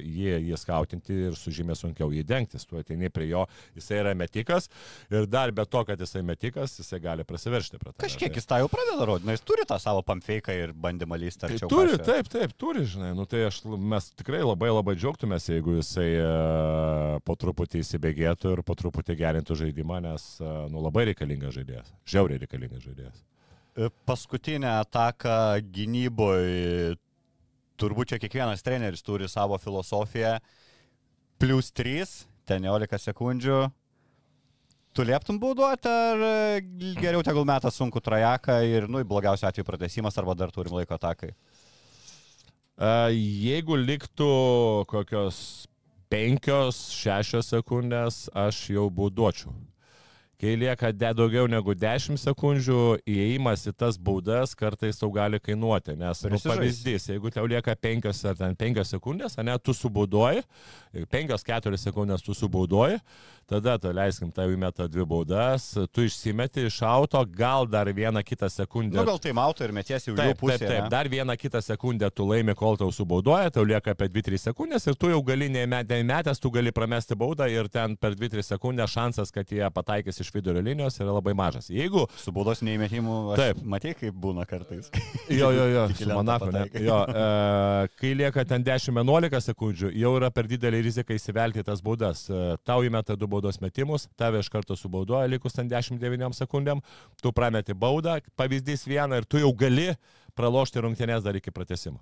jį, 0.04 0.36
jį 0.50 0.60
skautinti 0.62 1.16
ir 1.30 1.38
sužymė 1.38 1.74
sunkiau 1.78 2.12
jį 2.14 2.22
dengtis. 2.28 2.68
Tu 2.70 2.78
ateini 2.78 3.10
prie 3.14 3.32
jo, 3.32 3.48
jisai 3.78 4.04
yra 4.04 4.14
metikas 4.18 4.70
ir 5.10 5.26
dar 5.26 5.52
be 5.56 5.66
to, 5.66 5.82
kad 5.88 5.98
jisai 5.98 6.22
metikas, 6.26 6.78
jisai 6.78 7.02
gali 7.02 7.26
prasiveršti 7.26 7.82
prie 7.82 7.96
tavęs. 7.96 8.04
Kažkiek 8.06 8.38
jis 8.38 8.50
tą 8.50 8.62
jau 8.62 8.70
pradeda 8.70 9.10
rodyti, 9.10 9.30
na, 9.32 9.38
jis 9.38 9.46
turi 9.48 9.66
tą 9.70 9.80
savo 9.82 10.06
pamfeiką 10.06 10.54
ir 10.54 10.76
bandymą 10.78 11.18
lysti 11.18 11.48
Tai 11.48 11.58
turi, 11.66 11.98
kažką. 11.98 12.06
taip, 12.12 12.30
taip, 12.30 12.54
turi, 12.62 12.86
žinai. 12.94 13.12
Nu, 13.18 13.26
tai 13.30 13.48
aš, 13.50 13.64
mes 13.66 14.12
tikrai 14.14 14.44
labai 14.46 14.70
labai 14.70 14.94
džiaugtumės, 15.00 15.50
jeigu 15.50 15.80
jisai 15.80 16.08
uh, 16.22 17.18
po 17.26 17.38
truputį 17.42 17.82
įsibėgėtų 17.82 18.03
ir 18.10 18.62
po 18.66 18.76
truputį 18.76 19.16
gerintų 19.20 19.56
žaidimą, 19.60 20.00
nes 20.04 20.26
uh, 20.42 20.66
nu, 20.72 20.82
labai 20.84 21.08
reikalingas 21.12 21.56
žaidėjas. 21.56 21.94
Žiauriai 22.10 22.42
reikalingas 22.42 22.84
žaidėjas. 22.84 23.24
E, 23.74 23.90
Paskutinę 24.06 24.70
ataką 24.82 25.62
gynyboje, 25.74 26.98
turbūt 27.82 28.14
čia 28.14 28.20
kiekvienas 28.22 28.62
treneris 28.66 29.02
turi 29.06 29.30
savo 29.32 29.58
filosofiją. 29.58 30.36
Plius 31.42 31.72
3, 31.74 32.14
ten 32.46 32.68
11 32.70 33.08
sekundžių. 33.10 33.64
Tu 34.94 35.08
lieptum 35.10 35.40
bauduoti, 35.42 35.90
ar 35.90 36.22
e, 36.28 36.62
geriau 37.00 37.24
tegul 37.26 37.48
metas 37.50 37.80
sunku 37.80 38.04
trajeką 38.04 38.60
ir, 38.70 38.86
nu, 38.92 39.02
blogiausiu 39.02 39.50
atveju 39.50 39.66
pratesimas, 39.66 40.20
arba 40.22 40.38
dar 40.38 40.54
turim 40.54 40.76
laiko 40.78 41.00
atakai. 41.00 41.34
Jeigu 43.14 43.76
liktų 43.78 44.30
kokios 44.90 45.38
penkios, 46.14 46.88
šešios 46.94 47.50
sekundės, 47.56 48.26
aš 48.38 48.68
jau 48.76 48.90
būduočiau. 48.94 49.54
Kai 50.44 50.58
lieka 50.60 50.90
daugiau 50.92 51.48
negu 51.48 51.72
10 51.78 52.20
sekundžių, 52.20 52.80
įėjimas 53.08 53.62
į 53.70 53.72
tas 53.80 53.96
baudas 53.96 54.52
kartais 54.60 54.98
tau 55.00 55.08
gali 55.16 55.40
kainuoti. 55.40 55.96
Nes, 55.96 56.26
nu, 56.28 56.40
pavyzdys, 56.44 57.06
jeigu 57.14 57.32
tau 57.32 57.46
lieka 57.48 57.78
5 57.80 58.10
ar 58.12 58.36
ten 58.42 58.58
5 58.60 58.82
sekundės, 58.90 59.38
ne, 59.40 59.56
tu 59.64 59.72
subaudoji, 59.78 60.44
5-4 61.16 61.80
sekundės 61.80 62.26
tu 62.26 62.36
subaudoji, 62.36 63.00
tada, 63.50 63.78
tai 63.82 63.94
leiskim, 63.96 64.32
tau 64.34 64.52
įmeta 64.54 64.88
dvi 64.92 65.06
baudas, 65.08 65.70
tu 65.94 66.06
išsimeti 66.08 66.66
iš 66.70 66.82
auto, 66.88 67.22
gal 67.26 67.68
dar 67.70 67.90
vieną 67.94 68.24
kitą 68.26 68.50
sekundę. 68.52 68.98
Nu, 69.00 69.06
gal 69.08 69.20
tai 69.22 69.34
mauto 69.36 69.66
ir 69.66 69.74
mėties 69.76 70.08
jau 70.10 70.16
Taip, 70.18 70.38
pusė. 70.40 70.58
taip, 70.62 70.70
taip, 70.72 70.90
dar 70.94 71.10
vieną 71.12 71.36
kitą 71.40 71.62
sekundę 71.64 72.10
tu 72.12 72.28
laimi, 72.30 72.56
kol 72.58 72.78
tau 72.80 72.92
subaudoja, 72.94 73.52
tau 73.54 73.66
lieka 73.68 73.94
apie 73.96 74.10
2-3 74.14 74.42
sekundės 74.50 74.88
ir 74.88 74.98
tu 75.00 75.12
jau 75.12 75.22
gali 75.26 75.50
nemetęs, 75.54 76.42
tu 76.42 76.52
gali 76.54 76.72
pramesti 76.76 77.18
baudą 77.20 77.48
ir 77.52 77.70
ten 77.74 77.98
per 77.98 78.16
2-3 78.18 78.46
sekundės 78.54 78.94
šansas, 78.94 79.32
kad 79.34 79.50
jie 79.52 79.64
pataikys 79.74 80.22
iš 80.24 80.32
vidurio 80.34 80.62
linijos 80.64 81.00
yra 81.02 81.14
labai 81.16 81.34
mažas. 81.38 81.70
Jeigu 81.74 82.08
Su 82.18 82.32
baudos 82.36 82.62
neįmetimu, 82.66 83.36
Taip. 83.40 83.62
matai, 83.64 83.94
kaip 83.98 84.14
būna 84.16 84.46
kartais. 84.50 84.90
Jo, 85.34 85.50
jo, 85.56 85.66
jo, 85.72 85.84
su 85.98 86.06
Monaku, 86.10 86.50
ne. 86.54 86.66
Jo, 86.84 86.98
e, 87.10 87.88
kai 87.98 88.12
lieka 88.18 88.44
ten 88.48 88.64
10-11 88.66 89.40
sekundžių, 89.48 89.90
jau 89.98 90.12
yra 90.18 90.30
per 90.34 90.48
didelį 90.52 90.82
riziką 90.86 91.16
įsivelti 91.16 91.64
tas 91.66 91.82
baudas. 91.84 92.26
E, 92.30 92.42
tau 92.68 92.84
įmeta 92.86 93.16
du 93.20 93.28
baudos 93.34 93.60
metimus, 93.64 94.08
tave 94.20 94.42
iš 94.44 94.52
karto 94.54 94.78
subaudoja, 94.80 95.30
likus 95.32 95.58
ten 95.58 95.72
10-9 95.72 96.38
sekundėm, 96.38 96.84
tu 97.22 97.34
prameti 97.36 97.76
baudą, 97.76 98.20
pavyzdys 98.40 98.88
vieną 98.90 99.22
ir 99.22 99.30
tu 99.30 99.42
jau 99.42 99.54
gali 99.58 99.92
pralošti 100.38 100.86
rungtynės 100.86 101.26
dar 101.26 101.38
iki 101.38 101.54
pratesimo. 101.54 102.02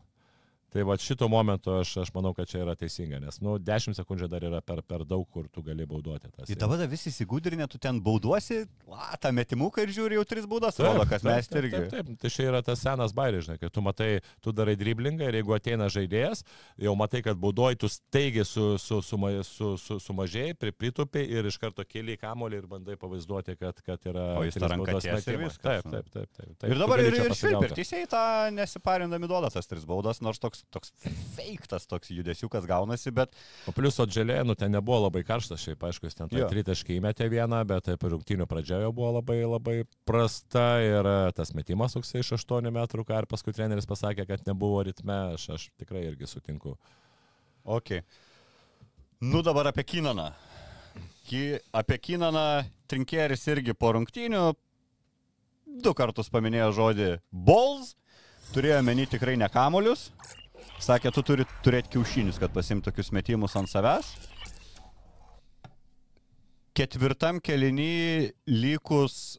Tai 0.72 0.86
va 0.88 0.96
šito 0.96 1.28
momento 1.28 1.74
aš, 1.82 1.98
aš 2.06 2.10
manau, 2.16 2.32
kad 2.36 2.48
čia 2.48 2.62
yra 2.64 2.78
teisinga, 2.80 3.20
nes, 3.20 3.42
nu, 3.44 3.58
10 3.60 3.98
sekundžių 3.98 4.30
dar 4.32 4.46
yra 4.48 4.62
per, 4.64 4.80
per 4.88 5.04
daug, 5.08 5.26
kur 5.28 5.50
tu 5.52 5.64
gali 5.66 5.84
baudoti. 5.90 6.30
Tas 6.32 6.52
Ir 6.52 6.60
dabar 6.62 6.80
visi 6.88 7.10
įsigudrinė, 7.12 7.68
tu 7.72 7.80
ten 7.82 8.00
bauduosi, 8.04 8.62
la, 8.88 9.10
tą 9.20 9.34
metimuką 9.36 9.84
ir 9.84 9.92
žiūri 9.98 10.16
jau 10.16 10.24
tris 10.30 10.48
baudas, 10.48 10.78
Taip, 10.80 10.88
rodo, 10.88 11.04
kad 11.10 11.20
taip, 11.20 11.28
mes 11.28 11.50
taip, 11.52 11.60
irgi. 11.60 11.76
Taip, 11.76 11.92
taip, 11.92 12.14
tai 12.24 12.32
čia 12.32 12.48
yra 12.48 12.62
tas 12.64 12.80
senas 12.86 13.12
bairis, 13.18 13.50
žinai, 13.50 13.58
kai 13.60 13.72
tu 13.74 13.84
matai, 13.84 14.10
tu 14.40 14.54
darai 14.56 14.78
driblingą 14.80 15.28
ir 15.28 15.42
jeigu 15.42 15.58
ateina 15.58 15.90
žaidėjas, 15.92 16.46
jau 16.88 16.96
matai, 17.00 17.20
kad 17.28 17.36
baudoji, 17.44 17.82
tu 17.84 17.92
staigiai 17.92 18.48
su, 18.48 18.70
su, 18.80 19.02
su, 19.04 19.20
su, 19.20 19.44
su, 19.52 19.74
su, 19.76 20.00
sumažėjai, 20.08 20.56
pritupi 20.72 21.26
ir 21.36 21.52
iš 21.52 21.60
karto 21.62 21.84
keli 21.84 22.16
kamolį 22.22 22.62
ir 22.64 22.72
bandai 22.72 22.96
pavaizduoti, 23.02 23.58
kad, 23.60 23.84
kad 23.84 24.08
yra... 24.08 24.26
O 24.40 24.48
jis 24.48 24.56
tą 24.56 24.72
ranką 24.72 24.88
baudos 24.88 25.04
ties 25.10 25.28
ir 25.28 25.40
viskas, 25.44 25.62
Taip, 25.62 25.86
nu. 25.86 25.92
taip, 25.98 26.10
taip. 26.16 26.32
taip, 26.40 26.56
taip. 26.56 26.70
Ir 26.72 26.78
Tu 26.78 26.82
dabar 26.86 27.04
ir, 27.04 27.12
ir 27.12 27.20
ir 27.26 27.34
pasigauti. 27.36 27.76
teisėjai 27.82 28.08
tą 28.16 28.24
nesiparindami 28.56 29.30
duoda 29.30 29.52
tas 29.54 29.68
tris 29.70 29.84
baudas, 29.90 30.22
nors 30.24 30.40
toks, 30.42 30.61
toks 30.74 30.94
feiktas 31.36 31.88
toks 31.90 32.12
judesiukas 32.14 32.68
gaunasi, 32.70 33.14
bet 33.16 33.36
O 33.70 33.74
plius 33.76 34.00
Odželė, 34.04 34.40
nu 34.48 34.56
ten 34.58 34.74
nebuvo 34.74 35.06
labai 35.06 35.24
karštas, 35.28 35.62
šiaip 35.64 35.84
aišku, 35.88 36.08
jis 36.08 36.18
ten 36.20 36.32
tritaškį 36.32 36.98
įmetė 37.00 37.30
vieną, 37.32 37.62
bet 37.70 37.88
taip 37.90 38.06
ir 38.06 38.16
rungtynių 38.16 38.48
pradžioje 38.50 38.90
buvo 38.96 39.12
labai 39.18 39.42
labai 39.44 39.78
prasta 40.08 40.66
ir 40.84 41.08
e, 41.08 41.18
tas 41.38 41.54
metimas 41.58 41.98
toksai 41.98 42.24
iš 42.24 42.34
8 42.40 42.72
metrų, 42.74 43.06
ką 43.08 43.22
ir 43.24 43.30
paskui 43.32 43.56
treneris 43.58 43.90
pasakė, 43.90 44.28
kad 44.30 44.46
nebuvo 44.50 44.84
ritme, 44.88 45.20
aš, 45.38 45.50
aš 45.58 45.70
tikrai 45.82 46.06
irgi 46.10 46.30
sutinku. 46.30 46.78
ok. 47.64 48.02
Nu 49.22 49.44
dabar 49.46 49.68
apie 49.70 49.84
Kinaną. 49.86 50.32
Ki, 51.30 51.60
apie 51.78 52.00
Kinaną 52.02 52.64
Trinkėris 52.90 53.46
irgi 53.54 53.76
po 53.78 53.92
rungtynių 53.94 54.48
du 55.80 55.94
kartus 55.96 56.32
paminėjo 56.34 56.72
žodį 56.76 57.10
balls, 57.32 57.94
turėjo 58.56 58.82
meni 58.84 59.06
tikrai 59.08 59.38
ne 59.40 59.48
kamolius. 59.52 60.10
Sakė, 60.82 61.12
tu 61.16 61.24
turi 61.26 61.48
turėti 61.66 61.96
kiaušinius, 61.96 62.40
kad 62.42 62.54
pasimti 62.54 62.90
tokius 62.90 63.12
metimus 63.16 63.58
ant 63.60 63.72
savęs. 63.72 64.14
Ketvirtam 66.78 67.42
kelinį 67.44 68.32
lygus 68.48 69.38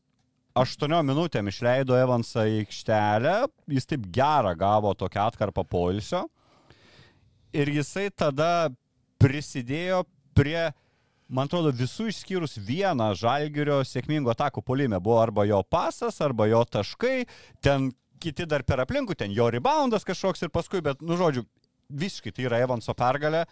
8 0.59 0.99
minutėm 1.09 1.49
išleido 1.49 1.97
Evansą 1.97 2.45
į 2.45 2.61
aikštelę, 2.67 3.37
jis 3.73 3.89
taip 3.89 4.05
gerą 4.13 4.53
gavo 4.59 4.93
tokią 4.99 5.31
atkarpą 5.31 5.65
poilsio 5.65 6.27
ir 7.53 7.71
jisai 7.73 8.09
tada 8.11 8.73
prisidėjo 9.23 10.03
prie, 10.37 10.73
man 11.29 11.49
atrodo, 11.49 11.73
visų 11.77 12.09
išskyrus 12.11 12.57
vieną 12.61 13.13
žalgerio 13.19 13.81
sėkmingo 13.87 14.33
atakų 14.33 14.65
polime. 14.65 15.01
Buvo 15.01 15.21
arba 15.23 15.47
jo 15.49 15.61
pasas, 15.63 16.19
arba 16.25 16.49
jo 16.51 16.63
taškai, 16.65 17.27
ten 17.65 17.93
kiti 18.23 18.47
dar 18.49 18.65
per 18.67 18.83
aplinkų, 18.85 19.17
ten 19.19 19.35
jo 19.35 19.49
reboundas 19.53 20.07
kažkoks 20.09 20.47
ir 20.47 20.53
paskui, 20.55 20.83
bet, 20.85 21.03
nu, 21.03 21.19
žodžiu, 21.21 21.45
visiškai 21.93 22.33
tai 22.35 22.49
yra 22.49 22.63
Evanso 22.65 22.95
pergalė. 22.97 23.47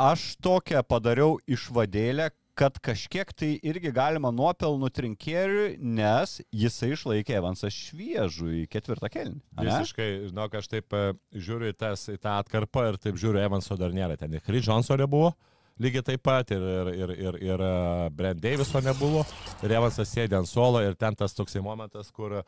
Aš 0.00 0.32
tokią 0.42 0.80
padariau 0.86 1.36
išvadėlę, 1.50 2.30
kad 2.58 2.76
kažkiek 2.84 3.30
tai 3.36 3.54
irgi 3.64 3.92
galima 3.94 4.30
nuopelnų 4.34 4.90
trinkėriui, 4.92 5.76
nes 5.80 6.36
jisai 6.52 6.92
išlaikė 6.96 7.38
Evansą 7.38 7.70
šviežų 7.72 8.50
į 8.60 8.64
ketvirtą 8.72 9.08
kelnį. 9.12 9.40
Visiškai, 9.56 10.08
žinok, 10.28 10.58
aš 10.60 10.68
taip 10.74 10.96
e, 10.96 11.04
žiūriu 11.32 11.72
į, 11.72 11.78
tas, 11.80 12.04
į 12.12 12.18
tą 12.20 12.36
atkarpą 12.42 12.90
ir 12.90 13.00
taip 13.00 13.20
žiūriu, 13.20 13.40
Evanso 13.42 13.78
dar 13.80 13.94
nėra. 13.96 14.18
Ten 14.20 14.36
Chris 14.44 14.68
Johnson 14.68 15.00
nebuvo, 15.00 15.32
lygiai 15.80 16.06
taip 16.12 16.22
pat, 16.26 16.52
ir, 16.54 16.62
ir, 16.62 16.92
ir, 16.92 17.16
ir, 17.16 17.40
ir 17.48 17.66
e, 17.66 17.72
Brent 18.16 18.42
Daviso 18.42 18.82
nebuvo, 18.84 19.24
ir 19.62 19.76
Evansas 19.78 20.12
sėdė 20.12 20.40
ant 20.40 20.50
suolo 20.50 20.82
ir 20.84 20.98
ten 20.98 21.16
tas 21.18 21.36
toksai 21.36 21.64
momentas, 21.64 22.10
kur 22.12 22.42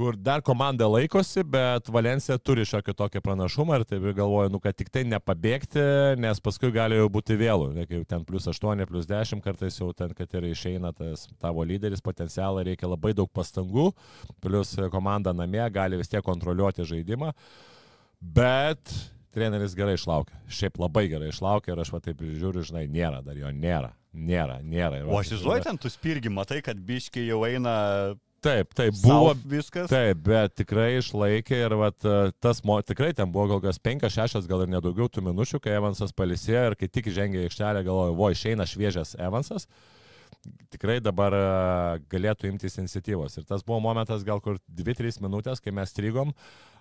kur 0.00 0.16
dar 0.16 0.40
komanda 0.40 0.86
laikosi, 0.88 1.42
bet 1.44 1.90
Valencija 1.92 2.38
turi 2.40 2.64
šiokį 2.64 2.94
tokį 2.96 3.20
pranašumą 3.20 3.76
ir 3.76 3.82
taip 3.84 4.06
galvoju, 4.16 4.48
nu, 4.54 4.60
kad 4.64 4.76
tik 4.78 4.88
tai 4.88 5.02
nepabėgti, 5.04 5.82
nes 6.24 6.40
paskui 6.40 6.70
gali 6.72 6.96
jau 6.96 7.10
būti 7.12 7.36
vėlų, 7.36 7.66
ne, 7.76 7.84
kaip 7.90 8.06
ten 8.08 8.24
plus 8.24 8.48
8, 8.48 8.86
plus 8.88 9.08
10 9.10 9.44
kartais 9.44 9.76
jau 9.76 9.90
ten, 9.92 10.14
kad 10.16 10.32
ir 10.38 10.48
išeina 10.54 10.94
tas 10.96 11.26
tavo 11.42 11.66
lyderis, 11.68 12.00
potencialą 12.00 12.64
reikia 12.70 12.88
labai 12.88 13.12
daug 13.18 13.28
pastangų, 13.28 13.90
plus 14.40 14.72
komanda 14.94 15.36
namie 15.36 15.66
gali 15.74 16.00
vis 16.00 16.08
tiek 16.08 16.24
kontroliuoti 16.24 16.88
žaidimą, 16.94 17.34
bet 18.40 18.96
treneris 19.34 19.76
gerai 19.78 19.96
išlaukė, 19.98 20.38
šiaip 20.50 20.80
labai 20.82 21.06
gerai 21.12 21.30
išlaukė 21.30 21.74
ir 21.74 21.84
aš 21.84 21.92
va 21.94 22.00
taip 22.04 22.22
žiūriu, 22.22 22.64
žinai, 22.66 22.86
nėra, 22.90 23.20
dar 23.26 23.38
jo 23.38 23.52
nėra, 23.54 23.92
nėra, 24.12 24.58
nėra. 24.62 25.02
Ir 25.02 25.06
O 25.08 25.14
va, 25.14 25.22
aš 25.22 25.34
įsivaizduoju, 25.34 25.66
ten 25.68 25.80
tu 25.80 25.92
spirgi, 25.92 26.32
matai, 26.32 26.60
kad 26.66 26.80
biški 26.88 27.28
jau 27.28 27.44
eina 27.48 27.76
Taip, 28.40 28.70
taip, 28.72 28.96
buvo 29.04 29.34
viskas. 29.44 29.90
Taip, 29.92 30.20
bet 30.24 30.54
tikrai 30.56 30.94
išlaikė 30.96 31.58
ir 31.60 31.74
vat, 31.76 31.98
e, 32.08 32.30
tas, 32.40 32.62
mo, 32.64 32.78
tikrai 32.80 33.10
ten 33.16 33.28
buvo 33.32 33.50
gal 33.50 33.60
kas 33.66 33.76
5-6, 33.84 34.46
gal 34.48 34.64
ir 34.64 34.70
nedaugiau 34.72 35.10
tų 35.12 35.26
minučių, 35.26 35.60
kai 35.60 35.74
Evansas 35.76 36.14
palisėjo 36.16 36.70
ir 36.70 36.76
kai 36.80 36.88
tik 36.88 37.10
žengė 37.12 37.42
į 37.42 37.50
aikštelę, 37.50 37.82
galvoju, 37.84 38.14
vo, 38.16 38.30
išeina 38.32 38.64
šviežias 38.68 39.12
Evansas. 39.20 39.68
Tikrai 40.72 41.02
dabar 41.04 41.36
e, 41.36 41.44
galėtų 42.14 42.48
imtis 42.48 42.80
iniciatyvos. 42.80 43.36
Ir 43.36 43.44
tas 43.44 43.66
buvo 43.66 43.82
momentas 43.84 44.24
gal 44.24 44.40
kur 44.40 44.56
2-3 44.72 45.20
minutės, 45.20 45.60
kai 45.60 45.76
mes 45.76 45.92
strygom, 45.92 46.32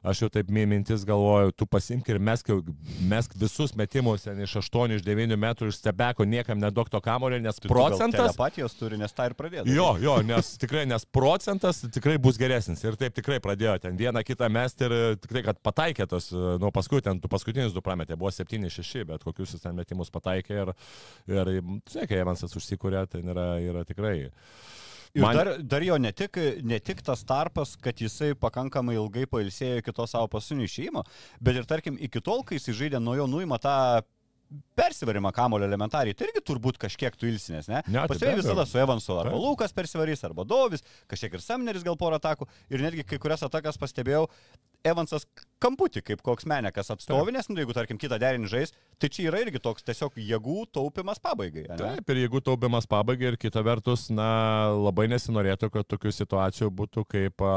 aš 0.03 0.23
jau 0.23 0.29
taip 0.33 0.49
mi- 0.53 0.65
mintis 0.69 1.03
galvoju, 1.07 1.51
tu 1.57 1.67
pasimk 1.69 2.09
ir 2.09 2.19
mesk, 2.23 2.51
mesk 3.09 3.33
visus 3.39 3.73
metimus 3.77 4.25
ten 4.27 4.39
iš 4.43 4.55
8, 4.61 4.95
iš 4.97 5.03
9 5.05 5.37
metrų, 5.39 5.69
iš 5.71 5.79
stebeko, 5.81 6.25
niekam 6.29 6.59
neduok 6.61 6.91
to 6.93 7.01
kamulio, 7.03 7.39
nes 7.43 7.59
procentas... 7.65 8.19
Telepatijos 8.19 8.77
turi, 8.79 8.99
nes 9.01 9.13
tą 9.15 9.29
ir 9.29 9.35
pradėjo. 9.39 9.65
Jo, 9.69 9.89
jo, 10.01 10.15
nes 10.25 10.53
tikrai, 10.61 10.85
nes 10.89 11.05
procentas 11.05 11.81
tikrai 11.93 12.17
bus 12.21 12.39
geresnis. 12.41 12.83
Ir 12.85 12.97
taip 12.99 13.15
tikrai 13.17 13.39
pradėjo 13.43 13.77
ten 13.85 13.99
vieną 13.99 14.23
kitą 14.27 14.49
mesti 14.53 14.87
ir 14.87 14.97
tikrai, 15.21 15.45
kad 15.49 15.61
pataikė 15.65 16.07
tos, 16.09 16.31
nu 16.33 16.71
paskui 16.75 17.03
ten, 17.05 17.21
tu 17.21 17.31
paskutinius 17.31 17.75
du 17.75 17.83
prametė, 17.85 18.17
buvo 18.19 18.31
7-6, 18.33 19.05
bet 19.09 19.25
kokius 19.27 19.55
jis 19.55 19.63
ten 19.65 19.77
metimus 19.77 20.11
pataikė 20.13 20.61
ir, 20.63 20.73
ir 21.29 21.53
žinai, 21.59 22.07
kai 22.09 22.21
Evansas 22.23 22.55
užsikūrė, 22.59 23.05
tai 23.11 23.23
yra, 23.23 23.49
yra 23.63 23.85
tikrai. 23.87 24.29
Ir 25.17 25.23
Man- 25.25 25.35
dar, 25.35 25.47
dar 25.65 25.81
jo 25.81 25.97
ne 25.97 26.11
tik, 26.13 26.37
ne 26.61 26.77
tik 26.79 27.01
tas 27.01 27.23
tarpas, 27.25 27.73
kad 27.81 27.97
jisai 27.97 28.35
pakankamai 28.37 28.93
ilgai 28.99 29.25
pailsėjo 29.25 29.79
iki 29.81 29.91
to 29.95 30.05
savo 30.05 30.27
pasinio 30.29 30.67
išėjimo, 30.69 31.01
bet 31.41 31.57
ir 31.57 31.65
tarkim 31.65 31.97
iki 31.97 32.21
tol, 32.21 32.43
kai 32.45 32.59
jisai 32.59 32.75
žaidė 32.77 33.01
nuo 33.01 33.15
jo 33.17 33.25
nuima 33.25 33.57
tą 33.57 33.73
persivarimą 34.77 35.31
kamulio 35.33 35.67
elementariai, 35.69 36.15
tai 36.17 36.25
irgi 36.29 36.41
turbūt 36.45 36.79
kažkiek 36.81 37.13
tu 37.17 37.27
ilsinės, 37.29 37.67
ne? 37.69 37.81
Ne, 37.85 38.05
tai 38.09 38.17
abejo. 38.17 38.37
visada 38.39 38.65
su 38.65 38.79
Evansu, 38.81 39.13
arba 39.21 39.35
Taip. 39.35 39.43
Lukas 39.43 39.73
persivarys, 39.77 40.23
arba 40.25 40.45
Dovis, 40.47 40.81
kažkiek 41.09 41.35
ir 41.37 41.43
Samneris 41.45 41.85
gal 41.85 41.97
porą 41.99 42.17
atakų, 42.17 42.47
ir 42.73 42.81
netgi 42.81 43.05
kai 43.05 43.19
kurias 43.21 43.43
atakas 43.45 43.77
pastebėjau, 43.77 44.25
Evansas 44.87 45.25
kamputį, 45.59 46.01
kaip 46.07 46.21
koks 46.23 46.45
menekas 46.47 46.87
atstovinės, 46.93 47.49
nu, 47.51 47.57
jeigu 47.59 47.73
tarkim 47.75 47.97
kitą 47.99 48.15
derinį 48.21 48.47
žais, 48.47 48.71
tai 48.99 49.09
čia 49.11 49.25
yra 49.27 49.41
irgi 49.43 49.59
toks 49.63 49.83
tiesiog 49.83 50.15
jėgų 50.23 50.69
taupimas 50.75 51.19
pabaigai. 51.19 51.65
ane? 51.67 51.79
Taip, 51.81 52.11
ir 52.13 52.21
jeigu 52.21 52.39
taupimas 52.45 52.87
pabaigia 52.87 53.33
ir 53.33 53.37
kita 53.41 53.63
vertus, 53.65 54.05
na, 54.13 54.29
labai 54.71 55.09
nesinorėtų, 55.11 55.67
kad 55.73 55.89
tokių 55.91 56.13
situacijų 56.15 56.69
būtų, 56.79 57.03
kaip 57.11 57.43
a, 57.43 57.55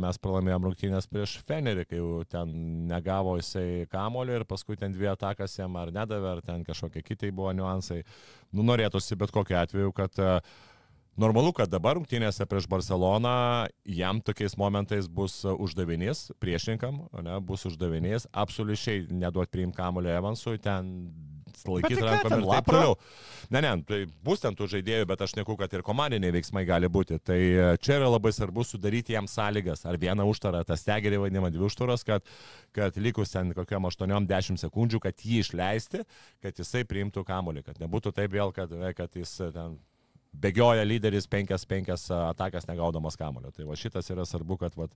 mes 0.00 0.20
pralaimėjom 0.24 0.68
rungtynės 0.70 1.10
prieš 1.12 1.36
Fenerį, 1.48 1.84
kai 1.90 2.00
jau 2.00 2.22
ten 2.32 2.54
negavo 2.88 3.36
jisai 3.36 3.84
kamulio 3.92 4.40
ir 4.40 4.46
paskui 4.48 4.78
ten 4.80 4.96
dvi 4.96 5.12
atakas 5.12 5.58
jam 5.60 5.76
ar 5.76 5.92
nedavė, 5.92 6.38
ar 6.38 6.46
ten 6.46 6.64
kažkokie 6.64 7.04
kitai 7.04 7.34
buvo 7.36 7.52
niuansai. 7.52 8.00
Nu, 8.56 8.64
norėtųsi 8.64 9.20
bet 9.20 9.34
kokiu 9.34 9.60
atveju, 9.60 9.92
kad 9.96 10.24
a, 10.24 10.38
Normalu, 11.16 11.54
kad 11.56 11.70
dabar 11.72 11.96
rungtynėse 11.96 12.44
prieš 12.44 12.66
Barceloną 12.68 13.68
jam 13.88 14.20
tokiais 14.20 14.56
momentais 14.60 15.06
bus 15.08 15.38
a, 15.48 15.54
uždavinys 15.56 16.26
priešininkam, 16.42 17.06
ne, 17.24 17.38
bus 17.40 17.64
uždavinys 17.70 18.28
absoliučiai 18.36 19.06
neduoti 19.08 19.54
priimti 19.54 19.78
kamulio 19.80 20.12
Evansui, 20.12 20.60
ten 20.60 20.90
laikyti 21.64 21.96
tai 21.96 22.02
ką 22.02 22.10
rankom 22.10 22.30
ten, 22.30 22.42
ir 22.42 22.44
taip 22.44 22.52
Lapra? 22.52 22.74
toliau. 22.74 22.98
Ne, 23.54 23.62
ne, 23.64 23.72
tai 23.88 24.00
bus 24.26 24.44
ten 24.44 24.56
tų 24.58 24.68
žaidėjų, 24.74 25.08
bet 25.08 25.24
aš 25.24 25.36
neku, 25.38 25.56
kad 25.56 25.72
ir 25.72 25.84
komandiniai 25.86 26.34
veiksmai 26.36 26.66
gali 26.68 26.90
būti. 26.92 27.16
Tai 27.24 27.38
e, 27.38 27.66
čia 27.80 27.96
yra 27.96 28.10
labai 28.12 28.34
svarbu 28.36 28.66
sudaryti 28.66 29.16
jam 29.16 29.28
sąlygas. 29.30 29.86
Ar 29.88 29.96
vieną 30.02 30.28
užtarą, 30.28 30.60
tas 30.68 30.84
tegerį 30.86 31.24
vadinama 31.24 31.48
dvi 31.54 31.64
užtaras, 31.70 32.04
kad, 32.06 32.28
kad 32.76 33.00
likus 33.00 33.32
ten 33.32 33.56
kokiam 33.56 33.88
8-10 33.88 34.60
sekundžių, 34.66 35.02
kad 35.08 35.24
jį 35.24 35.42
išleisti, 35.46 36.04
kad 36.44 36.60
jisai 36.60 36.84
priimtų 36.88 37.24
kamulį. 37.24 37.64
Kad 37.66 37.80
nebūtų 37.82 38.12
taip 38.16 38.36
vėl, 38.36 38.52
kad, 38.56 38.72
e, 38.76 38.92
kad 38.98 39.16
jis 39.16 39.38
e, 39.40 39.52
ten 39.54 39.80
bėgioja 40.42 40.84
lyderis 40.86 41.28
5-5 41.30 42.10
atakas 42.16 42.68
negaudamas 42.68 43.18
kamulio. 43.18 43.52
Tai 43.54 43.68
va 43.68 43.76
šitas 43.78 44.10
yra 44.12 44.26
svarbu, 44.28 44.58
kad, 44.60 44.76
va, 44.78 44.88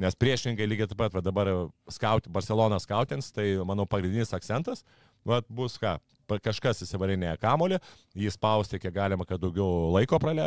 nes 0.00 0.18
priešingai 0.18 0.68
lygiai 0.68 0.90
taip 0.90 1.00
pat, 1.00 1.14
va, 1.16 1.24
dabar 1.24 1.52
scout, 1.92 2.28
Barcelona 2.32 2.80
scoutins, 2.82 3.30
tai 3.34 3.52
manau 3.66 3.86
pagrindinis 3.88 4.34
akcentas, 4.36 4.84
va, 5.26 5.40
bus 5.48 5.76
ką, 5.80 5.98
kažkas 6.38 6.84
įsivarinėja 6.84 7.38
kamulį, 7.42 7.80
jį 8.18 8.30
spausti 8.34 8.78
kiek 8.82 8.94
galima, 8.94 9.26
kad 9.26 9.40
daugiau 9.42 9.90
laiko 9.96 10.20
prale, 10.22 10.46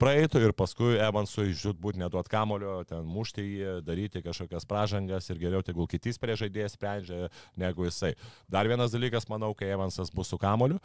praeitų 0.00 0.44
ir 0.46 0.54
paskui 0.56 0.98
Evansui 1.02 1.50
žudbūt 1.58 1.98
neduot 2.00 2.30
kamulio, 2.30 2.80
ten 2.88 3.06
mušti 3.08 3.46
jį, 3.46 3.76
daryti 3.86 4.22
kažkokias 4.24 4.68
pražangas 4.70 5.30
ir 5.30 5.40
geriau 5.42 5.64
tegul 5.66 5.90
kitys 5.90 6.20
prie 6.22 6.38
žaidėjas 6.38 6.76
sprendžia 6.78 7.30
negu 7.58 7.88
jisai. 7.88 8.14
Dar 8.50 8.70
vienas 8.70 8.94
dalykas, 8.94 9.26
manau, 9.30 9.54
kai 9.58 9.72
Evansas 9.74 10.12
bus 10.14 10.30
su 10.30 10.38
kamoliu, 10.40 10.78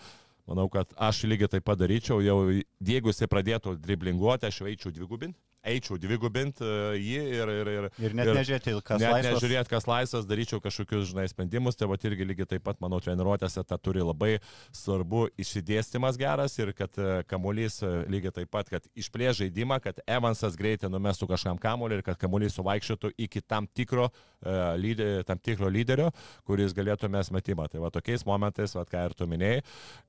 Manau, 0.46 0.68
kad 0.70 0.91
aš 1.02 1.24
lygiai 1.26 1.50
taip 1.56 1.66
padaryčiau, 1.66 2.20
jau 2.22 2.38
jeigu 2.86 3.10
jisai 3.10 3.30
pradėtų 3.32 3.76
driblinguoti, 3.82 4.46
aš 4.46 4.62
eičiau 4.70 4.93
dvigubinti, 4.93 5.39
eičiau 5.66 5.97
dvigubinti 6.01 6.63
uh, 6.63 6.93
jį 6.97 7.22
ir... 7.39 7.51
Ir, 7.55 7.72
ir, 7.76 7.88
Ir 8.05 8.16
net 8.18 8.30
nežiūrėti, 8.36 8.74
kas 8.86 9.01
Net 9.01 9.11
laisvas. 9.13 9.36
nežiūrėt, 9.41 9.70
kas 9.72 9.88
laisvas, 9.89 10.26
daryčiau 10.30 10.59
kažkokius, 10.63 11.09
žinai, 11.11 11.26
sprendimus, 11.32 11.78
tai 11.80 11.88
va 11.89 11.97
irgi 12.05 12.28
lygiai 12.28 12.47
taip 12.55 12.63
pat, 12.68 12.80
manau, 12.84 12.99
treniruotėse 13.03 13.63
tą 13.66 13.78
turi 13.82 14.03
labai 14.05 14.36
svarbu 14.76 15.26
išsidėstymas 15.41 16.18
geras 16.20 16.57
ir 16.59 16.72
kad 16.78 16.93
e, 16.99 17.24
kamuolys 17.30 17.80
e, 17.86 17.91
lygiai 18.11 18.34
taip 18.36 18.51
pat, 18.53 18.70
kad 18.72 18.86
išplės 18.97 19.39
žaidimą, 19.41 19.80
kad 19.84 20.01
Evansas 20.05 20.57
greitai 20.59 20.89
numestų 20.93 21.30
kažkam 21.32 21.59
kamuolį 21.61 21.99
ir 21.99 22.05
kad 22.05 22.20
kamuolys 22.22 22.55
suvaikščiotų 22.59 23.13
iki 23.26 23.41
tam 23.41 23.68
tikro, 23.76 24.09
uh, 24.11 24.76
lyde, 24.80 25.24
tam 25.28 25.39
tikro 25.41 25.70
lyderio, 25.72 26.09
kuris 26.47 26.74
galėtų 26.78 27.09
mes 27.13 27.32
metimą. 27.34 27.68
Tai 27.72 27.82
va 27.84 27.91
tokiais 27.93 28.26
momentais, 28.28 28.76
va 28.78 28.84
ką 28.89 29.05
ir 29.09 29.16
tu 29.18 29.28
minėjai, 29.30 29.63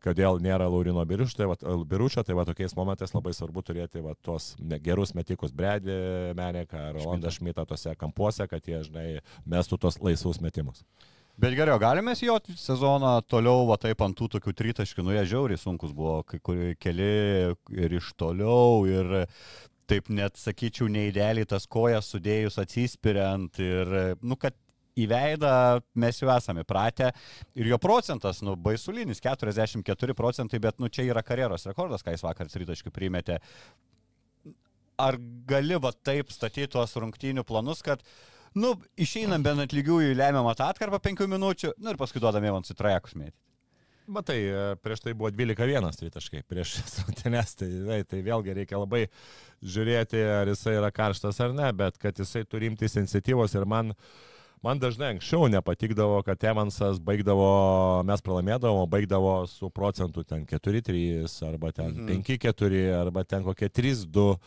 kodėl 0.04 0.40
nėra 0.44 0.68
Laurino 0.70 1.04
Biručio, 1.08 1.38
tai, 1.40 1.48
va, 1.50 1.56
Biručio, 1.88 2.24
tai 2.26 2.36
va 2.38 2.44
tokiais 2.48 2.74
momentais 2.76 3.14
labai 3.16 3.32
svarbu 3.36 3.62
turėti 3.66 4.02
va, 4.04 4.14
tuos 4.22 4.54
me- 4.60 4.80
gerus 4.82 5.14
metikus 5.16 5.45
Bredį 5.54 5.98
Meneką 6.38 6.88
Rolandą 6.96 7.30
Šmitą 7.34 7.66
tose 7.68 7.94
kampuose, 7.98 8.46
kad 8.50 8.66
jie, 8.66 8.80
žinai, 8.86 9.06
mestų 9.46 9.78
tos 9.82 10.00
laisvus 10.02 10.40
metimus. 10.42 10.84
Bet 11.36 11.52
geriau, 11.52 11.76
galime 11.76 12.14
jo 12.16 12.38
sezoną 12.56 13.18
toliau, 13.28 13.66
va 13.68 13.76
taip 13.76 14.00
ant 14.00 14.16
tų 14.16 14.30
tokių 14.38 14.54
tritaškių, 14.56 15.02
nu 15.04 15.12
jie 15.12 15.24
žiauriai 15.34 15.60
sunkus 15.60 15.92
buvo, 15.92 16.22
kai 16.24 16.40
kurie 16.40 16.70
keli 16.80 17.10
ir 17.76 17.96
iš 17.98 18.14
toliau, 18.16 18.86
ir 18.88 19.26
taip 19.86 20.08
net 20.08 20.40
sakyčiau, 20.40 20.88
neįdėliai 20.88 21.44
tas 21.44 21.68
kojas 21.68 22.08
sudėjus 22.14 22.56
atsispiriant 22.62 23.60
ir, 23.60 23.92
nu, 24.24 24.38
kad 24.40 24.56
į 24.96 25.06
veidą 25.10 25.52
mes 26.00 26.22
jau 26.22 26.30
esame 26.32 26.64
pratę 26.64 27.10
ir 27.56 27.68
jo 27.68 27.78
procentas, 27.80 28.40
nu, 28.44 28.56
baisulinis, 28.56 29.20
44 29.20 30.16
procentai, 30.16 30.60
bet, 30.62 30.80
nu, 30.80 30.88
čia 30.88 31.04
yra 31.10 31.20
karjeros 31.26 31.68
rekordas, 31.68 32.04
ką 32.04 32.16
jis 32.16 32.24
vakar 32.24 32.48
tritaškių 32.52 32.92
primetė. 32.96 33.38
Ar 34.98 35.18
gali 35.48 35.76
va 35.82 35.92
taip 35.92 36.30
statyti 36.32 36.70
tuos 36.72 36.96
rungtynių 36.96 37.44
planus, 37.44 37.82
kad 37.84 38.04
Nu, 38.56 38.70
išeinam 38.96 39.42
bent 39.44 39.60
ant 39.60 39.72
lygiųjų 39.76 40.14
į 40.14 40.16
lemiamą 40.16 40.54
tą 40.56 40.70
atkarpą 40.72 40.96
penkių 41.04 41.26
minučių, 41.28 41.74
nu 41.76 41.90
ir 41.92 41.98
paskui 42.00 42.22
duodam 42.24 42.44
Evansui 42.48 42.72
trajekus 42.78 43.12
mėtyti. 43.12 43.36
Matai, 44.08 44.36
e, 44.48 44.60
prieš 44.80 45.02
tai 45.04 45.12
buvo 45.18 45.28
12-1 45.34 45.98
tritaškai, 46.00 46.40
prieš 46.48 46.76
rungtynes, 47.02 47.52
tai, 47.58 47.68
tai, 47.84 47.98
tai 48.08 48.20
vėlgi 48.24 48.54
reikia 48.56 48.78
labai 48.80 49.02
žiūrėti, 49.60 50.22
ar 50.38 50.48
jisai 50.48 50.76
yra 50.78 50.88
karštas 50.94 51.42
ar 51.44 51.52
ne, 51.52 51.68
bet 51.76 51.98
kad 52.00 52.16
jisai 52.16 52.46
turi 52.48 52.70
imtis 52.70 52.96
iniciatyvos 52.96 53.58
ir 53.58 53.66
man, 53.68 53.92
man 54.64 54.80
dažnai 54.80 55.10
anksčiau 55.18 55.50
nepatikdavo, 55.52 56.22
kad 56.24 56.48
Evansas 56.48 56.96
baigdavo, 57.02 57.50
mes 58.08 58.24
pralaimėdavom, 58.24 58.88
baigdavo 58.88 59.34
su 59.52 59.68
procentu 59.68 60.24
ten 60.24 60.46
4-3 60.48 61.28
arba 61.50 61.74
ten 61.76 61.92
Mhm. 61.92 62.24
5-4 62.24 62.86
arba 63.02 63.26
ten 63.28 63.44
kokie 63.44 63.68
3-2. 63.68 64.38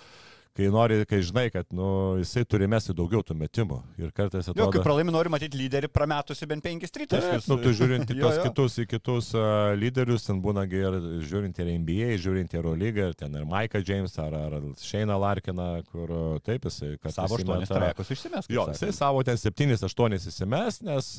Kai 0.57 0.65
nori, 0.73 0.95
kai 1.07 1.19
žinai, 1.23 1.45
kad 1.53 1.67
nu, 1.71 2.17
jisai 2.19 2.41
turi 2.49 2.67
mesti 2.67 2.91
daugiau 2.97 3.21
tų 3.23 3.35
metimų. 3.37 3.77
Ir 4.01 4.09
kartais 4.17 4.47
Jo, 4.49 4.51
atrodo... 4.55 4.71
kai 4.73 4.81
pralaimi, 4.83 5.13
nori 5.13 5.29
matyti 5.31 5.55
lyderį 5.59 5.87
prametusi 5.93 6.47
bent 6.49 6.65
penkis 6.65 6.91
Taip, 6.91 7.05
tritaškius. 7.05 7.45
nu, 7.47 7.57
tu 7.63 7.71
žiūrint 7.77 8.09
į 8.11 8.17
Jo, 8.17 8.25
tos 8.25 8.39
jo. 8.39 8.47
kitus, 8.49 8.75
į 8.81 8.85
kitus 8.91 9.29
uh, 9.37 9.45
lyderius, 9.79 10.25
ten 10.27 10.41
būna 10.43 10.65
ir 10.67 10.97
žiūrint 11.29 11.61
ir 11.63 11.69
NBA, 11.77 12.09
žiūrint 12.25 12.51
ir 12.51 12.59
Eurolygą, 12.59 13.11
ten 13.21 13.37
ir 13.39 13.45
Maiką 13.47 13.79
Jamesą, 13.85 14.25
ar, 14.27 14.35
ar 14.57 14.67
Sheiną 14.83 15.15
Larkiną, 15.21 15.69
kur 15.93 16.11
uh, 16.11 16.41
taip 16.43 16.67
jisai, 16.67 16.95
Savo 17.13 17.37
aštuonis 17.39 17.71
trajekus 17.71 18.11
išsimes. 18.17 18.49
Jo, 18.51 18.65
jisai 18.73 18.91
savo 18.99 19.23
ten 19.23 19.39
7-8 19.39 20.17
įsimes, 20.19 20.81
nes 20.89 21.13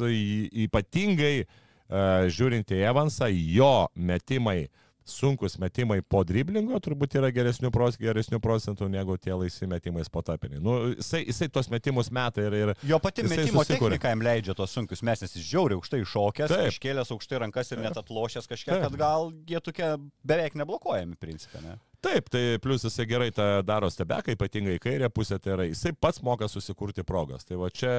ypatingai 0.67 1.35
uh, 1.47 2.29
žiūrint 2.29 2.75
į 2.77 2.83
Evansą, 2.91 3.31
jo 3.31 3.73
metimai, 3.95 4.67
sunkus 5.05 5.57
metimai 5.59 6.01
po 6.03 6.23
driblingo 6.25 6.79
turbūt 6.83 7.17
yra 7.19 7.31
geresnių, 7.35 7.71
pros, 7.75 7.97
geresnių 8.01 8.39
procentų 8.43 8.89
negu 8.93 9.17
tie 9.19 9.33
laisvi 9.35 9.67
metimai 9.71 10.05
spotapiniai. 10.07 10.61
Nu, 10.63 10.75
jisai, 10.95 11.25
jisai 11.27 11.49
tos 11.53 11.71
metimus 11.73 12.11
meta 12.15 12.45
ir, 12.45 12.53
ir 12.55 12.75
Jo 12.87 12.99
pati 13.03 13.25
metimo 13.27 13.65
susikuria. 13.65 13.97
technika 13.99 14.13
jam 14.15 14.25
leidžia 14.27 14.55
tos 14.55 14.71
sunkius 14.77 15.03
mes, 15.03 15.23
nes 15.25 15.37
jis 15.37 15.47
žiauriai 15.51 15.81
aukštai 15.81 16.03
šokęs, 16.07 16.55
Taip. 16.55 16.71
iškėlęs 16.75 17.13
aukštai 17.17 17.43
rankas 17.45 17.73
ir 17.73 17.83
net 17.83 17.97
atlošęs 18.01 18.47
kažkiek, 18.51 18.77
Taip. 18.77 18.87
kad 18.89 18.99
gal 19.01 19.33
jie 19.51 19.61
tokie 19.61 19.91
beveik 20.25 20.55
neblokuojami, 20.61 21.17
principė, 21.21 21.65
ne? 21.65 21.79
Taip, 22.01 22.31
tai 22.33 22.57
plus 22.65 22.81
jisai 22.87 23.05
gerai 23.05 23.29
tą 23.37 23.47
daro 23.69 23.91
stebeką, 23.93 24.33
ypatingai 24.33 24.79
į 24.79 24.81
kairę 24.81 25.11
pusę, 25.13 25.37
tai 25.37 25.53
yra 25.53 25.67
jisai 25.69 25.93
pats 25.93 26.23
moka 26.25 26.49
susikurti 26.49 27.05
progas. 27.05 27.45
Tai 27.45 27.59
va 27.61 27.69
čia 27.69 27.91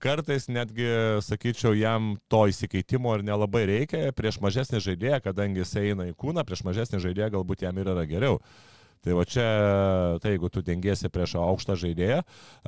kartais 0.00 0.48
netgi, 0.48 0.86
sakyčiau, 1.24 1.74
jam 1.76 2.14
to 2.32 2.46
įsikeitimo 2.48 3.12
ir 3.18 3.26
nelabai 3.28 3.66
reikia 3.68 4.14
prieš 4.16 4.40
mažesnį 4.40 4.80
žaidėją, 4.86 5.20
kadangi 5.28 5.60
jisai 5.60 5.90
eina 5.90 6.08
į 6.08 6.16
kūną, 6.16 6.46
prieš 6.48 6.64
mažesnį 6.64 7.02
žaidėją 7.04 7.34
galbūt 7.36 7.66
jam 7.66 7.76
ir 7.76 7.92
yra 7.92 8.06
geriau. 8.08 8.40
Tai 9.06 9.14
va 9.14 9.22
čia, 9.22 9.42
tai 10.18 10.32
jeigu 10.32 10.48
tu 10.50 10.64
dengiesi 10.66 11.06
prieš 11.14 11.36
aukštą 11.38 11.76
žaidėją, 11.78 12.24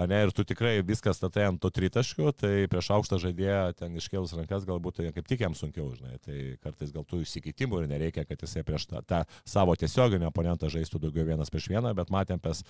ne, 0.06 0.18
ir 0.22 0.30
tu 0.30 0.44
tikrai 0.46 0.76
viskas 0.86 1.18
statai 1.18 1.48
ant 1.48 1.58
to 1.58 1.66
tritaškių, 1.74 2.30
tai 2.38 2.52
prieš 2.70 2.92
aukštą 2.94 3.18
žaidėją 3.24 3.72
ten 3.80 3.96
iškėlus 3.98 4.36
rankas 4.38 4.62
galbūt 4.68 5.00
tai 5.00 5.10
kaip 5.16 5.26
tik 5.26 5.42
jam 5.42 5.56
sunkiau, 5.58 5.88
žinai. 5.96 6.20
Tai 6.22 6.36
kartais 6.62 6.92
gal 6.94 7.02
tų 7.10 7.24
įsikeitimų 7.24 7.82
ir 7.82 7.90
nereikia, 7.90 8.22
kad 8.28 8.46
jisai 8.46 8.62
prieš 8.68 8.86
tą, 8.86 9.02
tą 9.02 9.24
savo 9.42 9.74
tiesioginį 9.82 10.30
oponentą 10.30 10.70
žaistų 10.70 11.02
daugiau 11.08 11.26
vienas 11.26 11.50
prieš 11.50 11.66
vieną, 11.74 11.90
bet 11.98 12.14
matėm 12.14 12.38
pes 12.38 12.62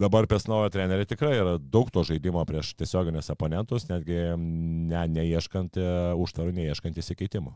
dabar 0.00 0.24
pes 0.30 0.48
naujo 0.48 0.72
trenerį 0.72 1.10
tikrai 1.12 1.34
yra 1.42 1.58
daug 1.60 1.92
to 1.92 2.06
žaidimo 2.08 2.40
prieš 2.48 2.72
tiesioginius 2.80 3.28
oponentus, 3.36 3.84
netgi 3.92 4.32
ne, 4.32 5.04
neieškant 5.18 5.76
e, 5.76 5.86
užtvarų, 6.24 6.56
neieškant 6.62 7.04
įsikeitimų. 7.04 7.52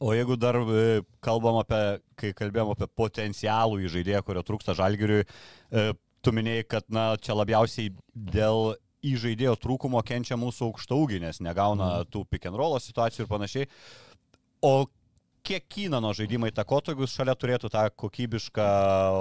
O 0.00 0.14
jeigu 0.16 0.36
dar 0.40 0.56
e, 0.56 1.02
kalbam 1.20 1.58
apie, 1.60 2.00
kai 2.16 2.30
kalbėjom 2.36 2.70
apie 2.72 2.86
potencialų 2.96 3.82
į 3.84 3.90
žaidėją, 3.96 4.22
kurio 4.24 4.42
trūksta 4.48 4.72
žalgiriui, 4.78 5.26
e, 5.26 5.90
tu 6.24 6.32
minėjai, 6.32 6.68
kad 6.72 6.86
na, 6.88 7.10
čia 7.20 7.36
labiausiai 7.36 7.92
dėl 8.14 8.78
į 9.04 9.16
žaidėjo 9.20 9.58
trūkumo 9.60 10.00
kenčia 10.04 10.38
mūsų 10.40 10.70
aukštaugiai, 10.70 11.20
nes 11.24 11.42
negauna 11.44 12.06
tų 12.08 12.24
pick 12.32 12.48
and 12.48 12.56
roll 12.56 12.78
situacijų 12.80 13.26
ir 13.26 13.30
panašiai. 13.30 13.68
O 14.64 14.88
kiek 15.44 15.64
Kynano 15.72 16.12
žaidimai 16.16 16.50
takotų, 16.56 16.94
jeigu 16.94 17.08
šalia 17.08 17.34
turėtų 17.36 17.70
tą 17.72 17.86
kokybišką 18.02 18.66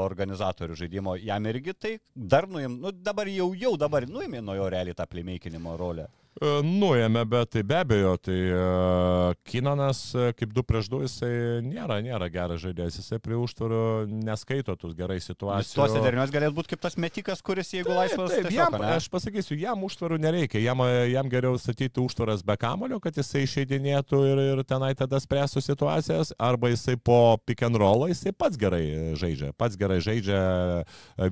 organizatorių 0.05 0.79
žaidimo, 0.79 1.15
jam 1.19 1.47
irgi 1.51 1.75
tai 1.75 1.93
dar 2.15 2.47
nuim, 2.47 2.79
nu 2.83 2.91
dabar 2.91 3.27
jau, 3.31 3.51
jau 3.55 3.75
dabar 3.79 4.07
nuėmė 4.07 4.43
nuo 4.43 4.57
jo 4.59 4.71
realiai 4.71 4.97
tą 4.97 5.07
playmakinimo 5.11 5.75
rolę. 5.79 6.09
E, 6.39 6.49
Nuėmė, 6.63 7.25
bet 7.27 7.51
tai 7.51 7.63
be 7.67 7.75
abejo, 7.81 8.13
tai 8.23 8.37
uh, 8.47 9.33
Kinanas 9.47 9.99
e, 10.15 10.29
kaip 10.39 10.53
du 10.55 10.63
prieš 10.63 10.87
du, 10.91 11.01
jisai 11.03 11.59
nėra, 11.65 11.97
nėra 12.05 12.29
geras 12.31 12.61
žaidėjas, 12.63 12.99
jisai 13.01 13.19
prie 13.23 13.35
užtvarų 13.35 13.81
neskaito 14.07 14.75
tų 14.79 14.93
gerai 14.95 15.17
situacijų. 15.23 15.75
tuose 15.75 16.03
deriniuose 16.03 16.35
galėtų 16.35 16.55
būti 16.55 16.71
kaip 16.73 16.83
tas 16.85 16.95
metikas, 16.95 17.43
kuris 17.43 17.73
jeigu 17.75 17.91
laisvas, 17.91 18.31
Taip, 18.31 18.47
tiesiog, 18.47 18.55
jam, 18.55 18.77
ane? 18.77 18.93
aš 18.95 19.09
pasakysiu, 19.11 19.57
jam 19.59 19.83
užtvarų 19.83 20.19
nereikia, 20.23 20.61
jam, 20.63 20.83
jam 21.11 21.31
geriau 21.33 21.59
statyti 21.59 21.99
užtvaras 21.99 22.45
be 22.47 22.55
kamulio, 22.61 23.01
kad 23.03 23.19
jisai 23.19 23.43
išeidinėtų 23.43 24.21
ir, 24.29 24.43
ir 24.53 24.63
tenai 24.69 24.93
tada 24.99 25.19
spręstų 25.19 25.65
situacijas, 25.65 26.31
arba 26.39 26.71
jisai 26.71 26.95
po 26.95 27.35
pick 27.43 27.67
and 27.67 27.79
roll, 27.79 28.07
jisai 28.07 28.31
pats 28.31 28.59
gerai 28.59 29.11
žaidžia, 29.19 29.51
pats 29.59 29.75
gerai 29.79 29.99
žaidžia 30.05 30.39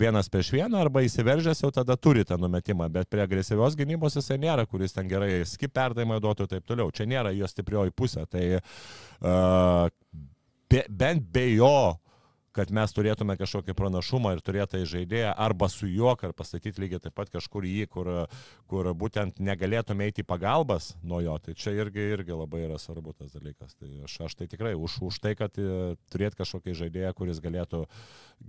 vienas 0.03 0.27
prieš 0.33 0.51
vieną, 0.57 0.83
arba 0.83 1.05
įsiveržęs 1.07 1.63
jau 1.63 1.71
tada 1.71 1.95
turi 1.95 2.27
tą 2.27 2.35
numetimą, 2.41 2.91
bet 2.91 3.07
prie 3.07 3.23
agresyvios 3.23 3.79
gynybos 3.79 4.19
jisai 4.19 4.41
nėra, 4.43 4.67
kuris 4.67 4.96
ten 4.97 5.09
gerai 5.11 5.43
skip 5.47 5.73
perdavimą 5.77 6.17
duotų 6.23 6.47
ir 6.47 6.51
taip 6.55 6.67
toliau. 6.67 6.91
Čia 6.91 7.07
nėra 7.09 7.33
jo 7.37 7.47
stiprioji 7.49 7.93
pusė, 7.95 8.25
tai 8.29 8.43
uh, 8.57 9.87
be, 10.71 10.83
bent 10.89 11.29
be 11.33 11.47
jo 11.53 11.77
kad 12.57 12.71
mes 12.73 12.93
turėtume 12.95 13.35
kažkokį 13.37 13.75
pranašumą 13.77 14.33
ir 14.33 14.41
turėtai 14.45 14.81
žaidėją 14.89 15.33
arba 15.45 15.69
su 15.69 15.89
juo, 15.89 16.15
ar 16.15 16.33
pastatyti 16.37 16.81
lygiai 16.81 17.03
taip 17.03 17.13
pat 17.17 17.29
kažkur 17.33 17.65
jį, 17.67 17.85
kur, 17.93 18.09
kur 18.71 18.89
būtent 18.97 19.37
negalėtume 19.43 20.07
eiti 20.07 20.23
į 20.23 20.27
pagalbas 20.27 20.95
nuo 21.05 21.19
jo. 21.21 21.35
Tai 21.43 21.53
čia 21.59 21.75
irgi, 21.77 22.07
irgi 22.15 22.33
labai 22.33 22.63
yra 22.65 22.79
svarbu 22.81 23.13
tas 23.17 23.35
dalykas. 23.35 23.75
Tai 23.77 23.89
aš, 24.07 24.17
aš 24.29 24.37
tai 24.39 24.49
tikrai 24.49 24.73
už, 24.77 24.97
už 25.09 25.19
tai, 25.23 25.35
kad 25.37 25.57
e, 25.61 25.95
turėt 26.13 26.37
kažkokį 26.39 26.75
žaidėją, 26.81 27.13
kuris 27.17 27.41
galėtų 27.43 27.83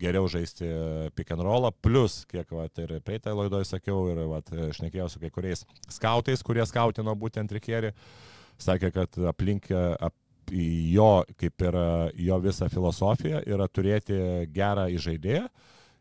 geriau 0.01 0.31
žaisti 0.31 0.71
pick 1.19 1.35
and 1.35 1.45
rollą, 1.45 1.73
plus, 1.85 2.23
kiek 2.31 2.49
va, 2.55 2.69
tai 2.73 2.87
ir 2.87 2.97
praeitą 3.05 3.37
laidoje 3.37 3.69
sakiau, 3.69 4.07
ir 4.13 4.23
va, 4.31 4.41
šnekėjau 4.77 5.11
su 5.13 5.21
kai 5.23 5.33
kuriais 5.35 5.67
skautais, 5.93 6.45
kurie 6.47 6.65
skautino 6.69 7.13
būtent 7.19 7.53
Rikierį, 7.53 7.93
sakė, 8.63 8.93
kad 8.95 9.21
aplink 9.31 9.69
ap, 9.75 10.17
jo, 10.53 11.11
kaip 11.41 11.67
ir 11.69 11.81
jo 12.29 12.39
visą 12.45 12.69
filosofiją, 12.73 13.43
yra 13.47 13.69
turėti 13.69 14.19
gerą 14.55 14.89
įžaidėją 14.95 15.49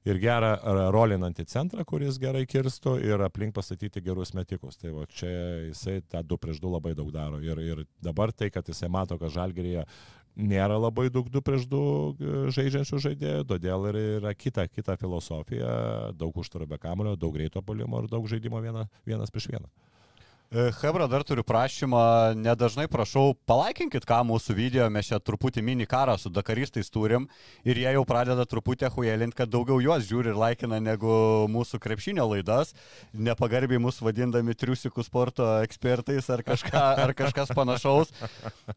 ir 0.08 0.20
gerą 0.24 0.52
rolinantį 0.94 1.46
centrą, 1.52 1.84
kuris 1.88 2.20
gerai 2.22 2.46
kirstų 2.50 2.98
ir 3.04 3.24
aplink 3.26 3.56
pastatyti 3.56 4.04
gerus 4.04 4.34
metikus. 4.38 4.80
Tai 4.80 4.94
va 4.96 5.08
čia 5.12 5.32
jisai 5.68 6.00
tą 6.08 6.24
2 6.24 6.40
prieš 6.44 6.62
2 6.64 6.76
labai 6.78 6.94
daug 6.98 7.12
daro. 7.14 7.42
Ir, 7.44 7.60
ir 7.64 7.84
dabar 8.04 8.32
tai, 8.32 8.52
kad 8.54 8.68
jisai 8.68 8.90
mato, 8.94 9.18
kad 9.20 9.34
žalgerėje 9.36 9.84
nėra 10.38 10.78
labai 10.80 11.10
daug 11.14 11.28
2 11.34 11.44
prieš 11.44 11.68
2 11.72 12.54
žaidžiančių 12.56 13.02
žaidėjų, 13.08 13.48
todėl 13.50 13.90
ir 13.92 14.00
yra 14.20 14.34
kita, 14.38 14.68
kita 14.70 14.98
filosofija, 15.02 16.14
daug 16.16 16.38
užtvarų 16.38 16.70
be 16.70 16.80
kamulio, 16.82 17.18
daug 17.18 17.36
greito 17.36 17.64
polimo 17.66 18.04
ir 18.04 18.12
daug 18.12 18.28
žaidimo 18.30 18.62
viena, 18.64 18.88
vienas 19.08 19.34
prieš 19.34 19.52
vieną. 19.56 19.72
Hebra, 20.48 21.10
dar 21.12 21.26
turiu 21.28 21.44
prašymą, 21.44 22.32
nedažnai 22.40 22.86
prašau, 22.88 23.34
palaikinkit 23.50 24.06
ką 24.08 24.22
mūsų 24.30 24.54
video, 24.56 24.86
mes 24.88 25.10
čia 25.10 25.20
truputį 25.20 25.60
mini 25.60 25.84
karą 25.84 26.16
su 26.16 26.32
dakaristais 26.32 26.88
turim 26.88 27.26
ir 27.68 27.76
jie 27.76 27.92
jau 27.92 28.06
pradeda 28.08 28.46
truputį 28.48 28.88
huėlinti, 28.96 29.36
kad 29.36 29.52
daugiau 29.52 29.82
juos 29.84 30.08
žiūri 30.08 30.32
ir 30.32 30.40
laikina 30.40 30.80
negu 30.80 31.12
mūsų 31.52 31.82
krepšinio 31.84 32.30
laidas, 32.32 32.72
nepagarbiai 33.12 33.82
mus 33.84 34.00
vadindami 34.00 34.56
triusikų 34.56 35.04
sporto 35.04 35.50
ekspertais 35.68 36.32
ar, 36.32 36.46
kažką, 36.48 36.86
ar 37.04 37.16
kažkas 37.18 37.52
panašaus. 37.52 38.16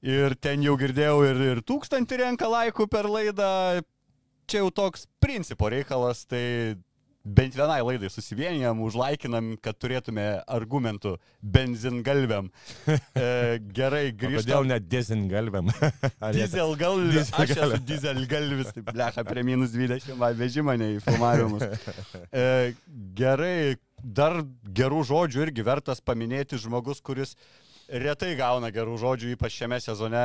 Ir 0.03 0.35
ten 0.43 0.67
jau 0.67 0.75
girdėjau 0.81 1.23
ir, 1.29 1.43
ir 1.53 1.63
tūkstantį 1.63 2.23
renka 2.25 2.51
laikų 2.51 2.91
per 2.91 3.07
laidą, 3.07 3.55
čia 4.51 4.65
jau 4.65 4.75
toks 4.75 5.07
principo 5.23 5.71
reikalas, 5.71 6.27
tai 6.27 6.75
bent 7.37 7.55
vienai 7.57 7.81
laidai 7.85 8.11
susivienijam, 8.11 8.81
užlaikinam, 8.85 9.53
kad 9.63 9.79
turėtume 9.81 10.27
argumentų 10.51 11.17
benzingalviam. 11.41 12.51
E, 13.21 13.59
gerai, 13.75 14.11
grįžtam. 14.17 14.41
Kodėl 14.41 14.69
net 14.71 14.87
dizengalviam? 14.89 15.69
Dizelgalvis. 16.37 17.31
Aš 17.37 17.53
esu 17.57 17.79
dizelgalvis, 17.87 18.71
tai 18.75 18.83
blecha 18.87 19.25
prie 19.27 19.45
minus 19.47 19.75
20, 19.75 20.15
man 20.21 20.37
veži 20.39 20.65
mane 20.65 20.89
į 20.97 21.01
filmavimus. 21.05 21.65
E, 22.33 22.45
gerai, 23.19 23.77
dar 24.03 24.41
gerų 24.79 25.03
žodžių 25.11 25.45
irgi 25.47 25.67
vertas 25.67 26.03
paminėti 26.05 26.59
žmogus, 26.61 27.03
kuris 27.05 27.35
retai 27.91 28.35
gauna 28.39 28.71
gerų 28.75 28.97
žodžių, 29.03 29.35
ypač 29.37 29.59
šiame 29.61 29.81
sezone, 29.83 30.25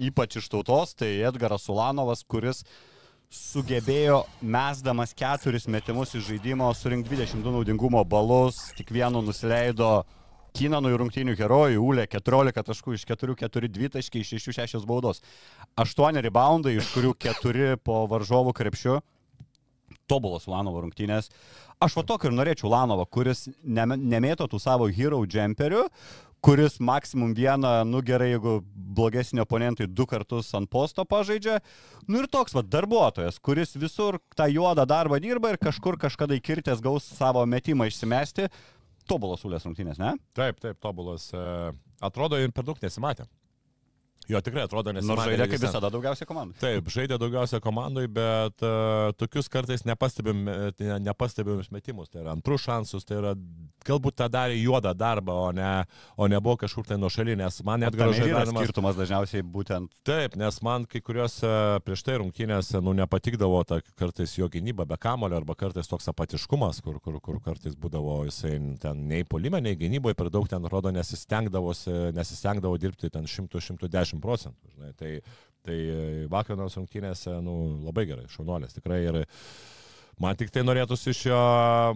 ypač 0.00 0.38
iš 0.40 0.48
tautos, 0.52 0.94
tai 0.98 1.12
Edgaras 1.28 1.66
Sulanovas, 1.68 2.24
kuris 2.24 2.64
sugebėjo 3.30 4.24
mesdamas 4.42 5.12
keturis 5.14 5.68
metimus 5.70 6.16
iš 6.18 6.24
žaidimo 6.32 6.66
surinkti 6.74 7.14
22 7.14 7.52
naudingumo 7.54 8.02
balus, 8.04 8.58
tik 8.78 8.90
vienu 8.94 9.22
nusileido 9.22 10.00
Kinanų 10.50 10.90
rungtynių 10.98 11.36
herojų, 11.38 11.78
Ūlė 11.78 12.08
14 12.10 12.64
taškų 12.66 12.96
iš 12.96 13.04
4, 13.06 13.36
4, 13.38 13.68
2 13.70 13.90
taškai 13.94 14.24
iš 14.24 14.32
6, 14.34 14.50
6 14.58 14.86
baudos. 14.88 15.22
8 15.78 16.18
reboundai, 16.26 16.72
iš 16.80 16.88
kurių 16.90 17.14
4 17.22 17.76
po 17.78 18.02
varžovų 18.10 18.56
krepšių. 18.58 18.98
tobulas 20.10 20.48
Ulanovo 20.48 20.80
rungtynės. 20.82 21.30
Aš 21.78 21.94
va 22.00 22.02
tokį 22.02 22.26
ir 22.28 22.34
norėčiau 22.34 22.66
Ulanovą, 22.66 23.06
kuris 23.06 23.44
ne, 23.62 23.84
nemėto 23.94 24.48
tų 24.50 24.58
savo 24.58 24.88
hero 24.90 25.22
džemperių, 25.22 25.84
kuris 26.40 26.78
maksimum 26.80 27.34
vieną, 27.34 27.84
nu 27.84 28.00
gerai, 28.02 28.30
jeigu 28.34 28.60
blogesnio 28.74 29.44
oponentai 29.46 29.86
du 29.86 30.06
kartus 30.06 30.50
ant 30.56 30.70
posto 30.70 31.04
pažaidžia. 31.04 31.60
Nu 32.08 32.22
ir 32.22 32.28
toks 32.32 32.56
va 32.56 32.64
darbuotojas, 32.64 33.38
kuris 33.38 33.76
visur 33.76 34.18
tą 34.36 34.48
juodą 34.50 34.86
darbą 34.88 35.20
dirba 35.20 35.52
ir 35.52 35.60
kažkur 35.60 35.98
kažkada 36.00 36.38
įkirtęs 36.38 36.82
gaus 36.84 37.06
savo 37.06 37.44
metimą 37.46 37.90
išsimesti. 37.90 38.48
Tobulas 39.10 39.44
ulės 39.44 39.66
rungtynės, 39.66 39.98
ne? 40.00 40.14
Taip, 40.38 40.60
taip, 40.62 40.78
tobulas. 40.82 41.30
E, 41.34 41.72
Atrodo, 42.00 42.38
ir 42.38 42.52
per 42.54 42.64
daug 42.64 42.78
nesimatė. 42.80 43.26
Jo 44.30 44.40
tikrai 44.44 44.64
atrodo 44.68 44.92
Nors 44.94 45.02
nesimatė. 45.02 45.32
žaidė 45.32 45.48
kaip 45.50 45.64
visada 45.64 45.90
daugiausiai 45.90 46.28
komandų. 46.28 46.56
Taip, 46.62 46.90
žaidė 46.94 47.18
daugiausia 47.18 47.60
komandai, 47.64 48.06
bet 48.06 48.62
uh, 48.62 49.10
tokius 49.18 49.50
kartais 49.50 49.82
nepastebim, 49.88 50.44
e, 50.48 50.70
ne, 50.86 50.98
nepastebim 51.08 51.62
metimus. 51.74 52.10
Tai 52.12 52.22
yra 52.22 52.34
antrus 52.36 52.62
šansus, 52.68 53.06
tai 53.08 53.18
yra 53.18 53.34
galbūt 53.86 54.18
tą 54.20 54.28
darė 54.30 54.58
juodą 54.60 54.92
darbą, 54.94 55.34
o 55.48 55.50
ne, 55.56 55.70
o 56.20 56.28
nebuvo 56.30 56.58
kažkur 56.60 56.86
tai 56.86 56.98
nuošaly, 57.00 57.34
nes 57.40 57.60
man 57.66 57.82
net 57.82 57.96
ir 57.96 58.04
yra 58.04 58.12
žaidimas- 58.14 58.68
skirtumas 58.68 58.98
dažniausiai 58.98 59.42
būtent 59.42 59.90
Taip, 60.06 60.36
nes 60.36 60.60
man 60.62 60.84
kai 60.88 61.00
kuriuose 61.04 61.50
prieš 61.84 62.04
tai 62.06 62.18
rungtynėse, 62.20 62.80
nu, 62.84 62.94
nepatikdavo 62.96 63.62
ta 63.66 63.80
kartais 63.98 64.36
jo 64.38 64.48
gynyba 64.52 64.86
be 64.88 64.98
kamulio 65.00 65.40
arba 65.40 65.56
kartais 65.58 65.88
toks 65.90 66.08
apatiškumas, 66.12 66.80
kur, 66.84 67.00
kur, 67.00 67.18
kur 67.24 67.40
kartais 67.44 67.74
būdavo 67.74 68.20
jisai 68.28 68.54
ten 68.80 69.06
nei 69.08 69.24
polime, 69.24 69.60
nei 69.64 69.76
gynyboje 69.80 70.16
per 70.18 70.30
daug 70.30 70.48
ten 70.48 70.64
rodo 70.70 70.92
nesistengdavosi, 70.94 72.12
nesistengdavo 72.16 72.76
dirbti 72.80 73.10
ten 73.10 73.24
100-110 73.24 74.19
procentų. 74.24 74.72
Žinai. 74.74 74.92
Tai, 75.00 75.10
tai 75.66 75.78
vakarinos 76.32 76.78
rungtynėse, 76.78 77.34
nu, 77.44 77.56
labai 77.86 78.06
gerai, 78.08 78.28
šaunuolės 78.32 78.76
tikrai 78.78 79.02
ir 79.08 79.20
man 80.20 80.36
tik 80.36 80.50
tai 80.52 80.62
norėtųsi 80.66 81.10
iš 81.14 81.20
jo 81.30 81.38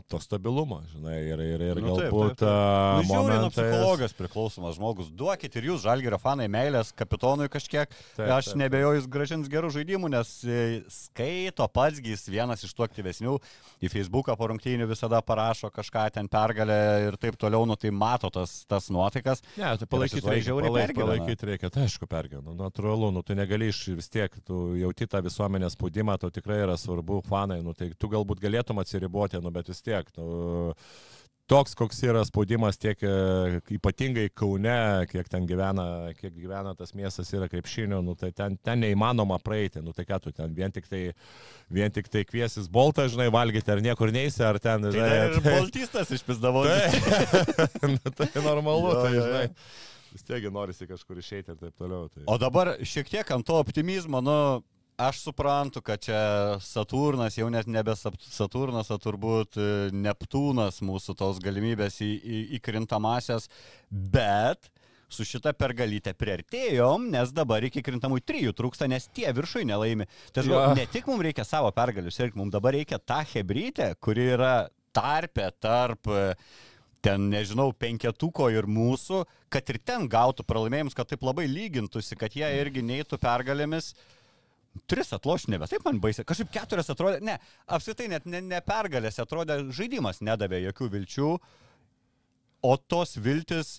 to 0.08 0.18
stabilumo, 0.22 0.80
žinai, 0.94 1.18
ir, 1.28 1.42
ir, 1.44 1.64
ir 1.70 1.80
Nu, 1.84 1.94
taip, 1.98 2.08
galbūt 2.08 2.38
taip, 2.40 2.48
a, 2.48 2.54
Nu, 2.98 3.02
žiūri, 3.04 3.12
nuo 3.12 3.22
momentais- 3.26 3.52
psichologijos 3.58 4.14
priklausomas 4.16 4.78
žmogus. 4.78 5.10
Duokit 5.12 5.56
ir 5.60 5.68
jūs, 5.70 5.82
žalgerio 5.84 6.18
fanai, 6.22 6.46
meilės 6.48 6.92
kapitonui 6.96 7.50
kažkiek. 7.52 7.92
Taip, 8.16 8.30
Aš 8.38 8.50
taip. 8.52 8.56
nebejoju, 8.64 9.00
jis 9.02 9.08
gražins 9.12 9.50
gerų 9.52 9.70
žaidimų, 9.76 10.10
nes 10.16 10.30
e, 10.48 10.82
skaito 10.88 11.68
pats, 11.68 12.00
jis 12.00 12.24
vienas 12.32 12.64
iš 12.64 12.72
tų 12.74 12.86
aktyvesnių. 12.88 13.36
Į 13.84 13.90
Facebooką 13.92 14.36
po 14.40 14.48
rungtynių 14.48 14.88
visada 14.88 15.20
parašo 15.20 15.68
kažką 15.74 16.06
ten 16.16 16.28
pergalę 16.32 16.78
ir 17.10 17.16
taip 17.20 17.36
toliau, 17.36 17.66
nu 17.68 17.76
tai 17.76 17.90
mato 17.92 18.30
tas, 18.32 18.64
tas 18.64 18.88
nuotaikas. 18.88 19.42
Ne, 19.58 19.68
tai 19.76 19.84
Ir 19.84 19.90
palaikyti 19.92 20.24
reikia. 20.32 20.56
Palaik, 20.64 20.94
palaikyti 20.96 21.50
reikia, 21.52 21.70
tai 21.70 21.84
aišku, 21.84 22.08
pergyvenu. 22.08 22.54
Nu, 22.54 22.56
natūralu, 22.64 23.12
nu, 23.12 23.22
tu 23.22 23.36
negali 23.36 23.68
iš 23.68 23.82
vis 23.98 24.08
tiek, 24.08 24.32
tu 24.46 24.72
jauti 24.80 25.06
tą 25.10 25.20
visuomenės 25.24 25.76
spaudimą, 25.76 26.16
tau 26.22 26.32
tikrai 26.32 26.62
yra 26.64 26.78
svarbu, 26.80 27.20
fanai, 27.28 27.60
nu, 27.64 27.74
tai 27.76 27.90
tu 27.98 28.08
galbūt 28.14 28.40
galėtum 28.44 28.80
atsiriboti, 28.82 29.42
nu, 29.44 29.52
bet 29.54 29.68
vis 29.72 29.82
tiek. 29.84 30.08
Nu, 30.18 30.64
Toks, 31.44 31.74
koks 31.76 31.98
yra 32.08 32.22
spaudimas 32.24 32.78
tiek 32.80 33.02
e, 33.04 33.08
ypatingai 33.76 34.30
Kaune, 34.32 34.76
kiek 35.10 35.26
ten 35.28 35.44
gyvena, 35.44 35.84
kiek 36.16 36.32
gyvena 36.32 36.70
tas 36.78 36.94
miestas 36.96 37.28
yra 37.36 37.50
krepšinio, 37.52 37.98
nu, 38.00 38.14
tai 38.16 38.30
ten, 38.32 38.56
ten 38.64 38.80
neįmanoma 38.80 39.36
praeiti, 39.44 39.82
nu 39.84 39.92
tai 39.92 40.06
ką 40.08 40.22
tu 40.24 40.32
ten 40.32 40.54
vien 40.56 40.72
tik 40.72 40.88
tai, 40.88 41.02
vien 41.68 41.92
tik 41.92 42.08
tai 42.08 42.22
kviesis 42.24 42.70
boltą, 42.72 43.04
žinai, 43.12 43.28
valgyti 43.34 43.74
ar 43.76 43.84
niekur 43.84 44.08
neisi, 44.16 44.40
ar 44.40 44.56
ten, 44.56 44.88
Tai 44.88 44.94
žinai, 44.96 45.18
ir 45.20 45.36
tai- 45.44 45.52
baltistas 45.58 46.14
išpizdavo. 46.16 46.64
Tai, 46.64 47.90
nu, 47.92 48.14
tai 48.16 48.30
normalu, 48.40 48.94
Jo, 48.94 49.02
tai 49.04 49.12
žinai. 49.18 49.46
Vis 50.14 50.24
tiek 50.24 50.48
norisi 50.54 50.88
kažkur 50.88 51.20
išeiti 51.20 51.52
ir 51.52 51.60
taip 51.60 51.76
toliau. 51.76 52.08
Tai. 52.08 52.24
O 52.30 52.38
dabar 52.40 52.72
šiek 52.80 53.12
tiek 53.12 53.36
ant 53.36 53.44
to 53.44 53.60
optimizmo, 53.60 54.24
nu, 54.24 54.38
aš 54.96 55.20
suprantu, 55.20 55.82
kad 55.82 56.02
čia 56.02 56.58
Saturnas, 56.62 57.38
jau 57.38 57.48
net 57.50 57.66
nebe 57.70 57.94
Saturnas, 57.96 58.90
o 58.94 58.98
turbūt 59.00 59.58
e, 59.58 59.66
Neptūnas 59.94 60.80
mūsų 60.84 61.16
tos 61.18 61.40
galimybės 61.42 62.00
į, 62.04 62.10
į, 62.22 62.40
įkrintamasias, 62.58 63.48
bet 63.90 64.70
su 65.14 65.26
šita 65.26 65.52
pergalytė 65.58 66.14
priartėjom, 66.18 67.08
nes 67.12 67.32
dabar 67.34 67.64
iki 67.66 67.82
krintamųjų 67.84 68.24
trijų 68.26 68.54
trūksta, 68.56 68.88
nes 68.90 69.06
tie 69.14 69.28
viršui 69.34 69.66
nelaimi. 69.68 70.08
Tai 70.34 70.42
Jo. 70.46 70.54
galvoju, 70.54 70.78
ne 70.80 70.86
tik 70.90 71.10
mums 71.10 71.26
reikia 71.26 71.46
savo 71.46 71.70
pergalių 71.74 72.14
sirgti, 72.14 72.40
mums 72.40 72.54
dabar 72.54 72.74
reikia 72.78 72.98
tą 72.98 73.20
hebrytę, 73.34 73.92
kuri 74.02 74.30
yra 74.34 74.54
tarpė 74.94 75.50
tarp 75.62 76.10
e, 76.10 76.24
ten, 77.04 77.28
nežinau, 77.30 77.68
penketuko 77.76 78.48
ir 78.54 78.66
mūsų, 78.70 79.24
kad 79.52 79.70
ir 79.70 79.78
ten 79.84 80.08
gautų 80.10 80.46
pralaimėjimus, 80.48 80.96
kad 80.96 81.10
taip 81.10 81.24
labai 81.26 81.46
lygintųsi, 81.50 82.16
kad 82.18 82.34
jie 82.34 82.48
irgi 82.62 82.84
neįtų 82.86 83.18
pergalėmis. 83.22 83.92
Tris 84.90 85.12
atloš 85.16 85.46
nebe, 85.52 85.68
taip 85.70 85.84
man 85.86 86.00
baisiai. 86.02 86.26
Kažkaip 86.28 86.50
keturias 86.52 86.90
atrodė, 86.92 87.20
ne, 87.24 87.38
apskritai 87.72 88.08
net 88.12 88.26
ne, 88.28 88.42
ne 88.44 88.60
pergalės, 88.64 89.20
atrodė, 89.22 89.60
žaidimas 89.74 90.20
nedavė 90.24 90.60
jokių 90.66 90.90
vilčių, 90.98 91.28
o 92.64 92.72
tos 92.90 93.14
viltis, 93.20 93.76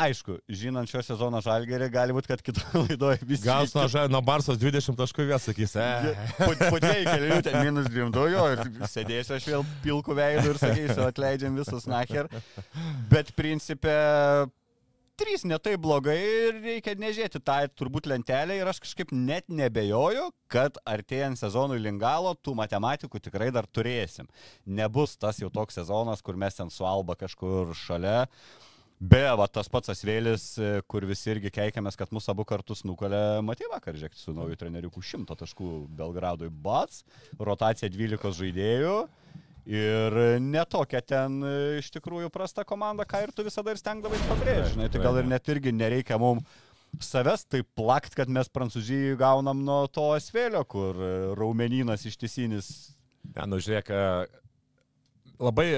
aišku, 0.00 0.38
žinant 0.48 0.88
šio 0.88 1.02
sezono 1.04 1.42
žalgerį, 1.44 1.90
gali 1.92 2.14
būti, 2.16 2.30
kad 2.30 2.42
kitoje 2.44 2.80
laidoje 2.86 3.18
visi... 3.28 3.44
Gal 3.48 3.68
nuo, 3.74 3.84
ža- 3.92 4.06
nuo 4.12 4.22
Barsos 4.24 4.60
20 4.60 4.96
taškų 4.96 5.26
vėl 5.28 5.40
sakys, 5.42 5.74
e. 5.76 6.14
Po, 6.38 6.52
po 6.62 6.78
dviejų 6.80 7.04
kelių 7.10 7.40
ten 7.44 7.58
minus 7.66 7.90
dviem 7.92 8.14
daujo 8.14 8.46
ir 8.54 8.64
sėdėsiu 8.88 9.36
aš 9.36 9.50
vėl 9.50 9.66
pilku 9.84 10.16
veidu 10.16 10.54
ir 10.54 10.62
sakysiu, 10.62 11.02
atleidžiam 11.10 11.58
visus 11.58 11.84
nacher. 11.90 12.30
Bet 13.12 13.34
principė, 13.36 13.98
trys 15.20 15.44
netai 15.44 15.74
blogai 15.80 16.16
ir 16.20 16.58
reikia 16.64 16.94
nežiūrėti 16.98 17.42
tą 17.44 17.58
turbūt 17.76 18.08
lentelę 18.08 18.56
ir 18.56 18.70
aš 18.70 18.80
kažkaip 18.86 19.12
net 19.12 19.50
nebejoju, 19.52 20.30
kad 20.50 20.80
artėjant 20.88 21.40
sezonui 21.40 21.80
lingalo 21.82 22.32
tų 22.40 22.56
matematikų 22.62 23.20
tikrai 23.26 23.50
dar 23.52 23.68
turėsim. 23.68 24.30
Nebus 24.64 25.18
tas 25.20 25.42
jau 25.42 25.52
toks 25.52 25.76
sezonas, 25.76 26.24
kur 26.24 26.40
mes 26.40 26.56
ten 26.56 26.72
su 26.72 26.88
Alba 26.88 27.18
kažkur 27.20 27.74
šalia. 27.76 28.24
Be, 29.00 29.22
va, 29.32 29.46
tas 29.48 29.68
pats 29.72 29.88
Asvėlis, 29.94 30.42
kur 30.84 31.06
visi 31.08 31.30
irgi 31.32 31.52
keikiamės, 31.56 31.96
kad 31.96 32.10
mūsų 32.12 32.34
abu 32.34 32.44
kartus 32.48 32.82
nukalė, 32.84 33.40
matai 33.44 33.68
vakar, 33.72 33.96
žiūrėk, 33.96 34.16
su 34.16 34.34
nauju 34.36 34.58
treneriu 34.60 34.92
100 34.92 35.38
taškų 35.40 35.70
Belgradui 35.96 36.50
Bats, 36.52 37.06
rotacija 37.40 37.88
12 37.88 38.36
žaidėjų 38.42 38.96
ir 39.70 40.16
netokia 40.42 41.00
ten 41.04 41.38
e, 41.46 41.54
iš 41.80 41.90
tikrųjų 41.94 42.30
prasta 42.34 42.64
komanda, 42.66 43.06
ką 43.08 43.22
ir 43.24 43.32
tu 43.34 43.44
visada 43.46 43.72
ir 43.72 43.78
stengdavai 43.80 44.18
pabrėžti. 44.26 44.74
Žinai, 44.74 44.90
tai 44.90 45.04
gal 45.04 45.20
ir 45.20 45.30
net 45.30 45.50
irgi 45.52 45.72
nereikia 45.74 46.18
mums 46.20 46.44
savęs 47.06 47.44
taip 47.46 47.68
plakt, 47.78 48.16
kad 48.18 48.30
mes 48.32 48.50
Prancūzijai 48.50 49.14
gaunam 49.18 49.60
nuo 49.62 49.84
to 49.94 50.08
Asvėlio, 50.16 50.64
kur 50.66 50.98
e, 50.98 51.10
raumeninas 51.38 52.06
ištisinis. 52.10 52.70
Ne, 53.30 53.46
nu 53.46 53.60
žiūrėk, 53.62 53.92
e, 53.94 55.30
labai 55.38 55.68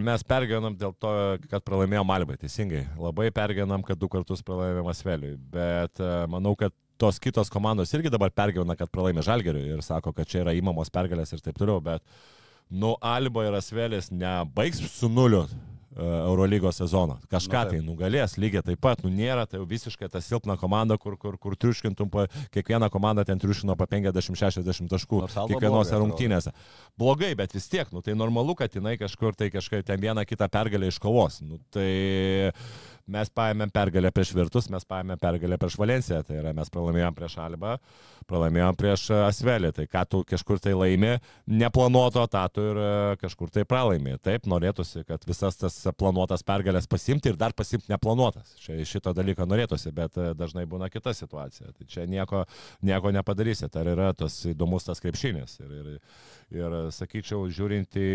mes 0.00 0.24
pergyvenam 0.26 0.78
dėl 0.78 0.96
to, 0.96 1.12
kad 1.52 1.64
pralaimėjom 1.66 2.14
Albai, 2.16 2.38
teisingai. 2.40 2.86
Labai 2.96 3.28
pergyvenam, 3.34 3.84
kad 3.84 4.00
du 4.00 4.08
kartus 4.10 4.40
pralaimėjom 4.46 4.88
Asveliui. 4.94 5.36
Bet 5.52 6.00
manau, 6.32 6.56
kad 6.58 6.72
tos 7.02 7.18
kitos 7.20 7.50
komandos 7.52 7.92
irgi 7.96 8.10
dabar 8.12 8.32
pergyvena, 8.32 8.76
kad 8.78 8.90
pralaimė 8.92 9.24
Žalgeriui 9.26 9.74
ir 9.74 9.82
sako, 9.84 10.12
kad 10.16 10.28
čia 10.30 10.42
yra 10.44 10.54
įmamos 10.54 10.90
pergalės 10.94 11.34
ir 11.34 11.42
taip 11.44 11.58
toliau. 11.58 11.82
Bet, 11.84 12.02
nu, 12.72 12.96
Alba 13.00 13.44
ir 13.46 13.58
Asvelis 13.60 14.10
nebaigs 14.10 14.80
su 14.90 15.12
nuliu. 15.12 15.44
e, 15.96 16.04
Eurolygos 16.04 16.76
sezono. 16.76 17.18
Kažką 17.30 17.64
Nu, 17.64 17.70
tai 17.70 17.80
nugalės 17.84 18.36
lygiai 18.40 18.64
taip 18.64 18.80
pat, 18.80 19.02
nu 19.04 19.10
nėra 19.12 19.44
tai 19.48 19.60
visiškai 19.68 20.08
ta 20.12 20.22
silpna 20.24 20.56
komanda, 20.56 20.96
kur, 20.98 21.16
kur, 21.20 21.36
kur 21.40 21.56
triuškintum, 21.56 22.10
pa, 22.12 22.26
kiekviena 22.54 22.88
komanda 22.92 23.24
ten 23.28 23.40
triuškino 23.42 23.76
po 23.76 23.86
50-60 23.90 24.88
taškų 24.92 25.20
kiekvienose 25.52 26.00
rungtynėse 26.00 26.54
blogai, 26.98 27.34
bet 27.38 27.52
vis 27.56 27.68
tiek, 27.68 27.90
nu, 27.92 28.02
tai 28.04 28.16
normalu, 28.18 28.56
kad 28.58 28.72
jinai 28.72 28.96
kažkur 29.00 29.36
tai 29.36 29.50
kažkaip 29.52 29.84
ten 29.86 30.00
vieną 30.00 30.24
kitą 30.28 30.48
pergalę 30.52 30.88
iškovos. 30.92 31.42
Nu, 31.44 31.60
tai 31.72 32.52
mes 33.12 33.30
paėmėm 33.36 33.70
pergalę 33.74 34.10
prieš 34.14 34.32
Virtus, 34.36 34.68
mes 34.72 34.86
paėmėm 34.88 35.20
pergalę 35.20 35.58
prieš 35.60 35.76
Valenciją, 35.80 36.22
tai 36.26 36.38
yra 36.40 36.52
mes 36.56 36.70
pralaimėjom 36.72 37.16
prieš 37.16 37.36
Albą, 37.42 37.76
pralaimėjom 38.30 38.78
prieš 38.80 39.06
e, 39.10 39.18
Asvelį, 39.26 39.72
tai 39.76 39.86
ką 39.90 40.04
tu 40.08 40.22
kažkur 40.28 40.60
tai 40.62 40.74
laimi, 40.76 41.14
neplanuoto, 41.50 42.24
tą 42.32 42.44
tu 42.54 42.66
ir 42.70 42.80
e, 42.80 42.90
kažkur 43.22 43.52
tai 43.54 43.66
pralaimi. 43.68 44.16
Taip, 44.22 44.48
norėtųsi, 44.50 45.04
kad 45.08 45.24
visas 45.28 45.58
tas 45.60 45.78
planuotas 45.98 46.44
pergalės 46.46 46.88
pasimti 46.90 47.32
ir 47.32 47.38
dar 47.40 47.54
pasimti 47.56 47.92
neplanuotas. 47.92 48.56
Čia 48.62 48.78
šito 48.88 49.14
dalyko 49.16 49.46
norėtųsi, 49.48 49.92
bet 49.96 50.18
e, 50.20 50.32
dažnai 50.38 50.66
būna 50.70 50.90
kita 50.92 51.14
situacija. 51.16 51.72
Tai 51.76 51.88
čia 51.90 52.06
nieko, 52.10 52.44
nieko 52.86 53.12
nepadarysi, 53.14 53.68
tai 53.72 53.86
yra 53.92 54.12
tas 54.16 54.38
įdomus 54.48 54.88
tas 54.88 55.02
krepšinis. 55.02 55.58
Ir, 55.62 55.74
ir, 55.80 55.92
Ir 56.52 56.74
sakyčiau, 56.92 57.46
žiūrint 57.48 57.96
į 57.96 58.08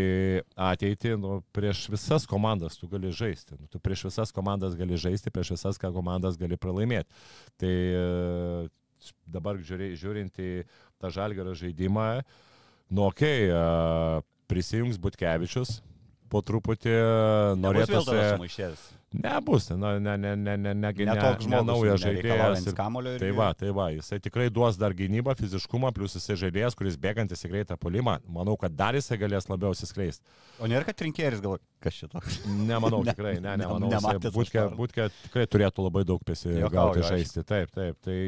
ateitį, 0.62 1.16
nu, 1.18 1.40
prieš 1.54 1.88
visas 1.90 2.26
komandas 2.28 2.78
tu 2.78 2.86
gali 2.90 3.10
žaisti. 3.10 3.56
Nu, 3.58 3.66
tu 3.66 3.80
prieš 3.82 4.04
visas 4.06 4.30
komandas 4.34 4.76
gali 4.78 4.98
žaisti, 5.00 5.32
prieš 5.34 5.56
visas 5.56 5.80
komandas 5.82 6.38
gali 6.38 6.58
pralaimėti. 6.60 7.10
Tai 7.58 7.72
e, 7.72 8.04
dabar 9.26 9.58
žiūri, 9.58 9.90
žiūrint 9.98 10.38
į 10.38 10.52
tą 11.02 11.10
žalgerio 11.14 11.56
žaidimą, 11.58 12.08
nu, 12.94 13.08
okei, 13.08 13.50
okay, 13.50 14.22
prisijungs 14.48 15.02
Butkevičius, 15.02 15.80
po 16.30 16.42
truputį 16.44 16.94
norėtųsi... 17.64 18.14
Nebus, 19.08 19.70
na, 19.72 19.94
ne, 19.96 20.18
ne, 20.20 20.34
ne, 20.36 20.56
ne, 20.58 20.74
ne, 20.74 20.74
ne, 20.74 20.90
Ne 20.92 21.14
ne 21.48 21.60
naujas 21.64 21.94
žaidėjas. 22.04 22.58
ir- 22.68 22.74
Tai 23.22 23.30
va, 23.38 23.46
tai 23.56 23.70
va, 23.72 23.86
jisai 23.94 24.18
tikrai 24.20 24.50
duos 24.52 24.76
dar 24.76 24.92
gynybą, 24.92 25.32
fiziškumą, 25.38 25.94
plus 25.96 26.12
jisai 26.18 26.36
žaidėjas, 26.36 26.76
kuris 26.76 26.98
bėgantis 27.00 27.40
į 27.40 27.48
greitą 27.54 27.78
polimą. 27.80 28.18
Manau, 28.28 28.58
kad 28.60 28.76
dar 28.76 28.92
jisai 28.98 29.16
galės 29.16 29.48
labiau 29.48 29.72
atsiskleisti. 29.72 30.20
O 30.60 30.68
nėra, 30.68 30.84
kad 30.84 31.00
rinkėjas 31.00 31.40
galvoja, 31.40 31.64
kas 31.80 31.94
šito. 32.02 32.20
Nemanau, 32.68 33.00
Ne- 33.08 33.14
tikrai, 33.16 33.34
ne, 33.40 33.48
ne- 33.48 33.56
nemanau. 33.64 33.88
aš 33.88 34.36
Būtkė, 34.36 34.66
būtkė 34.76 35.08
tikrai 35.24 35.46
turėtų 35.56 35.88
labai 35.88 36.04
daug 36.04 36.20
aišku. 37.00 37.08
žaisti. 37.16 37.46
Taip, 37.48 37.72
taip. 37.72 37.96
Tai 38.04 38.18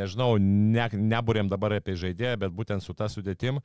nežinau, 0.00 0.38
ne, 0.40 0.88
neburėm 1.12 1.52
dabar 1.52 1.76
apie 1.76 1.92
žaidėją, 1.92 2.38
bet 2.46 2.56
būtent 2.56 2.80
su 2.80 2.94
ta 2.96 3.04
sudėtim. 3.12 3.60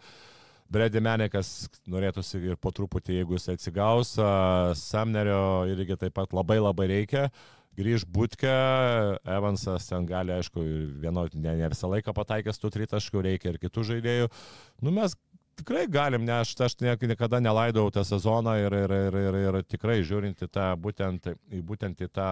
Bredi 0.71 0.99
Menekas 1.03 1.67
norėtųsi 1.87 2.41
ir 2.43 2.57
po 2.59 2.73
truputį, 2.75 3.21
jeigu 3.21 3.37
jis 3.37 3.49
atsigaus, 3.53 4.15
Samnerio 4.79 5.67
irgi 5.71 5.95
taip 5.99 6.15
pat 6.17 6.35
labai 6.35 6.59
labai 6.59 6.89
reikia. 6.91 7.27
Grįž 7.77 8.07
būtkę, 8.09 8.51
Evansas 9.37 9.85
ten 9.85 10.07
gali, 10.09 10.33
aišku, 10.33 10.63
vieno, 11.03 11.27
ne, 11.37 11.53
ne 11.59 11.67
visą 11.69 11.91
laiką 11.91 12.09
pataikęs 12.17 12.57
tų 12.57 12.71
tritaškių, 12.73 13.21
reikia 13.27 13.51
ir 13.53 13.59
kitų 13.61 13.83
žaidėjų. 13.91 14.31
Nu, 14.81 14.93
mes 14.95 15.13
tikrai 15.61 15.85
galim, 15.85 16.25
ne, 16.25 16.39
aš, 16.41 16.55
aš 16.65 16.75
niek- 16.81 17.05
niekada 17.05 17.39
nelaidau 17.41 17.85
tą 17.93 18.01
sezoną 18.05 18.57
ir, 18.63 18.73
ir, 18.81 18.95
ir, 18.97 19.17
ir, 19.21 19.39
ir 19.43 19.59
tikrai 19.69 19.99
žiūrint 20.01 20.41
į 20.41 20.49
tą, 20.49 20.71
būtent, 20.81 21.29
į, 21.53 21.61
būtent 21.69 22.01
į 22.01 22.09
tą 22.17 22.31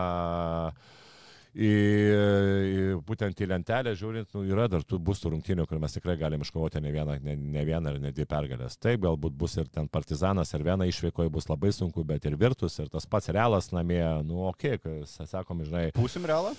į, 1.56 1.72
į, 1.72 2.84
būtent 3.08 3.40
į 3.40 3.48
lentelę 3.50 3.96
žiūrint, 3.96 4.30
nu, 4.36 4.44
yra 4.52 4.68
dar 4.72 4.84
tų 4.84 5.00
bus 5.00 5.24
tų 5.24 5.32
rungtynių, 5.34 5.66
kur 5.70 5.80
mes 5.80 5.96
tikrai 5.96 6.18
galim 6.20 6.44
iškovoti 6.44 6.84
ne 6.84 6.92
vieną, 6.92 7.18
ne, 7.24 7.36
ne 7.40 7.66
vieną 7.68 7.94
ar 7.94 8.00
ne 8.04 8.12
dvi 8.16 8.28
pergalės. 8.30 8.76
Taip, 8.78 9.02
galbūt 9.06 9.36
bus 9.40 9.56
ir 9.62 9.70
ten 9.72 9.88
partizanas, 9.92 10.52
ir 10.54 10.66
viena 10.68 10.88
išvykoje 10.90 11.32
bus 11.32 11.48
labai 11.52 11.72
sunku, 11.76 12.04
bet 12.08 12.28
ir 12.28 12.36
virtus, 12.40 12.78
ir 12.84 12.92
tas 12.92 13.08
pats 13.08 13.32
realas 13.32 13.72
namie, 13.76 14.04
nu, 14.28 14.46
okei, 14.52 14.80
okay, 14.82 15.06
sakom, 15.30 15.64
žinai, 15.64 15.90
Pusim 15.96 16.28
realą? 16.28 16.56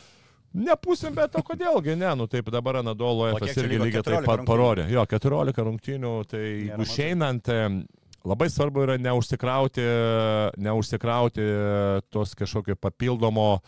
Nepusim, 0.57 1.13
bet 1.13 1.35
o 1.37 1.43
kodėlgi 1.45 1.97
ne, 1.99 2.09
nu 2.17 2.25
taip 2.31 2.49
dabar 2.55 2.79
Anadolo 2.81 3.27
FS 3.35 3.59
irgi 3.61 3.81
lygiai 3.83 4.01
taip 4.01 4.23
14 4.23 4.25
pat 4.25 4.39
rungtynių? 4.41 4.49
parodė. 4.49 4.87
Jo, 4.89 5.05
14 5.11 5.65
rungtynių, 5.67 6.13
tai 6.31 6.43
jeigu 6.47 6.87
išeinant, 6.87 7.51
labai 8.27 8.49
svarbu 8.51 8.87
yra 8.87 8.97
neužsikrauti, 9.01 9.85
neužsikrauti 10.65 11.45
tos 12.15 12.33
kažkokio 12.39 12.79
papildomo 12.81 13.49
e, 13.59 13.61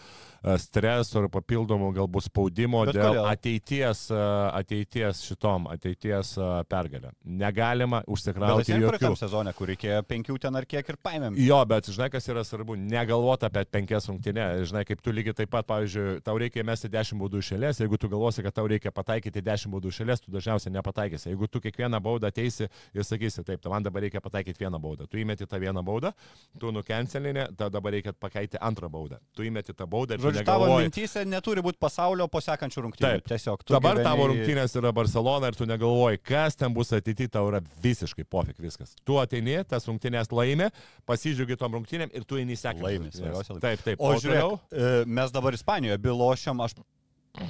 streso 0.62 1.22
ir 1.24 1.28
papildomo 1.32 1.90
galbūt 1.96 2.28
spaudimo 2.28 2.84
Bet 2.86 2.96
dėl 2.96 3.08
kodėl? 3.16 3.28
ateities, 3.30 4.04
e, 4.14 4.20
ateities 4.60 5.22
šitom, 5.26 5.66
ateities 5.72 6.34
e, 6.38 6.48
pergalę. 6.70 7.12
Negalima 7.24 8.02
užsikrauti 8.06 8.66
atsiprašau, 8.66 8.92
jokių. 8.92 9.02
tam 9.02 9.16
sezone, 9.18 9.54
kur 9.58 9.72
reikėjo 9.72 10.02
penkių 10.08 10.38
ten 10.42 10.58
ar 10.60 10.66
kiek 10.68 10.92
ir 10.92 10.98
paėmėm. 11.02 11.38
Jo, 11.42 11.58
bet 11.68 11.90
žinai, 11.90 12.10
kas 12.12 12.28
yra 12.30 12.44
svarbu, 12.46 12.76
negalvoti 12.78 13.48
apie 13.48 13.64
penkias 13.70 14.08
rungtynės. 14.10 14.68
Žinai, 14.70 14.84
kaip 14.88 15.02
tu 15.02 15.14
lygiai 15.14 15.36
taip 15.42 15.52
pat, 15.54 15.66
pavyzdžiui, 15.68 16.20
tau 16.26 16.36
reikia 16.40 16.64
mesti 16.66 16.90
10 16.92 17.18
baudų 17.22 17.42
išėlės, 17.42 17.82
jeigu 17.82 17.98
tu 17.98 18.10
galvosi, 18.12 18.44
kad 18.46 18.54
tau 18.54 18.66
reikia 18.70 18.92
pataikyti 18.94 19.42
10 19.44 19.72
baudų 19.74 19.92
išėlės, 19.92 20.22
tu 20.24 20.34
dažniausiai 20.34 20.74
nepataikysi. 20.76 21.30
Jeigu 21.32 21.48
tu 21.50 21.62
kiekvieną 21.64 22.00
baudą 22.04 22.30
ateisi 22.30 22.68
ir 22.68 23.06
sakysi, 23.06 23.44
taip, 23.46 23.62
tai 23.64 23.72
man 23.72 23.86
dabar 23.86 24.06
reikia 24.06 24.22
pataikyti 24.24 24.64
vieną 24.64 24.80
baudą. 24.82 25.08
Tu 25.10 25.22
įmeti 25.24 25.46
tą 25.48 25.60
vieną 25.62 25.82
baudą, 25.86 26.12
tu 26.60 26.72
nukencelinė, 26.74 27.48
tada 27.56 27.78
dabar 27.78 27.94
reikia 27.96 28.12
pakeisti 28.12 28.60
antrą 28.60 28.90
baudą. 28.92 29.18
Tu 29.36 29.46
įmeti 29.48 29.74
tą 29.76 29.86
baudą 29.90 30.16
ir 30.18 30.27
Žodžiu, 30.36 30.44
tavo 30.46 30.66
mintyse 30.78 31.24
neturi 31.24 31.62
būti 31.62 31.78
pasaulio 31.80 32.28
po 32.28 32.38
sekančių 32.40 32.84
rungtynių. 32.86 33.06
Taip. 33.06 33.24
Tiesiog 33.28 33.64
Dabar 33.68 33.96
gyveni- 33.96 34.04
tavo 34.04 34.26
rungtynės 34.32 34.76
yra 34.80 34.92
Barcelona 34.92 35.46
ir 35.48 35.52
tu 35.54 35.64
negalvoji, 35.66 36.18
kas 36.22 36.56
ten 36.56 36.72
bus 36.74 36.90
ateityje, 36.92 37.30
tau 37.30 37.48
yra 37.50 37.60
visiškai 37.82 38.24
pofik 38.28 38.56
viskas. 38.58 38.94
Tu 39.04 39.12
ateini, 39.18 39.64
tas 39.68 39.84
rungtynės 39.86 40.30
laimi, 40.32 40.70
pasižiūrėgi 41.06 41.56
tom 41.58 41.72
rungtynėm 41.78 42.10
ir 42.14 42.24
tu 42.24 42.36
eini 42.36 42.56
sekančią. 42.56 43.10
Svarbiausia. 43.12 43.60
Taip, 43.60 43.82
taip. 43.82 43.98
O 44.00 44.12
toliau- 44.14 44.20
žiūrėk, 44.20 45.02
e, 45.02 45.04
mes 45.06 45.30
dabar 45.32 45.52
Ispanijoje 45.52 45.98
bylošiam, 45.98 46.60
aš 46.64 46.74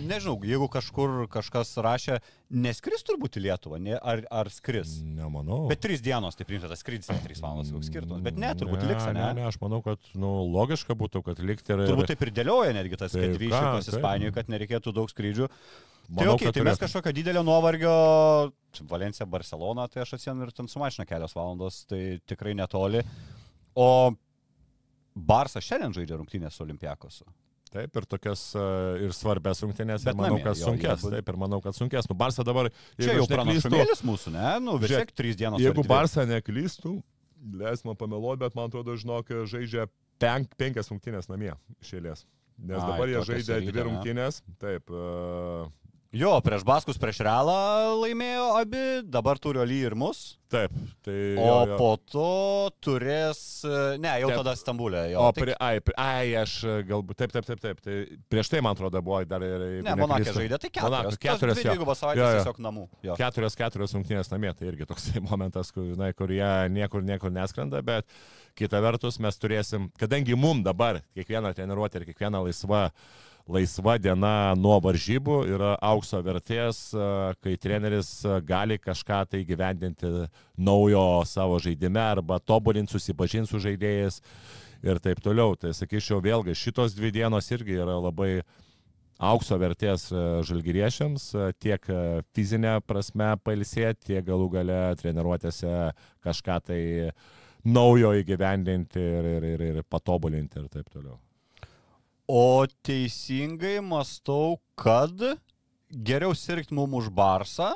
nežinau, 0.05 0.35
jeigu 0.45 0.69
kažkur 0.73 1.25
kažkas 1.33 1.71
rašė, 1.85 2.19
neskris 2.51 3.05
turbūt 3.07 3.39
į 3.39 3.45
Lietuvą, 3.47 3.81
ne, 3.83 3.97
ar, 3.97 4.23
ar 4.31 4.51
skris. 4.53 4.99
Nemanau. 5.03 5.65
Bet 5.71 5.83
trys 5.85 6.03
dienos, 6.05 6.37
tai 6.39 6.47
priimta 6.49 6.71
tas 6.71 6.83
skrydis, 6.85 7.11
ne 7.13 7.19
trys 7.25 7.43
valandos 7.45 7.73
koks 7.75 7.91
skirtumas. 7.91 8.23
Bet 8.27 8.41
ne, 8.41 8.53
turbūt 8.59 8.85
liks, 8.89 9.07
ne? 9.11 9.17
Ne, 9.19 9.29
ne, 9.41 9.47
aš 9.49 9.61
manau, 9.63 9.81
kad 9.85 10.11
nu, 10.19 10.33
logiška 10.55 10.97
būtų, 10.99 11.25
kad 11.31 11.43
likti 11.43 11.75
ir... 11.75 11.85
Turbūt 11.89 12.13
taip 12.13 12.27
ir 12.27 12.35
dėlioja 12.41 12.77
netgi 12.77 13.01
tas, 13.01 13.15
kad 13.15 13.25
Taip, 13.25 13.41
išvykos 13.49 13.89
taip. 13.89 13.97
Ispanijoje, 13.97 14.37
kad 14.39 14.53
nereikėtų 14.55 14.95
daug 15.01 15.13
skrydžių. 15.13 15.49
Tai, 15.49 16.15
Manau, 16.17 16.39
okay, 16.39 16.49
kad 16.49 16.57
tai 16.57 16.65
mes 16.65 16.79
kažkokio 16.81 17.13
didelio 17.13 17.43
nuovargio, 17.45 17.91
Valencija, 18.89 19.27
Barcelona, 19.29 19.85
tai 19.93 20.07
aš 20.07 20.15
atsienu 20.17 20.47
ir 20.47 20.55
ten 20.57 20.71
su 20.71 20.81
mašina 20.81 21.05
kelios 21.09 21.37
valandos, 21.37 21.83
tai 21.91 22.17
tikrai 22.25 22.55
netoli. 22.57 23.03
O 23.77 23.89
Barsa 25.13 25.61
šiandien 25.61 25.93
žaidžia 25.93 26.17
rungtynės 26.17 26.57
su 26.57 26.65
Olimpiakosu. 26.65 27.29
Taip, 27.73 27.95
ir 28.01 28.07
tokias 28.09 28.43
e, 28.57 28.65
ir 29.07 29.15
svarbės 29.17 29.63
rungtynės, 29.65 30.07
Bet 30.07 30.15
ir 30.15 30.19
manau, 30.21 30.41
kad 30.45 30.57
jie 30.59 30.97
bu- 31.03 31.13
Taip, 31.15 31.29
ir 31.33 31.39
manau, 31.41 31.61
kad 31.65 31.77
sunkės. 31.77 32.09
Nu, 32.11 32.17
Barsa 32.19 32.45
dabar... 32.47 32.71
Čia 32.99 33.19
jau 33.19 33.27
pranašumėlis 33.31 34.03
mūsų, 34.09 34.33
ne? 34.35 34.49
Nu, 34.65 34.79
vis 34.83 34.95
tiek 34.95 35.13
trys 35.13 35.39
dienos. 35.39 35.63
Jeigu. 35.63 35.85
Barsa 35.89 36.25
neklystų, 36.29 36.97
leis 37.61 37.85
man 37.87 37.99
pameluoti, 38.01 38.43
bet 38.47 38.57
man 38.59 38.73
atrodo, 38.73 38.97
žinok, 38.99 39.31
žaidžia 39.51 39.89
penk, 40.23 40.55
penkias 40.61 40.91
rungtynės 40.93 41.31
namie 41.31 41.53
išėlės. 41.83 42.25
Nes 42.59 42.81
Ai, 42.83 42.89
dabar 42.91 43.13
jie 43.13 43.21
žaidė 43.29 43.61
dvi 43.69 43.85
rungtynės. 43.87 44.41
Taip. 44.59 44.91
Uh, 46.09 46.17
Jo, 46.17 46.39
prieš 46.41 46.63
Baskus, 46.65 46.97
prieš 46.97 47.19
Realą 47.21 47.99
laimėjo 48.01 48.45
abi, 48.57 48.85
dabar 49.05 49.37
turi 49.37 49.61
Oly 49.61 49.83
ir 49.85 49.95
mus. 49.95 50.39
taip. 50.49 50.73
Tai, 51.05 51.13
O 51.37 51.45
jo, 51.45 51.57
jo. 51.69 51.77
po 51.77 51.89
to 52.09 52.71
turės, 52.81 53.61
ne, 54.01 54.15
jau 54.23 54.31
Taip. 54.31 54.39
tada 54.41 54.55
Stambulė. 54.57 55.03
Jo, 55.13 55.27
O, 55.27 55.33
tik- 55.37 55.45
prie, 55.45 55.57
ai, 55.61 55.83
prie, 55.85 55.93
ai, 56.01 56.31
aš 56.41 56.55
e, 56.65 56.77
galbūt, 56.89 57.19
taip, 57.21 57.35
taip, 57.37 57.45
taip, 57.45 57.61
taip. 57.61 57.83
Tai 57.85 57.97
prieš 58.33 58.49
tai, 58.55 58.63
man 58.65 58.73
atrodo, 58.73 59.03
buvo 59.05 59.21
dar 59.29 59.45
ir... 59.45 59.67
Ne, 59.85 59.93
Monakė 60.01 60.33
žaidė, 60.33 60.57
tai 60.65 60.71
keturios. 60.73 61.21
keturios, 61.21 61.61
jo. 61.61 61.75
Dvigubos 61.77 62.01
savaitės 62.01 62.39
tiesiog 62.41 62.63
namų. 62.65 62.87
Jo. 63.05 63.19
keturios, 63.21 63.59
keturios 63.61 63.93
rungtynės 63.99 64.33
namie, 64.33 64.55
tai 64.57 64.73
irgi 64.73 64.89
toks 64.89 65.11
momentas, 65.29 65.69
kur, 65.77 65.93
na, 66.01 66.09
kur 66.17 66.33
jie 66.33 66.51
niekur, 66.73 67.05
niekur 67.05 67.29
neskrenda, 67.37 67.85
bet 67.85 68.09
kita 68.57 68.81
vertus 68.81 69.21
mes 69.21 69.37
turėsim, 69.37 69.91
kadangi 70.01 70.33
mum 70.41 70.65
dabar 70.65 71.03
kiekviena 71.13 71.53
treniruotė 71.53 72.01
ir 72.01 72.09
kiekviena 72.15 72.41
laisva, 72.49 72.87
laisva 73.49 73.97
diena 74.01 74.53
nuo 74.59 74.77
varžybų 74.85 75.39
yra 75.49 75.73
aukso 75.85 76.21
vertės, 76.25 76.91
e, 76.93 77.09
kai 77.43 77.57
treneris 77.61 78.11
e, 78.27 78.39
gali 78.47 78.79
kažką 78.81 79.23
tai 79.33 79.43
gyvendinti 79.49 80.11
naujo 80.57 81.25
savo 81.29 81.59
žaidime 81.63 82.03
arba 82.03 82.39
tobulinti, 82.39 82.93
susipažinti 82.93 83.51
su 83.51 83.61
žaidėjais 83.65 84.21
ir 84.85 85.01
taip 85.03 85.23
toliau. 85.25 85.57
Tai 85.57 85.73
sakyčiau, 85.77 86.21
vėlgi, 86.25 86.57
šitos 86.59 86.97
dvi 86.97 87.13
dienos 87.17 87.49
irgi 87.55 87.79
yra 87.81 87.97
labai 88.05 88.43
aukso 89.19 89.57
vertės 89.59 90.11
e, 90.13 90.25
žalgyriešiams, 90.49 91.31
tiek 91.59 91.89
fizinė 92.37 92.79
prasme 92.87 93.33
pailsėti, 93.45 94.13
tiek 94.13 94.27
galų 94.29 94.51
gale 94.59 94.83
treniruotėse 95.01 95.73
kažką 96.25 96.61
tai 96.69 96.83
naujo 97.65 98.13
įgyvendinti 98.21 99.01
ir, 99.01 99.33
ir, 99.39 99.49
ir, 99.55 99.65
ir 99.73 99.89
patobulinti 99.89 100.61
ir 100.61 100.69
taip 100.71 100.93
toliau. 100.93 101.17
O 102.29 102.67
teisingai 102.85 103.79
mastau, 103.81 104.59
kad 104.77 105.17
geriau 105.89 106.35
sirgti 106.37 106.77
mum 106.77 106.99
už 107.01 107.09
Barsą. 107.09 107.71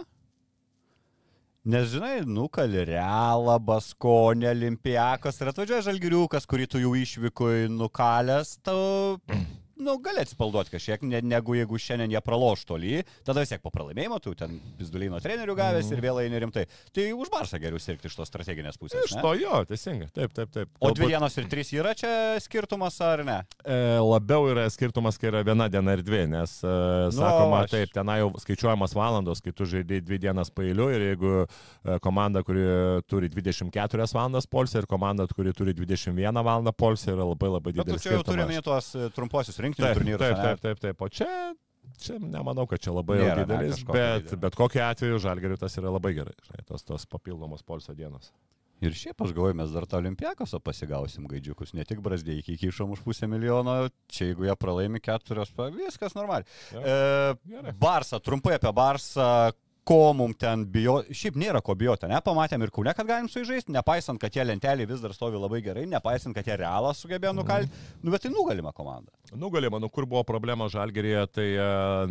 Nes 1.65 1.89
žinai, 1.89 2.21
nukali 2.27 2.85
Realą, 2.85 3.57
Baskonę, 3.57 4.51
Olimpiakas 4.51 5.41
ir 5.41 5.53
atvažiuoja 5.55 5.87
Žalgiriukas, 5.87 6.45
kurį 6.45 6.69
tu 6.69 6.83
jau 6.83 6.93
išvykui 6.99 7.71
nukalęs, 7.73 8.59
tau, 8.67 9.17
nu, 9.83 9.97
gali 10.03 10.23
atsipalduoti 10.23 10.73
kažkiek, 10.73 11.05
ne, 11.09 11.21
negu 11.27 11.57
jeigu 11.59 11.79
šiandien 11.81 12.15
jie 12.15 12.23
praloš 12.25 12.65
tolį, 12.69 13.03
tada 13.27 13.43
vis 13.45 13.53
tiek 13.53 13.63
po 13.63 13.73
pralaimėjimo 13.75 14.21
tu 14.23 14.35
ten 14.39 14.59
vizdulino 14.79 15.21
trenerių 15.23 15.57
gavęs 15.59 15.91
ir 15.93 16.03
vėl 16.05 16.23
eini 16.25 16.41
rimtai. 16.43 16.67
Tai 16.95 17.07
už 17.19 17.33
Barsą 17.33 17.61
geriau 17.63 17.81
sirgti 17.83 18.11
iš 18.11 18.17
tos 18.19 18.31
strateginės 18.31 18.79
pusės. 18.81 19.05
Iš 19.09 19.17
ne? 19.19 19.25
to 19.25 19.35
jo, 19.41 19.63
teisingai, 19.69 20.09
taip, 20.15 20.35
taip, 20.37 20.53
taip. 20.55 20.73
O 20.81 20.93
dvi 20.97 21.11
dienos 21.13 21.37
ir 21.41 21.49
trys 21.53 21.73
yra 21.77 21.95
čia 21.99 22.13
skirtumas 22.43 22.99
ar 23.05 23.25
ne? 23.27 23.39
e, 23.65 23.79
labiau 24.03 24.49
yra 24.53 24.69
skirtumas, 24.73 25.19
kai 25.21 25.31
yra 25.33 25.43
viena 25.47 25.69
diena 25.73 25.97
ir 25.97 26.05
dvi, 26.07 26.25
nes, 26.33 26.59
e, 26.63 26.75
sakoma, 27.17 27.63
aš- 27.65 27.77
taip, 27.77 27.95
tenai 27.95 28.19
jau 28.23 28.31
skaičiuojamas 28.43 28.97
valandos, 28.97 29.43
kai 29.45 29.55
tu 29.57 29.69
žaidži 29.69 30.03
dvi 30.05 30.21
dienas 30.23 30.53
pailiu 30.55 30.89
ir 30.93 31.07
jeigu 31.13 31.35
e, 31.43 31.99
komanda, 32.05 32.43
kuri 32.47 32.65
turi 33.11 33.31
24 33.33 34.09
valandas 34.15 34.49
polsį 34.51 34.83
ir 34.83 34.89
komanda, 34.91 35.27
kuri 35.33 35.55
turi 35.57 35.75
21 35.77 36.43
valandą 36.43 36.73
polsį, 36.77 37.13
yra 37.17 37.27
labai 37.27 37.51
labai 37.53 37.73
Bet 37.73 37.85
tu 37.85 37.91
didelis 37.91 38.07
čia 38.07 38.17
jau 38.17 38.27
turime 38.27 38.61
tuos 38.65 38.93
e, 38.97 39.09
trumposius 39.15 39.59
rinktinių 39.73 39.89
Taip, 39.89 39.99
turnyrus. 39.99 40.23
taip, 40.23 40.39
taip, 40.45 40.63
taip, 40.63 40.81
taip. 40.87 41.03
O 41.03 41.09
čia, 41.09 41.29
čia 42.05 42.21
nemanau, 42.23 42.69
kad 42.71 42.81
čia 42.85 42.95
labai 42.95 43.19
Nėra, 43.25 43.43
ne, 43.43 43.45
didelis, 43.49 43.81
kažkokio 43.81 43.99
bet, 43.99 44.25
didelio. 44.29 44.41
bet 44.47 44.59
kokiu 44.63 44.85
atveju 44.87 45.21
žalgeriu 45.27 45.59
tas 45.61 45.77
yra 45.81 45.93
labai 45.97 46.15
gerai, 46.21 46.37
žinai, 46.47 46.65
tos, 46.69 46.85
tos 46.89 47.09
papildomos 47.11 47.65
polsio 47.67 47.97
dienos. 47.99 48.31
Ir 48.83 48.97
šiaip 48.99 49.21
aš 49.23 49.31
galvoju, 49.31 49.55
mes 49.61 49.71
dar 49.71 49.85
tą 49.87 50.01
olimpiakosą 50.03 50.59
pasigausim 50.59 51.29
gaidžiukus, 51.31 51.71
ne 51.79 51.85
tik 51.87 52.01
brazdė 52.03 52.35
iki 52.41 52.57
kišom 52.65 52.91
už 52.97 53.05
pusę 53.07 53.29
milijono, 53.31 53.77
čia 54.11 54.33
jeigu 54.33 54.49
jie 54.49 54.57
pralaimi 54.59 54.99
keturios, 54.99 55.53
viskas 55.77 56.17
normaliai. 56.19 56.49
Jo, 56.75 56.83
E. 56.83 57.75
Barsą, 57.79 58.19
trumpai 58.19 58.57
apie 58.59 58.73
Barsą, 58.75 59.29
ko 59.87 60.01
mums 60.19 60.35
ten 60.39 60.65
bijo, 60.67 60.97
šiaip 61.15 61.39
nėra 61.39 61.63
ko 61.63 61.75
bijoti, 61.79 62.11
ne, 62.11 62.19
pamatėm 62.27 62.63
ir 62.67 62.71
kūne, 62.75 62.91
kad 62.95 63.07
galim 63.07 63.31
su 63.31 63.39
jais 63.39 63.49
žaisti, 63.53 63.75
nepaisant, 63.75 64.19
kad 64.23 64.35
tie 64.35 64.43
lenteliai 64.47 64.87
vis 64.91 65.03
dar 65.03 65.15
stovi 65.15 65.39
labai 65.39 65.63
gerai, 65.63 65.87
nepaisant, 65.91 66.35
kad 66.35 66.47
jie 66.51 66.59
realą 66.59 66.91
sugebėjo 66.95 67.37
nukalti, 67.39 67.71
mm. 67.71 68.03
nu 68.03 68.15
bet 68.15 68.27
tai 68.27 68.35
nugalima 68.35 68.75
komanda. 68.75 69.11
Nugalima, 69.35 69.79
nu 69.79 69.89
kur 69.89 70.05
buvo 70.05 70.21
problema 70.29 70.67
Žalgerėje, 70.69 71.21
tai 71.33 71.45
uh, 71.57 72.11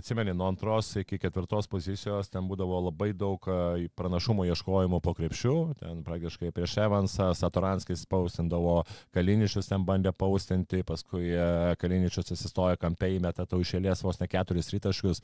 atsimeni, 0.00 0.32
nuo 0.32 0.46
antros 0.48 0.94
iki 0.96 1.18
ketvirtos 1.20 1.68
pozicijos 1.68 2.30
ten 2.32 2.46
būdavo 2.48 2.78
labai 2.86 3.10
daug 3.12 3.44
uh, 3.50 3.82
pranašumo 3.98 4.46
ieškojimo 4.48 5.02
po 5.04 5.12
krepšių, 5.18 5.54
ten 5.82 6.00
praktiškai 6.06 6.54
prieš 6.56 6.78
Evansą 6.86 7.28
Satoranskis 7.36 8.06
paustindavo, 8.08 8.78
Kaliničius 9.12 9.68
ten 9.68 9.84
bandė 9.84 10.14
paustinti, 10.16 10.80
paskui 10.88 11.34
uh, 11.34 11.74
Kaliničius 11.76 12.32
atsistoja 12.32 12.80
kampei, 12.80 13.20
metą 13.20 13.44
tau 13.44 13.60
išėlės 13.60 14.00
vos 14.06 14.22
ne 14.22 14.30
keturis 14.32 14.72
rytaškius. 14.72 15.20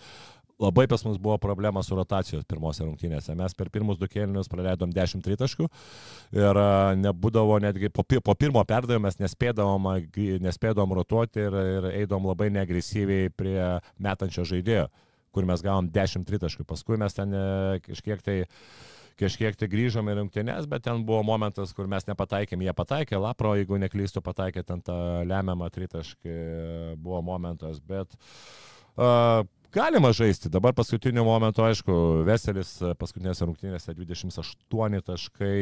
Labai 0.60 0.84
pas 0.92 1.00
mus 1.08 1.16
buvo 1.16 1.38
problema 1.40 1.80
su 1.80 1.96
rotacijos 1.96 2.44
pirmose 2.44 2.84
rungtynėse. 2.84 3.32
Mes 3.32 3.56
per 3.56 3.70
pirmus 3.72 3.96
du 3.96 4.04
kėlinius 4.12 4.50
praleidom 4.52 4.92
10 4.92 5.24
tritaškų 5.24 5.70
ir 6.36 6.60
nebūdavo 7.00 7.56
netgi 7.64 7.88
po, 7.88 8.04
po 8.04 8.34
pirmo 8.36 8.60
perdavimo 8.68 9.06
mes 9.06 9.16
nespėdavom, 9.22 9.88
nespėdavom 10.44 10.92
rotuoti 11.00 11.29
ir, 11.38 11.56
ir 11.76 11.88
eidom 12.02 12.26
labai 12.30 12.50
neagresyviai 12.54 13.32
prie 13.36 13.58
metančio 14.02 14.46
žaidėjo, 14.48 14.88
kur 15.34 15.46
mes 15.48 15.62
gavom 15.64 15.90
10 15.92 16.26
tritaškų. 16.28 16.66
Paskui 16.68 16.98
mes 17.00 17.14
ten 17.16 17.34
e, 17.36 17.44
kažkiek 17.86 18.24
tai 18.26 18.38
kažkiek 19.20 19.56
tai 19.60 19.68
grįžom 19.68 20.08
į 20.08 20.14
rungtynės, 20.16 20.64
bet 20.70 20.86
ten 20.86 21.02
buvo 21.04 21.20
momentas, 21.28 21.74
kur 21.76 21.84
mes 21.90 22.06
nepataikėm, 22.08 22.62
jie 22.64 22.72
pataikė, 22.72 23.18
Lapro, 23.20 23.52
jeigu 23.58 23.76
neklystu, 23.76 24.22
pataikė 24.24 24.64
ten 24.64 24.80
tą 24.80 24.96
lemiamą 25.28 25.68
tritaškį, 25.74 26.36
buvo 26.96 27.20
momentas, 27.26 27.82
bet 27.84 28.16
uh, 28.96 29.44
Galima 29.70 30.10
žaisti. 30.10 30.50
Dabar 30.50 30.74
paskutiniu 30.74 31.22
momentu, 31.22 31.62
aišku, 31.62 31.94
Veselis 32.26 32.72
paskutinėse 32.98 33.46
rungtynėse 33.46 33.92
28 33.94 35.04
taškai, 35.06 35.58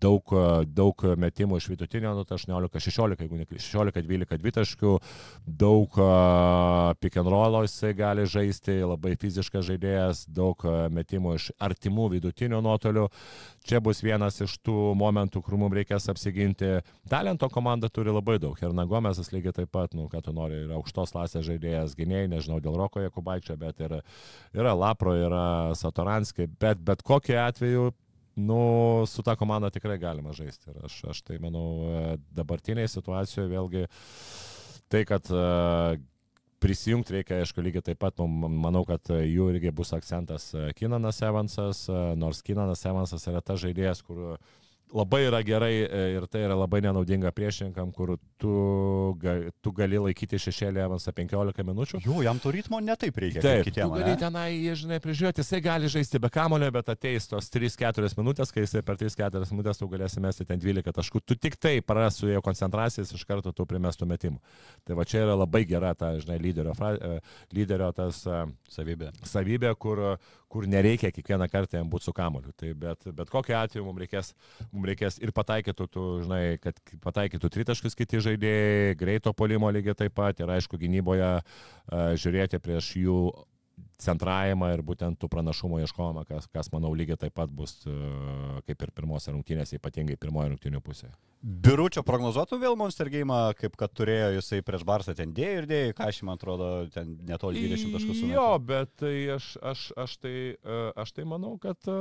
daug, 0.00 0.32
daug 0.70 1.04
metimų 1.20 1.58
iš 1.60 1.68
vidutinio, 1.72 2.12
nu, 2.16 2.24
18, 2.24 2.82
16, 2.86 3.24
jeigu 3.24 3.38
ne 3.38 3.46
16, 3.50 4.02
12 4.06 4.40
dvitaškių, 4.42 4.92
daug 5.60 6.00
pick 7.00 7.20
and 7.20 7.30
rollo 7.32 7.62
jisai 7.66 7.92
gali 7.98 8.26
žaisti, 8.30 8.80
labai 8.84 9.16
fiziškas 9.20 9.66
žaidėjas, 9.70 10.24
daug 10.30 10.64
metimų 10.94 11.36
iš 11.38 11.50
artimų 11.60 12.10
vidutinio 12.16 12.62
nuotolių. 12.64 13.08
Čia 13.68 13.80
bus 13.84 14.00
vienas 14.00 14.40
iš 14.40 14.56
tų 14.64 14.94
momentų, 14.96 15.42
kur 15.44 15.58
mums 15.60 15.76
reikės 15.76 16.08
apsiginti. 16.08 16.78
Talento 17.10 17.48
komanda 17.52 17.90
turi 17.92 18.12
labai 18.14 18.38
daug. 18.40 18.56
Ir 18.62 18.72
Nagomesas 18.76 19.32
lygiai 19.34 19.52
taip 19.60 19.72
pat, 19.74 19.92
nu, 19.96 20.08
ką 20.10 20.22
tu 20.24 20.32
nori, 20.36 20.62
yra 20.64 20.78
aukštos 20.78 21.12
klasės 21.12 21.44
žaidėjas, 21.46 21.96
gynėjai, 21.98 22.30
nežinau 22.32 22.60
dėl 22.64 22.78
Roko 22.80 23.04
Jakubaičio, 23.04 23.58
bet 23.60 23.82
yra, 23.84 24.00
yra 24.56 24.72
Lapro, 24.76 25.12
yra 25.18 25.44
Satoranskiai, 25.76 26.48
bet 26.60 26.80
bet 26.80 27.04
kokiu 27.06 27.36
atveju 27.40 27.90
nu, 28.36 28.60
su 29.10 29.24
ta 29.26 29.36
komanda 29.36 29.70
tikrai 29.70 29.98
galima 29.98 30.34
žaisti. 30.36 30.70
Ir 30.70 30.84
aš, 30.86 31.00
aš 31.14 31.22
tai 31.26 31.38
manau, 31.42 31.66
e, 31.86 32.14
dabartiniai 32.36 32.88
situacijoje 32.90 33.50
vėlgi 33.50 33.84
tai, 34.90 35.04
kad 35.06 35.28
uh, 35.30 35.94
prisijungti 36.60 37.14
reikia, 37.14 37.40
aišku, 37.40 37.62
lygiai 37.62 37.84
taip 37.90 38.00
pat, 38.02 38.18
manau, 38.20 38.82
kad 38.88 39.12
jų 39.14 39.50
irgi 39.54 39.70
bus 39.74 39.94
akcentas 39.96 40.50
e, 40.52 40.64
Kinanas 40.76 41.20
Evansas, 41.24 41.84
nors 42.18 42.42
Kinanas 42.44 42.82
Evansas 42.90 43.26
yra 43.30 43.40
ta 43.44 43.56
žaidėjas, 43.60 44.02
kur 44.04 44.34
labai 44.94 45.24
yra 45.28 45.40
gerai 45.46 45.72
e, 45.84 46.02
ir 46.16 46.26
tai 46.30 46.42
yra 46.46 46.56
labai 46.58 46.80
nenaudinga 46.84 47.30
priešininkam, 47.34 47.92
kur 47.94 48.16
tu, 48.40 48.54
ga, 49.20 49.36
tu 49.62 49.72
gali 49.76 50.00
laikyti 50.00 50.40
šešėlį 50.40 50.82
Evansą 50.84 51.14
15 51.16 51.64
minučių. 51.66 52.00
Jų, 52.04 52.16
jam 52.26 52.40
to 52.42 52.52
ritmo 52.54 52.80
netaip 52.82 53.20
reikia. 53.22 53.42
Taip, 53.44 53.64
kitiem, 53.68 53.92
gali 53.94 54.16
tenai, 54.20 54.48
žinai, 54.80 55.00
prižiūrėti, 55.04 55.44
jisai 55.44 55.62
gali 55.64 55.90
žaisti 55.92 56.20
be 56.22 56.30
kamulio, 56.32 56.70
bet 56.74 56.90
ateis 56.92 57.28
tos 57.30 57.50
3-4 57.54 58.10
minutės, 58.18 58.52
kai 58.54 58.64
jisai 58.66 58.82
per 58.86 58.98
3-4 59.00 59.46
minutės 59.54 59.80
tu 59.80 59.88
galėsi 59.90 60.24
mesti 60.24 60.48
ten 60.48 60.62
12 60.62 60.96
taškų, 60.96 61.22
tu 61.24 61.38
tik 61.38 61.58
tai 61.60 61.76
prarasų 61.84 62.32
jo 62.34 62.44
koncentracijas, 62.44 63.14
iš 63.14 63.26
karto 63.28 63.54
tu 63.56 63.66
primestų 63.70 64.08
metimų. 64.10 64.42
Tai 64.88 64.98
va 64.98 65.06
čia 65.08 65.24
yra 65.26 65.38
labai 65.38 65.64
gera 65.68 65.94
ta, 65.98 66.12
žinai, 66.20 66.40
lyderio, 66.42 66.74
e, 66.90 67.20
lyderio 67.56 67.92
tas 67.96 68.24
e, 68.26 68.42
savybė, 68.72 69.14
savybė 69.26 69.74
kur, 69.80 70.04
kur 70.50 70.66
nereikia 70.66 71.12
kiekvieną 71.14 71.46
kartą 71.50 71.78
jam 71.78 71.90
būti 71.90 72.08
su 72.08 72.14
kamuoliu. 72.16 72.52
Tai 72.58 72.72
bet, 72.78 73.06
bet 73.16 73.30
kokiu 73.30 73.54
atveju 73.58 73.86
mums 73.86 74.02
reikės, 74.02 74.32
mums 74.72 74.88
reikės 74.90 75.20
ir 75.22 75.32
pataikytų, 75.36 75.86
tu, 75.94 76.06
žinai, 76.24 76.42
kad 76.62 76.80
pataikytų 77.04 77.52
tritaškus 77.54 77.98
kiti 77.98 78.22
žaidėjai, 78.26 78.96
greito 78.98 79.34
polimo 79.36 79.70
lygiai 79.70 79.94
taip 80.02 80.16
pat 80.18 80.42
ir 80.42 80.50
aišku 80.56 80.80
gynyboje 80.80 81.30
uh, 81.38 82.10
žiūrėti 82.18 82.62
prieš 82.62 82.94
jų 82.98 83.20
centravimą 84.00 84.70
ir 84.74 84.82
būtent 84.86 85.18
tų 85.20 85.28
pranašumų 85.32 85.82
ieškojimą, 85.84 86.24
kas, 86.28 86.46
kas 86.52 86.70
manau 86.72 86.92
lygiai 86.96 87.18
taip 87.20 87.34
pat 87.36 87.52
bus 87.52 87.76
uh, 87.86 88.60
kaip 88.66 88.86
ir 88.86 88.94
pirmose 88.96 89.34
rungtynėse, 89.34 89.78
ypatingai 89.80 90.18
pirmoje 90.20 90.54
rungtynių 90.54 90.80
pusėje. 90.84 91.12
Biručio 91.40 92.02
prognozuotų 92.04 92.58
vėl 92.60 92.74
Monster 92.76 93.08
Game, 93.12 93.36
kaip 93.56 93.76
kad 93.80 93.92
turėjo 93.96 94.34
jisai 94.36 94.60
prieš 94.64 94.84
Barsą 94.88 95.14
ten 95.16 95.32
dėjo 95.36 95.62
ir 95.62 95.68
dėjo, 95.70 95.94
ką 95.96 96.08
aš 96.12 96.18
man 96.28 96.36
atrodo, 96.36 96.68
ten 96.92 97.14
netoli 97.28 97.62
20 97.64 97.96
taškų. 97.96 98.16
Jo, 98.28 98.48
bet 98.60 98.92
tai 99.00 99.14
aš, 99.36 99.54
aš, 99.64 99.86
aš, 100.04 100.18
tai, 100.20 100.34
e, 100.52 100.80
aš 101.00 101.14
tai 101.16 101.24
manau, 101.28 101.54
kad 101.62 101.88
e, 101.88 101.96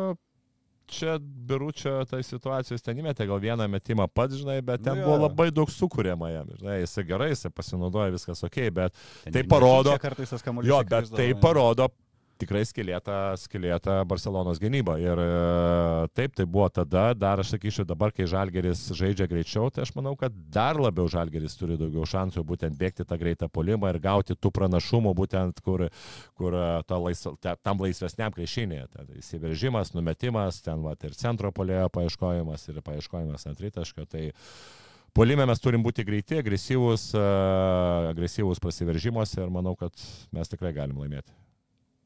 čia 0.91 1.15
Biručio 1.19 1.93
tai 2.09 2.21
situacijos 2.25 2.83
ten 2.85 2.99
įmetė 3.01 3.27
gal 3.29 3.41
vieną 3.43 3.67
metimą 3.71 4.09
pats, 4.11 4.39
žinai, 4.41 4.59
bet 4.65 4.83
ten 4.85 4.99
nu, 4.99 5.07
buvo 5.07 5.23
labai 5.27 5.49
daug 5.55 5.71
sukūrėma 5.71 6.31
jam, 6.33 6.51
žinai, 6.59 6.81
jisai 6.83 7.05
gerai, 7.09 7.31
jisai 7.33 7.53
pasinaudoja, 7.55 8.13
viskas 8.15 8.43
ok, 8.47 8.59
bet 8.75 8.99
ten 9.23 9.37
tai 9.37 9.45
parodo, 9.49 9.95
jo, 10.65 10.83
bet 10.89 11.13
tai 11.15 11.31
parodo 11.39 11.89
tikrai 12.39 12.61
skilėta, 12.67 13.17
skilėta 13.39 13.99
Barcelonos 14.07 14.59
gynyba. 14.61 14.95
Ir 15.01 15.19
e, 15.21 15.27
taip, 16.15 16.35
tai 16.37 16.45
buvo 16.49 16.67
tada, 16.73 17.09
dar 17.17 17.41
aš 17.43 17.53
sakyčiau, 17.55 17.85
dabar, 17.87 18.13
kai 18.15 18.27
Žalgeris 18.29 18.85
žaidžia 18.97 19.27
greičiau, 19.29 19.69
tai 19.73 19.83
aš 19.85 19.93
manau, 19.97 20.15
kad 20.19 20.35
dar 20.53 20.79
labiau 20.79 21.09
Žalgeris 21.11 21.57
turi 21.59 21.77
daugiau 21.79 22.07
šansų 22.09 22.43
būtent 22.47 22.77
bėgti 22.79 23.05
tą 23.07 23.19
greitą 23.19 23.49
polimą 23.51 23.91
ir 23.93 24.01
gauti 24.03 24.37
tų 24.37 24.53
pranašumų, 24.55 25.13
būtent 25.19 25.63
kur, 25.65 25.87
kur 26.39 26.57
e, 26.57 26.67
lais, 27.05 27.25
tam 27.65 27.83
laisvesniam 27.83 28.35
krešinėje. 28.35 28.87
Įsiveržimas, 29.19 29.93
numetimas, 29.97 30.61
ten 30.65 30.85
va, 30.85 30.95
ir 31.03 31.17
centro 31.19 31.51
polėjo 31.55 31.89
paieškojimas 31.95 32.69
ir 32.71 32.83
paieškojimas 32.85 33.49
ant 33.49 33.65
rytaškio. 33.65 34.07
Tai, 34.09 34.29
Polime 35.17 35.41
mes 35.49 35.57
turim 35.57 35.81
būti 35.81 36.03
greiti, 36.05 36.37
agresyvūs, 36.37 37.07
e, 37.17 37.25
agresyvūs 38.13 38.61
prasiveržimuose 38.61 39.41
ir 39.41 39.49
manau, 39.51 39.73
kad 39.75 40.05
mes 40.37 40.53
tikrai 40.53 40.69
galim 40.77 41.01
laimėti 41.01 41.33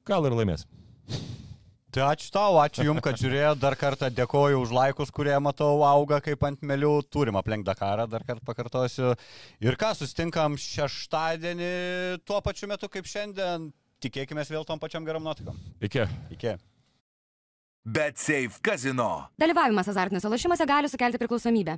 gal 0.08 0.28
ir 0.28 0.36
laimės. 0.38 0.68
Tai 1.94 2.08
ačiū 2.10 2.32
tau, 2.34 2.56
ačiū 2.58 2.88
Jums, 2.88 3.04
kad 3.06 3.20
žiūrėjau, 3.22 3.52
dar 3.62 3.76
kartą 3.78 4.08
dėkoju 4.10 4.64
už 4.64 4.72
laikus, 4.74 5.12
kurie 5.14 5.36
matau 5.38 5.84
auga 5.86 6.18
kaip 6.26 6.42
ant 6.48 6.64
melių, 6.66 7.04
turim 7.14 7.38
aplenkti 7.38 7.70
Dakarą, 7.70 8.08
dar 8.10 8.26
kartą 8.26 8.42
pakartosiu. 8.48 9.12
Ir 9.62 9.78
ką, 9.78 9.92
sustinkam 10.00 10.58
šeštadienį 10.58 11.70
tuo 12.26 12.42
pačiu 12.42 12.72
metu 12.72 12.90
kaip 12.90 13.06
šiandien, 13.06 13.70
tikėkime 14.02 14.42
vėl 14.50 14.66
tom 14.66 14.82
pačiam 14.82 15.06
gerom 15.06 15.22
nuotaikom. 15.28 15.60
Iki. 15.86 16.08
Iki. 16.34 16.56
Bet 17.86 18.18
Safe 18.18 18.58
Casino. 18.66 19.28
Dalyvavimas 19.38 19.94
azartiniuose 19.94 20.34
lošimuose 20.34 20.66
gali 20.66 20.90
sukelti 20.90 21.22
priklausomybę. 21.22 21.78